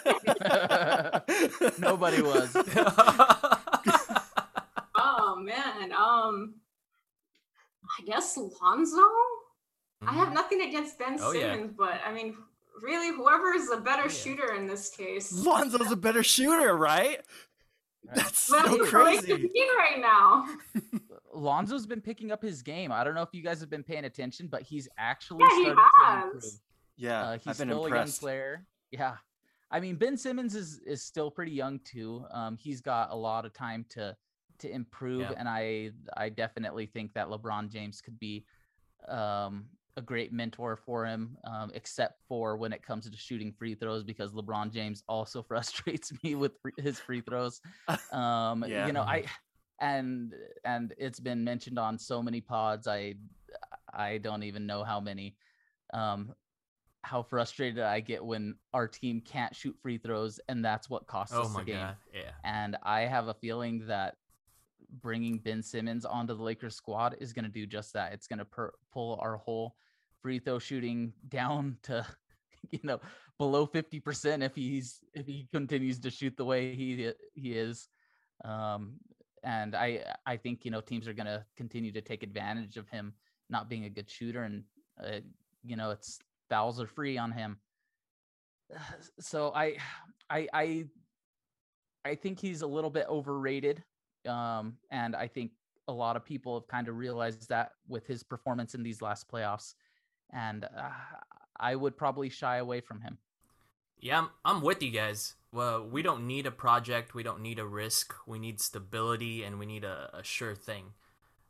nobody 1.78 2.22
was. 2.22 2.56
oh 4.96 5.36
man. 5.40 5.92
Um 5.92 6.54
I 7.98 8.02
guess 8.06 8.36
Lonzo? 8.36 9.02
I 10.06 10.12
have 10.12 10.32
nothing 10.32 10.60
against 10.62 10.98
Ben 10.98 11.16
Oh, 11.20 11.32
yeah. 11.32 11.52
Simmons, 11.54 11.72
but 11.76 12.00
I 12.06 12.12
mean 12.12 12.36
really 12.82 13.08
whoever 13.14 13.52
is 13.54 13.70
a 13.70 13.76
better 13.78 14.02
yeah. 14.04 14.08
shooter 14.08 14.54
in 14.54 14.66
this 14.66 14.88
case. 14.90 15.32
Lonzo's 15.32 15.90
a 15.92 15.96
better 15.96 16.22
shooter, 16.22 16.74
right? 16.76 17.20
That's 18.14 18.30
That's 18.30 18.38
so 18.38 18.62
the 18.62 18.70
way 18.70 18.78
to 18.78 18.86
crazy. 18.86 19.36
be 19.52 19.66
right 19.78 20.00
now. 20.00 20.46
Lonzo's 21.34 21.86
been 21.86 22.00
picking 22.00 22.32
up 22.32 22.42
his 22.42 22.62
game. 22.62 22.90
I 22.90 23.04
don't 23.04 23.14
know 23.14 23.22
if 23.22 23.28
you 23.32 23.42
guys 23.42 23.60
have 23.60 23.70
been 23.70 23.82
paying 23.82 24.04
attention, 24.06 24.48
but 24.48 24.62
he's 24.62 24.88
actually 24.98 25.40
Yeah, 25.42 25.48
he 25.56 25.62
started 25.64 25.74
to 25.76 26.04
has. 26.04 26.24
improve. 26.24 26.44
Yeah, 26.96 27.22
Uh, 27.22 27.30
I've 27.32 27.42
he's 27.44 27.58
been 27.58 27.68
still 27.68 27.86
a 27.86 27.90
young 27.90 28.12
player. 28.12 28.66
Yeah. 28.90 29.16
I 29.70 29.80
mean, 29.80 29.96
Ben 29.96 30.16
Simmons 30.16 30.54
is 30.54 30.78
is 30.86 31.02
still 31.02 31.30
pretty 31.30 31.52
young 31.52 31.78
too. 31.84 32.24
Um, 32.30 32.56
he's 32.56 32.80
got 32.80 33.10
a 33.10 33.14
lot 33.14 33.44
of 33.44 33.52
time 33.52 33.84
to 33.90 34.16
to 34.60 34.70
improve, 34.70 35.20
Yeah. 35.20 35.32
and 35.36 35.46
I 35.48 35.90
I 36.16 36.30
definitely 36.30 36.86
think 36.86 37.12
that 37.12 37.28
LeBron 37.28 37.70
James 37.70 38.00
could 38.00 38.18
be 38.18 38.46
um, 39.06 39.66
a 39.98 40.00
great 40.00 40.32
mentor 40.32 40.76
for 40.76 41.04
him, 41.04 41.36
um, 41.44 41.70
except 41.74 42.22
for 42.28 42.56
when 42.56 42.72
it 42.72 42.82
comes 42.82 43.10
to 43.10 43.16
shooting 43.16 43.52
free 43.52 43.74
throws, 43.74 44.04
because 44.04 44.32
LeBron 44.32 44.72
James 44.72 45.02
also 45.08 45.42
frustrates 45.48 46.12
me 46.22 46.34
with 46.36 46.52
his 46.78 46.98
free 46.98 47.20
throws. 47.20 47.60
Um, 48.12 48.64
Yeah. 48.66 48.86
You 48.86 48.92
know, 48.92 49.02
I 49.02 49.24
and 49.80 50.34
and 50.64 50.94
it's 50.96 51.20
been 51.20 51.44
mentioned 51.44 51.78
on 51.78 51.98
so 51.98 52.22
many 52.22 52.40
pods. 52.40 52.86
I 52.86 53.14
I 53.92 54.18
don't 54.18 54.44
even 54.44 54.66
know 54.66 54.84
how 54.84 55.00
many. 55.00 55.36
Um, 55.92 56.32
how 57.02 57.22
frustrated 57.22 57.82
I 57.82 58.00
get 58.00 58.24
when 58.24 58.56
our 58.74 58.86
team 58.88 59.20
can't 59.20 59.54
shoot 59.54 59.76
free 59.80 59.98
throws, 59.98 60.40
and 60.48 60.64
that's 60.64 60.88
what 60.90 61.06
costs 61.06 61.34
oh 61.34 61.42
us 61.42 61.54
the 61.54 61.64
game. 61.64 61.76
god. 61.76 61.96
Yeah. 62.14 62.30
And 62.44 62.76
I 62.82 63.02
have 63.02 63.28
a 63.28 63.34
feeling 63.34 63.86
that 63.86 64.16
bringing 65.00 65.38
Ben 65.38 65.62
Simmons 65.62 66.04
onto 66.04 66.34
the 66.36 66.42
Lakers 66.42 66.74
squad 66.74 67.16
is 67.20 67.32
going 67.32 67.44
to 67.44 67.50
do 67.50 67.66
just 67.66 67.92
that. 67.94 68.12
It's 68.12 68.26
going 68.26 68.38
to 68.38 68.44
per- 68.44 68.74
pull 68.92 69.18
our 69.22 69.36
whole 69.36 69.76
free 70.22 70.38
throw 70.38 70.58
shooting 70.58 71.12
down 71.28 71.76
to, 71.84 72.06
you 72.70 72.80
know, 72.82 73.00
below 73.38 73.66
fifty 73.66 74.00
percent 74.00 74.42
if 74.42 74.54
he's 74.54 75.00
if 75.14 75.26
he 75.26 75.48
continues 75.52 75.98
to 76.00 76.10
shoot 76.10 76.36
the 76.36 76.44
way 76.44 76.74
he 76.74 77.12
he 77.34 77.52
is. 77.52 77.88
Um, 78.44 78.94
and 79.44 79.74
I 79.74 80.04
I 80.26 80.36
think 80.36 80.64
you 80.64 80.70
know 80.70 80.80
teams 80.80 81.08
are 81.08 81.12
going 81.12 81.26
to 81.26 81.44
continue 81.56 81.92
to 81.92 82.00
take 82.00 82.22
advantage 82.22 82.76
of 82.76 82.88
him 82.88 83.14
not 83.50 83.68
being 83.68 83.84
a 83.84 83.90
good 83.90 84.10
shooter, 84.10 84.42
and 84.42 84.64
uh, 85.02 85.20
you 85.64 85.76
know 85.76 85.90
it's 85.90 86.18
fouls 86.48 86.80
are 86.80 86.86
free 86.86 87.18
on 87.18 87.32
him. 87.32 87.58
So 89.20 89.52
I 89.54 89.76
I 90.30 90.48
I 90.52 90.84
I 92.04 92.14
think 92.14 92.40
he's 92.40 92.62
a 92.62 92.66
little 92.66 92.90
bit 92.90 93.06
overrated. 93.08 93.82
Um, 94.26 94.76
and 94.90 95.14
I 95.16 95.26
think 95.26 95.52
a 95.88 95.92
lot 95.92 96.16
of 96.16 96.24
people 96.24 96.58
have 96.58 96.68
kind 96.68 96.88
of 96.88 96.96
realized 96.96 97.48
that 97.48 97.72
with 97.86 98.06
his 98.06 98.22
performance 98.22 98.74
in 98.74 98.82
these 98.82 99.00
last 99.00 99.30
playoffs. 99.30 99.74
And 100.32 100.64
uh, 100.64 100.90
I 101.58 101.74
would 101.74 101.96
probably 101.96 102.28
shy 102.28 102.56
away 102.56 102.80
from 102.80 103.00
him. 103.00 103.18
Yeah, 104.00 104.18
I'm, 104.18 104.28
I'm 104.44 104.62
with 104.62 104.82
you 104.82 104.90
guys. 104.90 105.34
Well, 105.52 105.86
we 105.86 106.02
don't 106.02 106.26
need 106.26 106.46
a 106.46 106.50
project. 106.50 107.14
We 107.14 107.22
don't 107.22 107.40
need 107.40 107.58
a 107.58 107.66
risk. 107.66 108.14
We 108.26 108.38
need 108.38 108.60
stability 108.60 109.42
and 109.42 109.58
we 109.58 109.66
need 109.66 109.84
a, 109.84 110.10
a 110.12 110.22
sure 110.22 110.54
thing. 110.54 110.92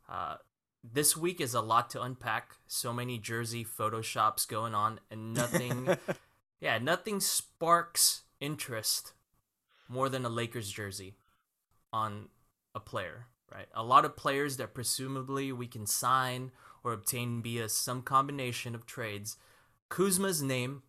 Uh, 0.09 0.37
this 0.83 1.15
week 1.15 1.41
is 1.41 1.53
a 1.53 1.61
lot 1.61 1.89
to 1.91 2.01
unpack. 2.01 2.55
So 2.67 2.93
many 2.93 3.17
jersey 3.17 3.65
photoshops 3.65 4.47
going 4.47 4.73
on, 4.73 4.99
and 5.11 5.33
nothing, 5.33 5.97
yeah, 6.61 6.77
nothing 6.77 7.19
sparks 7.19 8.21
interest 8.39 9.13
more 9.89 10.07
than 10.07 10.25
a 10.25 10.29
Lakers 10.29 10.71
jersey 10.71 11.15
on 11.91 12.29
a 12.73 12.79
player, 12.79 13.27
right? 13.53 13.67
A 13.73 13.83
lot 13.83 14.05
of 14.05 14.15
players 14.15 14.57
that 14.57 14.73
presumably 14.73 15.51
we 15.51 15.67
can 15.67 15.85
sign 15.85 16.51
or 16.83 16.93
obtain 16.93 17.41
via 17.41 17.69
some 17.69 18.01
combination 18.01 18.75
of 18.75 18.85
trades. 18.85 19.37
Kuzma's 19.89 20.41
name 20.41 20.83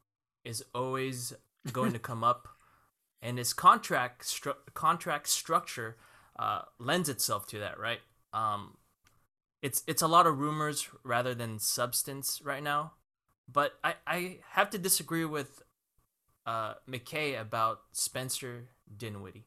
is 0.44 0.64
always 0.74 1.32
going 1.72 1.92
to 1.92 1.98
come 2.10 2.24
up, 2.24 2.48
and 3.22 3.38
his 3.38 3.52
contract 3.52 4.24
stru- 4.24 4.56
contract 4.74 5.28
structure 5.28 5.96
uh, 6.38 6.62
lends 6.78 7.08
itself 7.08 7.46
to 7.48 7.58
that, 7.58 7.78
right? 7.78 8.00
Um, 8.32 8.76
it's 9.62 9.82
it's 9.86 10.02
a 10.02 10.08
lot 10.08 10.26
of 10.26 10.38
rumors 10.38 10.88
rather 11.04 11.34
than 11.34 11.58
substance 11.58 12.40
right 12.42 12.62
now, 12.62 12.92
but 13.50 13.72
I, 13.84 13.94
I 14.06 14.38
have 14.52 14.70
to 14.70 14.78
disagree 14.78 15.24
with 15.24 15.62
uh, 16.46 16.74
McKay 16.88 17.38
about 17.38 17.80
Spencer 17.92 18.68
Dinwiddie. 18.94 19.46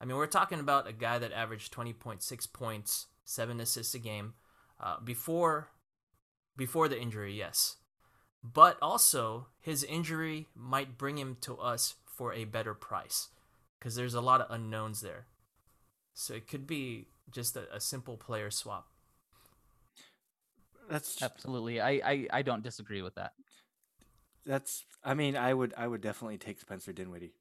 I 0.00 0.04
mean, 0.04 0.16
we're 0.16 0.26
talking 0.26 0.60
about 0.60 0.86
a 0.88 0.92
guy 0.92 1.18
that 1.18 1.32
averaged 1.32 1.72
twenty 1.72 1.92
point 1.92 2.22
six 2.22 2.46
points, 2.46 3.06
seven 3.24 3.60
assists 3.60 3.94
a 3.94 3.98
game, 3.98 4.34
uh, 4.80 4.98
before 5.00 5.68
before 6.56 6.88
the 6.88 7.00
injury, 7.00 7.34
yes. 7.36 7.76
But 8.42 8.78
also, 8.80 9.46
his 9.60 9.84
injury 9.84 10.46
might 10.54 10.96
bring 10.98 11.18
him 11.18 11.36
to 11.42 11.56
us 11.58 11.94
for 12.06 12.32
a 12.32 12.44
better 12.44 12.74
price 12.74 13.28
because 13.78 13.94
there's 13.94 14.14
a 14.14 14.20
lot 14.20 14.40
of 14.40 14.50
unknowns 14.50 15.00
there. 15.00 15.26
So 16.14 16.34
it 16.34 16.48
could 16.48 16.66
be 16.66 17.08
just 17.30 17.56
a, 17.56 17.64
a 17.74 17.80
simple 17.80 18.16
player 18.16 18.50
swap. 18.50 18.88
That's 20.88 21.22
Absolutely. 21.22 21.80
I, 21.80 21.90
I, 22.04 22.26
I 22.32 22.42
don't 22.42 22.62
disagree 22.62 23.00
with 23.02 23.14
that. 23.14 23.32
that's. 24.44 24.84
I 25.04 25.14
mean, 25.14 25.36
I 25.36 25.54
would 25.54 25.72
I 25.76 25.86
would 25.86 26.00
definitely 26.00 26.36
take 26.38 26.60
Spencer 26.60 26.92
Dinwiddie 26.92 27.32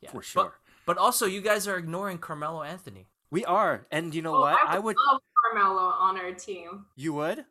Yeah. 0.00 0.10
for 0.10 0.18
But- 0.18 0.24
sure. 0.26 0.52
But, 0.86 0.98
also, 0.98 1.26
you 1.26 1.40
guys 1.40 1.68
are 1.68 1.76
ignoring 1.76 2.18
Carmelo 2.18 2.62
Anthony. 2.64 3.06
We 3.30 3.44
are, 3.44 3.86
and 3.90 4.14
you 4.14 4.22
know 4.22 4.34
Oh, 4.36 4.40
what? 4.40 4.58
I 4.66 4.78
would, 4.78 4.96
love 5.10 5.20
Carmelo 5.40 5.82
on 5.82 6.16
our 6.16 6.32
team. 6.32 6.86
You 6.96 7.12
would? 7.14 7.44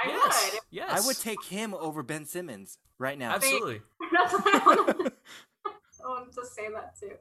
I 0.00 0.08
yes. 0.08 0.50
would. 0.52 0.60
Yes. 0.70 0.90
I 0.90 1.06
would 1.06 1.18
take 1.18 1.42
him 1.44 1.74
over 1.74 2.02
Ben 2.02 2.24
Simmons 2.24 2.78
right 2.98 3.18
now. 3.18 3.32
Absolutely. 3.32 3.82
That's 4.12 4.32
what 4.32 4.54
I 4.54 4.66
wanted, 4.66 5.12
I 5.66 6.08
wanted 6.08 6.32
to 6.34 6.46
say 6.46 6.68
that 6.72 6.98
too. 6.98 7.12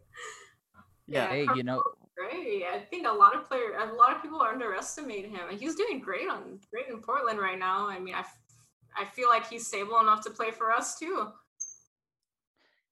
Yeah. 1.07 1.27
Hey, 1.27 1.47
you 1.55 1.63
know, 1.63 1.83
Great. 2.15 2.63
I 2.65 2.79
think 2.79 3.07
a 3.07 3.11
lot 3.11 3.35
of 3.35 3.47
player, 3.47 3.77
a 3.77 3.93
lot 3.93 4.15
of 4.15 4.21
people 4.21 4.41
underestimate 4.41 5.29
him, 5.29 5.41
and 5.49 5.59
he's 5.59 5.75
doing 5.75 5.99
great 5.99 6.29
on 6.29 6.59
great 6.71 6.87
in 6.89 7.01
Portland 7.01 7.39
right 7.39 7.57
now. 7.57 7.87
I 7.87 7.97
mean, 7.99 8.13
I, 8.13 8.25
I 8.97 9.05
feel 9.05 9.29
like 9.29 9.49
he's 9.49 9.65
stable 9.65 9.99
enough 10.01 10.23
to 10.25 10.29
play 10.29 10.51
for 10.51 10.71
us 10.71 10.99
too. 10.99 11.27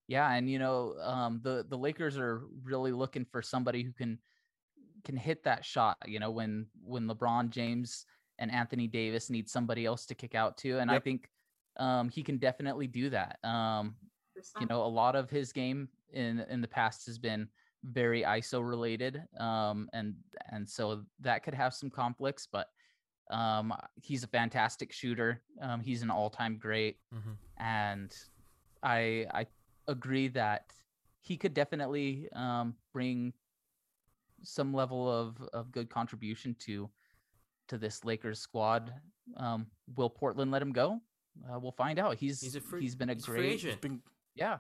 Yeah, 0.08 0.32
and 0.32 0.50
you 0.50 0.60
know, 0.60 0.96
um, 1.02 1.42
the 1.44 1.66
the 1.68 1.78
Lakers 1.78 2.18
are 2.18 2.44
really 2.64 2.94
looking 2.94 3.26
for 3.26 3.42
somebody 3.42 3.84
who 3.84 3.92
can 3.92 4.18
can 5.08 5.18
hit 5.18 5.44
that 5.44 5.64
shot. 5.66 5.98
You 6.06 6.20
know, 6.20 6.32
when 6.40 6.68
when 6.84 7.08
LeBron 7.08 7.50
James 7.50 8.06
and 8.40 8.52
Anthony 8.52 8.88
Davis 8.88 9.30
need 9.30 9.50
somebody 9.50 9.86
else 9.86 10.06
to 10.08 10.16
kick 10.16 10.36
out 10.36 10.58
to, 10.58 10.78
and 10.80 10.92
I 10.92 10.96
think 11.04 11.30
um, 11.78 12.10
he 12.10 12.22
can 12.24 12.38
definitely 12.38 12.88
do 12.88 13.10
that. 13.10 13.40
Um, 13.44 13.96
you 14.62 14.68
know, 14.70 14.84
a 14.84 14.94
lot 15.04 15.16
of 15.16 15.30
his 15.30 15.52
game 15.54 15.90
in 16.14 16.42
in 16.54 16.62
the 16.62 16.68
past 16.68 17.06
has 17.08 17.18
been 17.18 17.50
very 17.84 18.22
ISO 18.24 18.60
related, 18.68 19.24
um, 19.40 19.90
and 19.94 20.16
and 20.52 20.70
so 20.70 21.04
that 21.22 21.44
could 21.44 21.54
have 21.56 21.74
some 21.74 21.90
conflicts. 21.90 22.48
But 22.52 22.68
Um, 23.30 23.74
he's 24.08 24.24
a 24.24 24.28
fantastic 24.28 24.94
shooter. 24.94 25.44
Um, 25.60 25.82
he's 25.82 26.02
an 26.02 26.10
all-time 26.10 26.58
great, 26.58 26.96
Mhm. 27.14 27.36
and 27.58 28.10
I 28.82 29.28
I 29.42 29.48
agree 29.88 30.30
that 30.30 30.72
he 31.28 31.36
could 31.38 31.54
definitely 31.54 32.30
um, 32.32 32.78
bring 32.94 33.34
some 34.48 34.74
level 34.74 35.10
of 35.12 35.42
of 35.54 35.72
good 35.72 35.90
contribution 35.90 36.56
to 36.60 36.90
to 37.68 37.78
this 37.78 38.06
Lakers 38.06 38.40
squad. 38.40 38.94
Um, 39.36 39.68
will 39.96 40.10
Portland 40.10 40.52
let 40.52 40.62
him 40.62 40.72
go? 40.72 41.02
Uh, 41.52 41.60
we'll 41.60 41.74
find 41.74 42.00
out. 42.00 42.16
He's 42.18 42.40
He's 42.42 42.56
a 42.56 42.62
free- 42.62 42.82
he's 42.82 42.96
been 42.96 43.10
a 43.10 43.14
he's 43.14 43.26
great 43.26 43.46
agent. 43.46 43.82
Been 43.82 44.02
yeah, 44.36 44.60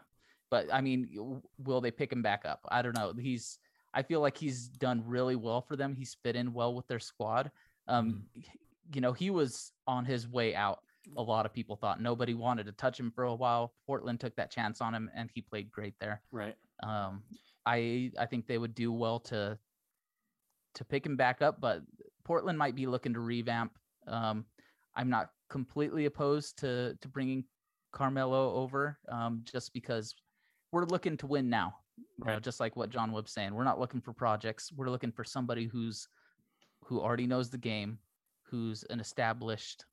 but 0.52 0.68
I 0.74 0.82
mean, 0.82 1.42
will 1.58 1.82
they 1.82 1.92
pick 1.92 2.12
him 2.12 2.22
back 2.22 2.44
up? 2.46 2.60
I 2.70 2.82
don't 2.82 2.96
know. 2.96 3.14
He's 3.18 3.60
I 3.94 4.04
feel 4.04 4.20
like 4.20 4.38
he's 4.38 4.68
done 4.68 5.02
really 5.08 5.36
well 5.36 5.62
for 5.62 5.76
them. 5.76 5.96
He's 5.96 6.16
fit 6.22 6.36
in 6.36 6.54
well 6.54 6.76
with 6.76 6.88
their 6.88 7.00
squad. 7.00 7.50
Um, 7.88 8.26
h- 8.38 8.46
you 8.94 9.02
know, 9.02 9.14
he 9.14 9.30
was 9.30 9.72
on 9.88 10.04
his 10.06 10.28
way 10.28 10.54
out. 10.54 10.80
A 11.16 11.22
lot 11.24 11.46
of 11.46 11.54
people 11.54 11.78
thought 11.78 12.02
nobody 12.02 12.34
wanted 12.34 12.66
to 12.66 12.74
touch 12.74 13.00
him 13.00 13.12
for 13.12 13.24
a 13.24 13.34
while. 13.34 13.74
Portland 13.86 14.20
took 14.20 14.36
that 14.36 14.52
chance 14.52 14.82
on 14.82 14.94
him, 14.94 15.10
and 15.16 15.30
he 15.34 15.42
played 15.42 15.72
great 15.72 15.94
there. 16.00 16.22
right. 16.32 16.56
Um, 16.84 17.24
I 17.66 18.12
I 18.20 18.26
think 18.26 18.46
they 18.48 18.58
would 18.58 18.76
do 18.76 18.92
well 18.92 19.20
to 19.32 19.58
to 20.78 20.86
pick 20.86 21.06
him 21.06 21.16
back 21.18 21.42
up, 21.42 21.60
but 21.60 21.82
Portland 22.24 22.58
might 22.58 22.76
be 22.76 22.86
looking 22.88 23.14
to 23.14 23.20
revamp. 23.20 23.72
Um, 24.08 24.46
I'm 24.96 25.10
not 25.10 25.30
completely 25.50 26.06
opposed 26.06 26.58
to 26.60 26.96
to 27.02 27.08
bringing 27.08 27.44
Carmelo 27.92 28.54
over, 28.54 28.98
um, 29.10 29.42
just 29.44 29.74
because 29.74 30.16
we're 30.72 30.86
looking 30.86 31.18
to 31.18 31.28
win 31.28 31.50
now. 31.50 31.76
You 31.98 32.26
know, 32.26 32.34
Right. 32.34 32.44
just 32.44 32.60
like 32.60 32.76
what 32.76 32.90
John 32.92 33.12
Wood's 33.12 33.32
saying, 33.32 33.54
we're 33.54 33.64
not 33.64 33.80
looking 33.80 34.02
for 34.02 34.14
projects. 34.14 34.72
We're 34.72 34.90
looking 34.90 35.12
for 35.12 35.24
somebody 35.24 35.66
who's 35.66 36.08
who 36.86 37.02
already 37.02 37.28
knows 37.28 37.50
the 37.50 37.58
game, 37.58 38.00
who's 38.44 38.84
an 38.90 39.00
established 39.00 39.86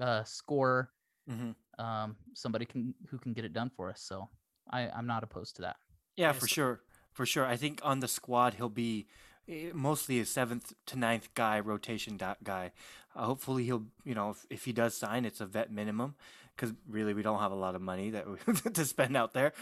uh, 0.00 0.22
scorer, 0.24 0.90
hmm 1.28 1.50
um, 1.78 2.16
somebody 2.34 2.64
can 2.64 2.94
who 3.10 3.18
can 3.18 3.32
get 3.32 3.44
it 3.44 3.52
done 3.52 3.70
for 3.76 3.90
us. 3.90 4.02
So 4.02 4.28
I, 4.70 4.88
I'm 4.90 5.06
not 5.06 5.22
opposed 5.24 5.56
to 5.56 5.62
that. 5.62 5.76
Yeah, 6.16 6.32
for 6.32 6.46
sure, 6.48 6.80
for 7.12 7.26
sure. 7.26 7.44
I 7.46 7.56
think 7.56 7.80
on 7.82 8.00
the 8.00 8.08
squad 8.08 8.54
he'll 8.54 8.68
be 8.68 9.08
mostly 9.72 10.20
a 10.20 10.24
seventh 10.24 10.72
to 10.86 10.98
ninth 10.98 11.28
guy, 11.34 11.60
rotation 11.60 12.16
dot 12.16 12.38
guy. 12.44 12.72
Uh, 13.16 13.24
hopefully 13.24 13.64
he'll, 13.64 13.84
you 14.04 14.14
know, 14.14 14.30
if, 14.30 14.46
if 14.50 14.64
he 14.64 14.72
does 14.72 14.96
sign, 14.96 15.24
it's 15.24 15.40
a 15.40 15.46
vet 15.46 15.72
minimum 15.72 16.14
because 16.54 16.74
really 16.88 17.14
we 17.14 17.22
don't 17.22 17.38
have 17.38 17.52
a 17.52 17.56
lot 17.56 17.74
of 17.74 17.80
money 17.80 18.10
that 18.10 18.26
we, 18.28 18.36
to 18.72 18.84
spend 18.84 19.16
out 19.16 19.32
there. 19.32 19.52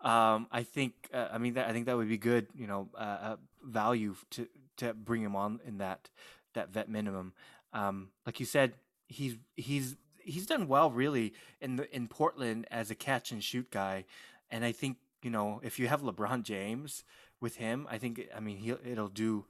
Um, 0.00 0.46
I 0.50 0.62
think, 0.62 0.92
uh, 1.12 1.28
I 1.32 1.38
mean, 1.38 1.54
that, 1.54 1.68
I 1.68 1.72
think 1.72 1.86
that 1.86 1.96
would 1.96 2.08
be 2.08 2.18
good, 2.18 2.46
you 2.54 2.66
know, 2.66 2.88
uh, 2.94 3.18
uh, 3.20 3.36
value 3.64 4.14
to 4.30 4.48
to 4.78 4.94
bring 4.94 5.22
him 5.22 5.34
on 5.36 5.60
in 5.66 5.78
that 5.78 6.08
that 6.54 6.70
vet 6.70 6.88
minimum. 6.88 7.32
Um, 7.72 8.10
like 8.24 8.40
you 8.40 8.46
said, 8.46 8.74
he's 9.08 9.36
he's 9.56 9.96
he's 10.18 10.46
done 10.46 10.68
well 10.68 10.90
really 10.90 11.34
in 11.60 11.76
the 11.76 11.94
in 11.94 12.08
Portland 12.08 12.66
as 12.70 12.90
a 12.90 12.94
catch 12.94 13.32
and 13.32 13.42
shoot 13.42 13.70
guy, 13.70 14.04
and 14.50 14.64
I 14.64 14.72
think 14.72 14.98
you 15.22 15.30
know 15.30 15.60
if 15.62 15.78
you 15.78 15.88
have 15.88 16.02
LeBron 16.02 16.42
James 16.44 17.04
with 17.40 17.56
him, 17.56 17.86
I 17.90 17.98
think 17.98 18.20
I 18.34 18.40
mean 18.40 18.56
he 18.58 18.72
will 18.72 18.80
it'll 18.84 19.08
do. 19.08 19.44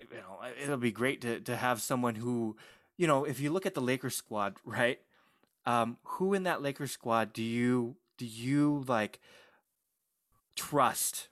You 0.00 0.16
know, 0.18 0.40
it'll 0.62 0.76
be 0.76 0.92
great 0.92 1.20
to 1.22 1.40
to 1.40 1.56
have 1.56 1.80
someone 1.80 2.16
who, 2.16 2.56
you 2.96 3.06
know, 3.06 3.24
if 3.24 3.40
you 3.40 3.50
look 3.50 3.66
at 3.66 3.74
the 3.74 3.80
Lakers 3.80 4.16
squad, 4.16 4.56
right? 4.64 5.00
Um, 5.66 5.96
who 6.04 6.34
in 6.34 6.42
that 6.42 6.60
Lakers 6.62 6.92
squad 6.92 7.32
do 7.32 7.42
you 7.42 7.96
do 8.18 8.26
you 8.26 8.84
like 8.86 9.20
trust 10.56 11.28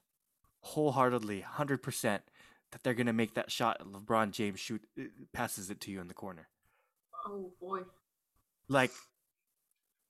wholeheartedly, 0.60 1.40
hundred 1.40 1.82
percent 1.82 2.22
that 2.70 2.82
they're 2.82 2.94
gonna 2.94 3.12
make 3.12 3.34
that 3.34 3.50
shot? 3.50 3.80
LeBron 3.84 4.30
James 4.30 4.60
shoot 4.60 4.82
uh, 4.98 5.04
passes 5.32 5.70
it 5.70 5.80
to 5.82 5.90
you 5.90 6.00
in 6.00 6.08
the 6.08 6.14
corner, 6.14 6.48
Oh 7.26 7.50
boy. 7.60 7.80
like 8.68 8.92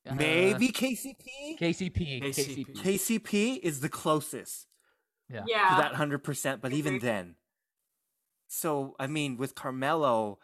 Uh, 0.09 0.14
maybe 0.14 0.68
KCP. 0.68 1.59
KCP. 1.61 2.22
KCP. 2.22 2.66
KCP. 2.66 2.82
KCP 2.82 3.59
is 3.62 3.80
the 3.80 3.88
closest 3.88 4.66
Yeah. 5.29 5.45
Yeah. 5.47 5.68
to 5.70 5.83
that 5.83 5.95
hundred 5.95 6.25
percent, 6.25 6.61
but 6.61 6.73
even 6.73 6.99
then. 6.99 7.37
So 8.49 8.95
I 8.99 9.07
mean, 9.07 9.37
with 9.37 9.55
Carmelo, 9.55 10.39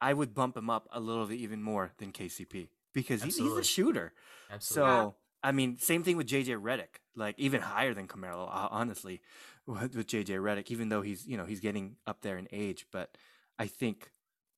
I 0.00 0.12
would 0.12 0.34
bump 0.34 0.56
him 0.56 0.70
up 0.70 0.88
a 0.92 1.00
little 1.00 1.26
bit 1.26 1.38
even 1.38 1.62
more 1.62 1.92
than 1.98 2.12
KCP 2.12 2.68
because 2.92 3.22
he, 3.22 3.30
he's 3.30 3.56
a 3.56 3.64
shooter. 3.64 4.12
Absolutely. 4.50 4.90
So 4.90 5.14
I 5.44 5.52
mean, 5.52 5.76
same 5.78 6.02
thing 6.02 6.16
with 6.16 6.26
JJ 6.26 6.60
Redick, 6.60 7.00
like 7.14 7.38
even 7.38 7.60
higher 7.60 7.92
than 7.92 8.06
Carmelo, 8.06 8.46
uh, 8.46 8.68
honestly, 8.70 9.20
with, 9.66 9.94
with 9.94 10.06
JJ 10.06 10.40
Redick, 10.40 10.70
even 10.70 10.88
though 10.88 11.02
he's 11.02 11.26
you 11.26 11.36
know 11.36 11.44
he's 11.44 11.60
getting 11.60 11.96
up 12.06 12.22
there 12.22 12.38
in 12.38 12.48
age, 12.50 12.86
but 12.90 13.16
I 13.58 13.66
think, 13.66 14.10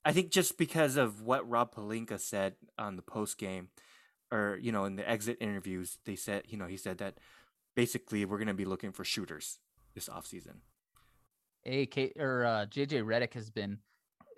I 0.05 0.13
think 0.13 0.31
just 0.31 0.57
because 0.57 0.97
of 0.97 1.23
what 1.23 1.49
Rob 1.49 1.75
Pelinka 1.75 2.21
said 2.21 2.55
on 2.79 2.95
the 2.95 3.03
post 3.03 3.37
game, 3.37 3.69
or 4.31 4.59
you 4.63 4.71
know 4.71 4.85
in 4.85 4.95
the 4.95 5.09
exit 5.09 5.39
interviews, 5.41 5.99
they 6.05 6.15
said 6.15 6.45
you 6.47 6.57
know 6.57 6.67
he 6.67 6.77
said 6.77 6.99
that 6.99 7.19
basically 7.77 8.24
we're 8.24 8.39
gonna 8.39 8.55
be 8.55 8.64
looking 8.64 8.91
for 8.91 9.05
shooters 9.05 9.59
this 9.95 10.09
offseason. 10.09 10.57
AK 11.64 12.16
or 12.18 12.45
uh, 12.45 12.66
JJ 12.66 13.05
Redick 13.05 13.35
has 13.35 13.51
been 13.51 13.79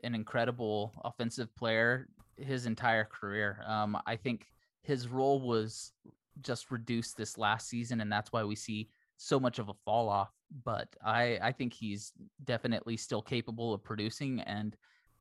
an 0.04 0.14
incredible 0.14 0.92
offensive 1.04 1.54
player 1.56 2.08
his 2.36 2.66
entire 2.66 3.04
career. 3.04 3.62
Um, 3.66 3.98
I 4.06 4.16
think 4.16 4.46
his 4.82 5.08
role 5.08 5.40
was 5.40 5.92
just 6.40 6.70
reduced 6.70 7.16
this 7.16 7.36
last 7.36 7.68
season, 7.68 8.00
and 8.00 8.10
that's 8.10 8.32
why 8.32 8.44
we 8.44 8.54
see 8.54 8.90
so 9.16 9.40
much 9.40 9.58
of 9.58 9.68
a 9.68 9.74
fall 9.84 10.08
off. 10.08 10.30
But 10.64 10.88
I, 11.04 11.38
I 11.42 11.52
think 11.52 11.74
he's 11.74 12.12
definitely 12.44 12.96
still 12.96 13.22
capable 13.22 13.74
of 13.74 13.84
producing, 13.84 14.40
and 14.40 14.76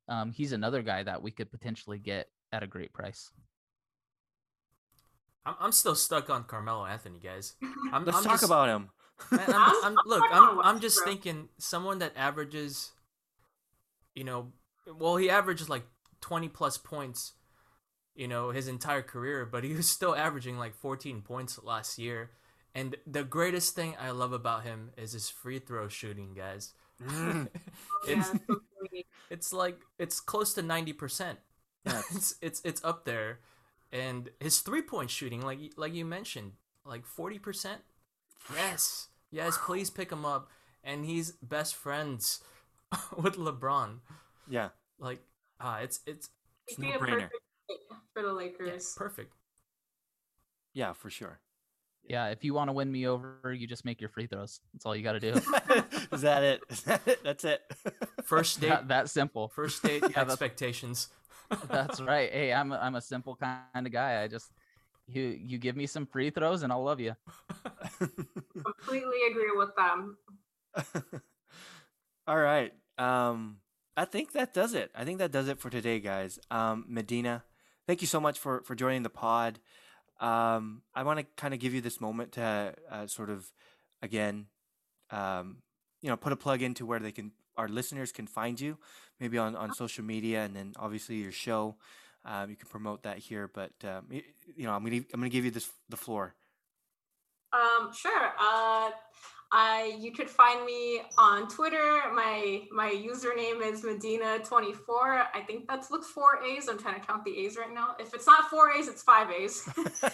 um, 0.07 0.31
he's 0.31 0.51
another 0.51 0.81
guy 0.81 1.03
that 1.03 1.21
we 1.21 1.31
could 1.31 1.51
potentially 1.51 1.99
get 1.99 2.27
at 2.53 2.63
a 2.63 2.67
great 2.67 2.93
price. 2.93 3.29
I'm, 5.47 5.55
I'm 5.59 5.71
still 5.71 5.95
stuck 5.95 6.29
on 6.29 6.43
Carmelo 6.43 6.85
Anthony, 6.85 7.19
guys. 7.19 7.53
I'm, 7.93 8.05
Let's 8.05 8.17
I'm 8.17 8.23
talk 8.23 8.33
just- 8.33 8.43
about 8.43 8.69
him. 8.69 8.89
I'm, 9.31 9.39
I'm- 9.39 9.53
I'm, 9.55 9.83
I'm 9.83 9.95
look, 10.05 10.23
I'm, 10.31 10.59
I'm 10.59 10.79
just 10.79 11.03
thinking 11.03 11.49
someone 11.57 11.99
that 11.99 12.13
averages, 12.15 12.91
you 14.13 14.23
know, 14.23 14.51
well, 14.99 15.15
he 15.17 15.29
averages 15.29 15.69
like 15.69 15.85
20 16.21 16.49
plus 16.49 16.77
points, 16.77 17.33
you 18.15 18.27
know, 18.27 18.51
his 18.51 18.67
entire 18.67 19.01
career, 19.01 19.45
but 19.45 19.63
he 19.63 19.73
was 19.73 19.89
still 19.89 20.15
averaging 20.15 20.57
like 20.59 20.75
14 20.75 21.21
points 21.21 21.59
last 21.63 21.97
year. 21.97 22.29
And 22.75 22.95
the 23.07 23.23
greatest 23.23 23.73
thing 23.73 23.95
I 23.99 24.11
love 24.11 24.33
about 24.33 24.63
him 24.63 24.91
is 24.97 25.13
his 25.13 25.29
free 25.29 25.57
throw 25.59 25.87
shooting, 25.87 26.33
guys. 26.35 26.73
Mm. 27.03 27.47
Yeah, 28.07 28.19
it's 28.19 28.27
so 28.47 28.61
it's 29.29 29.53
like 29.53 29.79
it's 29.99 30.19
close 30.19 30.53
to 30.53 30.61
90%. 30.61 31.37
Yeah. 31.85 32.01
it's 32.13 32.35
it's 32.41 32.61
it's 32.63 32.83
up 32.83 33.03
there. 33.05 33.39
And 33.91 34.29
his 34.39 34.59
three-point 34.59 35.09
shooting 35.09 35.41
like 35.41 35.59
like 35.77 35.93
you 35.93 36.05
mentioned, 36.05 36.53
like 36.85 37.03
40%. 37.05 37.77
Yes. 38.53 39.07
Yes, 39.31 39.57
please 39.65 39.89
pick 39.89 40.11
him 40.11 40.25
up. 40.25 40.49
And 40.83 41.05
he's 41.05 41.31
best 41.41 41.75
friends 41.75 42.41
with 43.17 43.35
LeBron. 43.35 43.99
yeah, 44.49 44.69
Like 44.99 45.19
ah, 45.59 45.79
it's 45.79 45.99
it's 46.05 46.29
It's 46.67 46.77
He'd 46.77 46.83
be 46.83 46.89
a 46.91 46.93
no-brainer. 46.93 47.29
perfect 47.29 47.33
for 48.13 48.21
the 48.21 48.27
yeah, 48.29 48.33
Lakers. 48.33 48.93
perfect. 48.95 49.33
yeah, 50.73 50.93
for 50.93 51.09
sure. 51.09 51.39
Yeah, 52.03 52.27
if 52.27 52.45
you 52.45 52.53
want 52.53 52.69
to 52.69 52.73
win 52.73 52.89
me 52.89 53.05
over, 53.05 53.53
you 53.53 53.67
just 53.67 53.83
make 53.83 53.99
your 53.99 54.09
free 54.09 54.27
throws. 54.27 54.61
That's 54.73 54.85
all 54.85 54.95
you 54.95 55.03
got 55.03 55.13
to 55.13 55.19
do. 55.19 55.31
Is 56.13 56.21
that 56.21 56.41
it? 56.43 56.61
Is 56.69 56.81
that 56.83 57.01
it? 57.05 57.21
That's 57.21 57.43
it. 57.43 57.61
First 58.23 58.61
date 58.61 58.69
that, 58.69 58.87
that 58.87 59.09
simple. 59.09 59.49
first 59.49 59.83
date 59.83 60.01
Yeah, 60.03 60.07
that's- 60.09 60.29
expectations. 60.31 61.09
That's 61.69 62.01
right. 62.01 62.31
Hey, 62.31 62.53
I'm 62.53 62.71
a, 62.71 62.77
I'm 62.77 62.95
a 62.95 63.01
simple 63.01 63.35
kind 63.35 63.85
of 63.85 63.91
guy. 63.91 64.21
I 64.23 64.27
just 64.27 64.51
you 65.07 65.23
you 65.23 65.57
give 65.57 65.75
me 65.75 65.85
some 65.85 66.05
free 66.05 66.29
throws 66.29 66.63
and 66.63 66.71
I'll 66.71 66.83
love 66.83 66.99
you. 66.99 67.15
Completely 67.99 69.17
agree 69.29 69.51
with 69.55 69.69
them. 69.75 70.17
All 72.27 72.37
right. 72.37 72.73
Um, 72.97 73.57
I 73.95 74.05
think 74.05 74.33
that 74.33 74.53
does 74.53 74.73
it. 74.73 74.91
I 74.93 75.05
think 75.05 75.19
that 75.19 75.31
does 75.31 75.47
it 75.47 75.59
for 75.59 75.69
today, 75.69 75.99
guys. 75.99 76.39
Um, 76.51 76.85
Medina, 76.87 77.43
thank 77.87 78.01
you 78.01 78.07
so 78.07 78.19
much 78.19 78.37
for 78.37 78.61
for 78.63 78.75
joining 78.75 79.03
the 79.03 79.09
pod. 79.09 79.59
Um, 80.19 80.81
I 80.95 81.03
want 81.03 81.19
to 81.19 81.25
kind 81.35 81.53
of 81.53 81.59
give 81.59 81.73
you 81.73 81.81
this 81.81 82.01
moment 82.01 82.33
to 82.33 82.73
uh, 82.89 83.07
sort 83.07 83.29
of, 83.29 83.51
again, 84.01 84.47
um, 85.11 85.57
you 86.01 86.09
know, 86.09 86.17
put 86.17 86.33
a 86.33 86.35
plug 86.35 86.61
into 86.61 86.85
where 86.85 86.99
they 86.99 87.11
can, 87.11 87.31
our 87.57 87.67
listeners 87.67 88.11
can 88.11 88.27
find 88.27 88.59
you, 88.59 88.77
maybe 89.19 89.37
on 89.37 89.55
on 89.55 89.73
social 89.73 90.03
media, 90.03 90.43
and 90.43 90.55
then 90.55 90.73
obviously 90.77 91.15
your 91.15 91.31
show. 91.31 91.75
Um, 92.25 92.49
you 92.49 92.55
can 92.55 92.67
promote 92.67 93.03
that 93.03 93.17
here, 93.19 93.49
but 93.53 93.71
um, 93.83 94.07
you 94.09 94.65
know, 94.65 94.73
I'm 94.73 94.83
gonna 94.83 94.97
I'm 95.13 95.19
gonna 95.19 95.29
give 95.29 95.45
you 95.45 95.51
this 95.51 95.69
the 95.89 95.97
floor. 95.97 96.35
Um, 97.53 97.93
sure. 97.93 98.33
Uh, 98.39 98.91
I 99.51 99.97
you 99.97 100.11
could 100.11 100.29
find 100.29 100.65
me 100.65 101.01
on 101.17 101.47
Twitter. 101.47 102.01
My 102.13 102.63
my 102.71 102.91
username 102.91 103.65
is 103.65 103.81
Medina24. 103.81 105.27
I 105.33 105.41
think 105.47 105.67
that's 105.67 105.89
with 105.89 106.03
four 106.03 106.43
A's. 106.43 106.67
I'm 106.67 106.77
trying 106.77 106.99
to 106.99 107.05
count 107.05 107.23
the 107.23 107.37
A's 107.39 107.55
right 107.55 107.73
now. 107.73 107.95
If 107.99 108.13
it's 108.13 108.27
not 108.27 108.49
four 108.49 108.73
A's, 108.73 108.89
it's 108.89 109.03
five 109.03 109.31
A's. 109.31 109.63
um, 109.77 110.11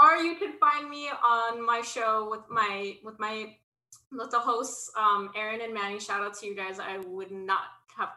or 0.00 0.16
you 0.16 0.36
can 0.36 0.52
find 0.58 0.88
me 0.88 1.08
on 1.08 1.64
my 1.64 1.80
show 1.80 2.28
with 2.30 2.48
my 2.48 2.98
with 3.02 3.18
my 3.18 3.56
with 4.10 4.30
the 4.30 4.38
hosts, 4.38 4.90
um, 4.96 5.30
Aaron 5.36 5.60
and 5.60 5.72
Manny. 5.72 5.98
Shout 5.98 6.22
out 6.22 6.34
to 6.38 6.46
you 6.46 6.54
guys. 6.54 6.78
I 6.78 6.98
would 6.98 7.30
not 7.30 7.60
have 7.96 8.10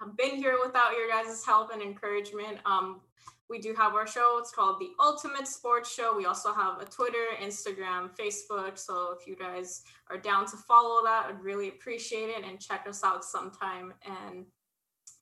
have 0.00 0.16
been 0.16 0.36
here 0.36 0.58
without 0.64 0.92
your 0.92 1.08
guys' 1.08 1.44
help 1.44 1.72
and 1.72 1.80
encouragement. 1.80 2.58
Um, 2.66 3.00
we 3.48 3.58
do 3.58 3.74
have 3.74 3.94
our 3.94 4.06
show. 4.06 4.38
It's 4.38 4.50
called 4.50 4.80
the 4.80 4.90
Ultimate 4.98 5.46
Sports 5.46 5.92
Show. 5.92 6.16
We 6.16 6.24
also 6.24 6.52
have 6.54 6.80
a 6.80 6.86
Twitter, 6.86 7.26
Instagram, 7.40 8.10
Facebook. 8.16 8.78
So 8.78 9.14
if 9.18 9.26
you 9.26 9.36
guys 9.36 9.82
are 10.10 10.16
down 10.16 10.46
to 10.46 10.56
follow 10.56 11.04
that, 11.04 11.26
I'd 11.28 11.42
really 11.42 11.68
appreciate 11.68 12.30
it 12.30 12.44
and 12.44 12.58
check 12.58 12.86
us 12.88 13.04
out 13.04 13.24
sometime. 13.24 13.92
And 14.06 14.46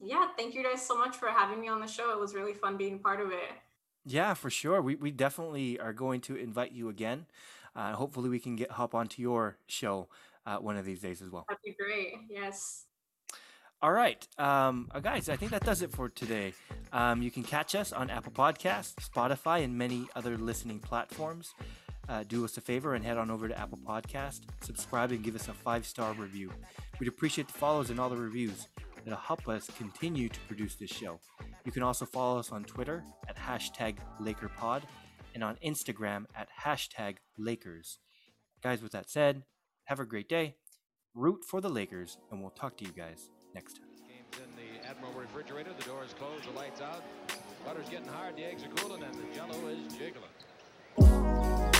yeah, 0.00 0.28
thank 0.38 0.54
you 0.54 0.62
guys 0.62 0.86
so 0.86 0.96
much 0.96 1.16
for 1.16 1.28
having 1.28 1.60
me 1.60 1.68
on 1.68 1.80
the 1.80 1.88
show. 1.88 2.12
It 2.12 2.20
was 2.20 2.34
really 2.34 2.54
fun 2.54 2.76
being 2.76 3.00
part 3.00 3.20
of 3.20 3.32
it. 3.32 3.50
Yeah, 4.06 4.34
for 4.34 4.48
sure. 4.48 4.80
We 4.80 4.94
we 4.94 5.10
definitely 5.10 5.78
are 5.78 5.92
going 5.92 6.20
to 6.22 6.36
invite 6.36 6.72
you 6.72 6.88
again. 6.88 7.26
Uh, 7.74 7.92
hopefully, 7.92 8.28
we 8.28 8.38
can 8.40 8.56
get 8.56 8.70
hop 8.70 8.94
onto 8.94 9.22
your 9.22 9.56
show 9.66 10.08
uh, 10.46 10.56
one 10.56 10.76
of 10.76 10.84
these 10.84 11.00
days 11.00 11.22
as 11.22 11.30
well. 11.30 11.44
That'd 11.48 11.62
be 11.64 11.74
great. 11.78 12.14
Yes. 12.28 12.86
All 13.82 13.92
right, 13.92 14.26
um, 14.36 14.90
uh, 14.94 15.00
guys. 15.00 15.30
I 15.30 15.36
think 15.36 15.52
that 15.52 15.64
does 15.64 15.80
it 15.80 15.90
for 15.90 16.10
today. 16.10 16.52
Um, 16.92 17.22
you 17.22 17.30
can 17.30 17.42
catch 17.42 17.74
us 17.74 17.94
on 17.94 18.10
Apple 18.10 18.32
Podcasts, 18.32 18.94
Spotify, 18.96 19.64
and 19.64 19.78
many 19.78 20.06
other 20.14 20.36
listening 20.36 20.80
platforms. 20.80 21.54
Uh, 22.06 22.24
do 22.28 22.44
us 22.44 22.58
a 22.58 22.60
favor 22.60 22.94
and 22.94 23.04
head 23.04 23.16
on 23.16 23.30
over 23.30 23.48
to 23.48 23.58
Apple 23.58 23.78
Podcast, 23.78 24.40
subscribe, 24.60 25.12
and 25.12 25.22
give 25.22 25.34
us 25.34 25.48
a 25.48 25.54
five 25.54 25.86
star 25.86 26.12
review. 26.12 26.50
We'd 26.98 27.08
appreciate 27.08 27.46
the 27.46 27.54
follows 27.54 27.88
and 27.88 27.98
all 27.98 28.10
the 28.10 28.16
reviews. 28.16 28.68
It'll 29.06 29.18
help 29.18 29.48
us 29.48 29.70
continue 29.78 30.28
to 30.28 30.40
produce 30.40 30.74
this 30.74 30.90
show. 30.90 31.18
You 31.64 31.72
can 31.72 31.82
also 31.82 32.04
follow 32.04 32.38
us 32.38 32.52
on 32.52 32.64
Twitter 32.64 33.02
at 33.28 33.36
hashtag 33.36 33.96
LakerPod 34.20 34.82
and 35.34 35.44
on 35.44 35.56
Instagram 35.64 36.24
at 36.34 36.48
hashtag 36.64 37.16
Lakers. 37.38 37.98
Guys, 38.62 38.82
with 38.82 38.92
that 38.92 39.10
said, 39.10 39.44
have 39.84 40.00
a 40.00 40.04
great 40.04 40.28
day, 40.28 40.56
root 41.14 41.44
for 41.44 41.60
the 41.60 41.68
Lakers, 41.68 42.18
and 42.30 42.40
we'll 42.40 42.50
talk 42.50 42.76
to 42.78 42.84
you 42.84 42.92
guys 42.92 43.30
next 43.54 43.74
time. 43.74 43.86
Game's 44.06 44.38
in 44.38 44.50
the 44.56 44.88
Admiral 44.88 45.12
refrigerator. 45.12 45.70
The 45.78 45.84
door's 45.84 46.12
closed, 46.14 46.44
the 46.44 46.56
lights 46.56 46.80
out. 46.80 47.02
Butter's 47.64 47.88
getting 47.88 48.08
hard, 48.08 48.36
the 48.36 48.44
eggs 48.44 48.64
are 48.64 48.68
cooling, 48.68 49.02
and 49.02 49.14
the 49.14 49.34
jello 49.34 49.68
is 49.68 49.94
jiggling. 49.94 51.79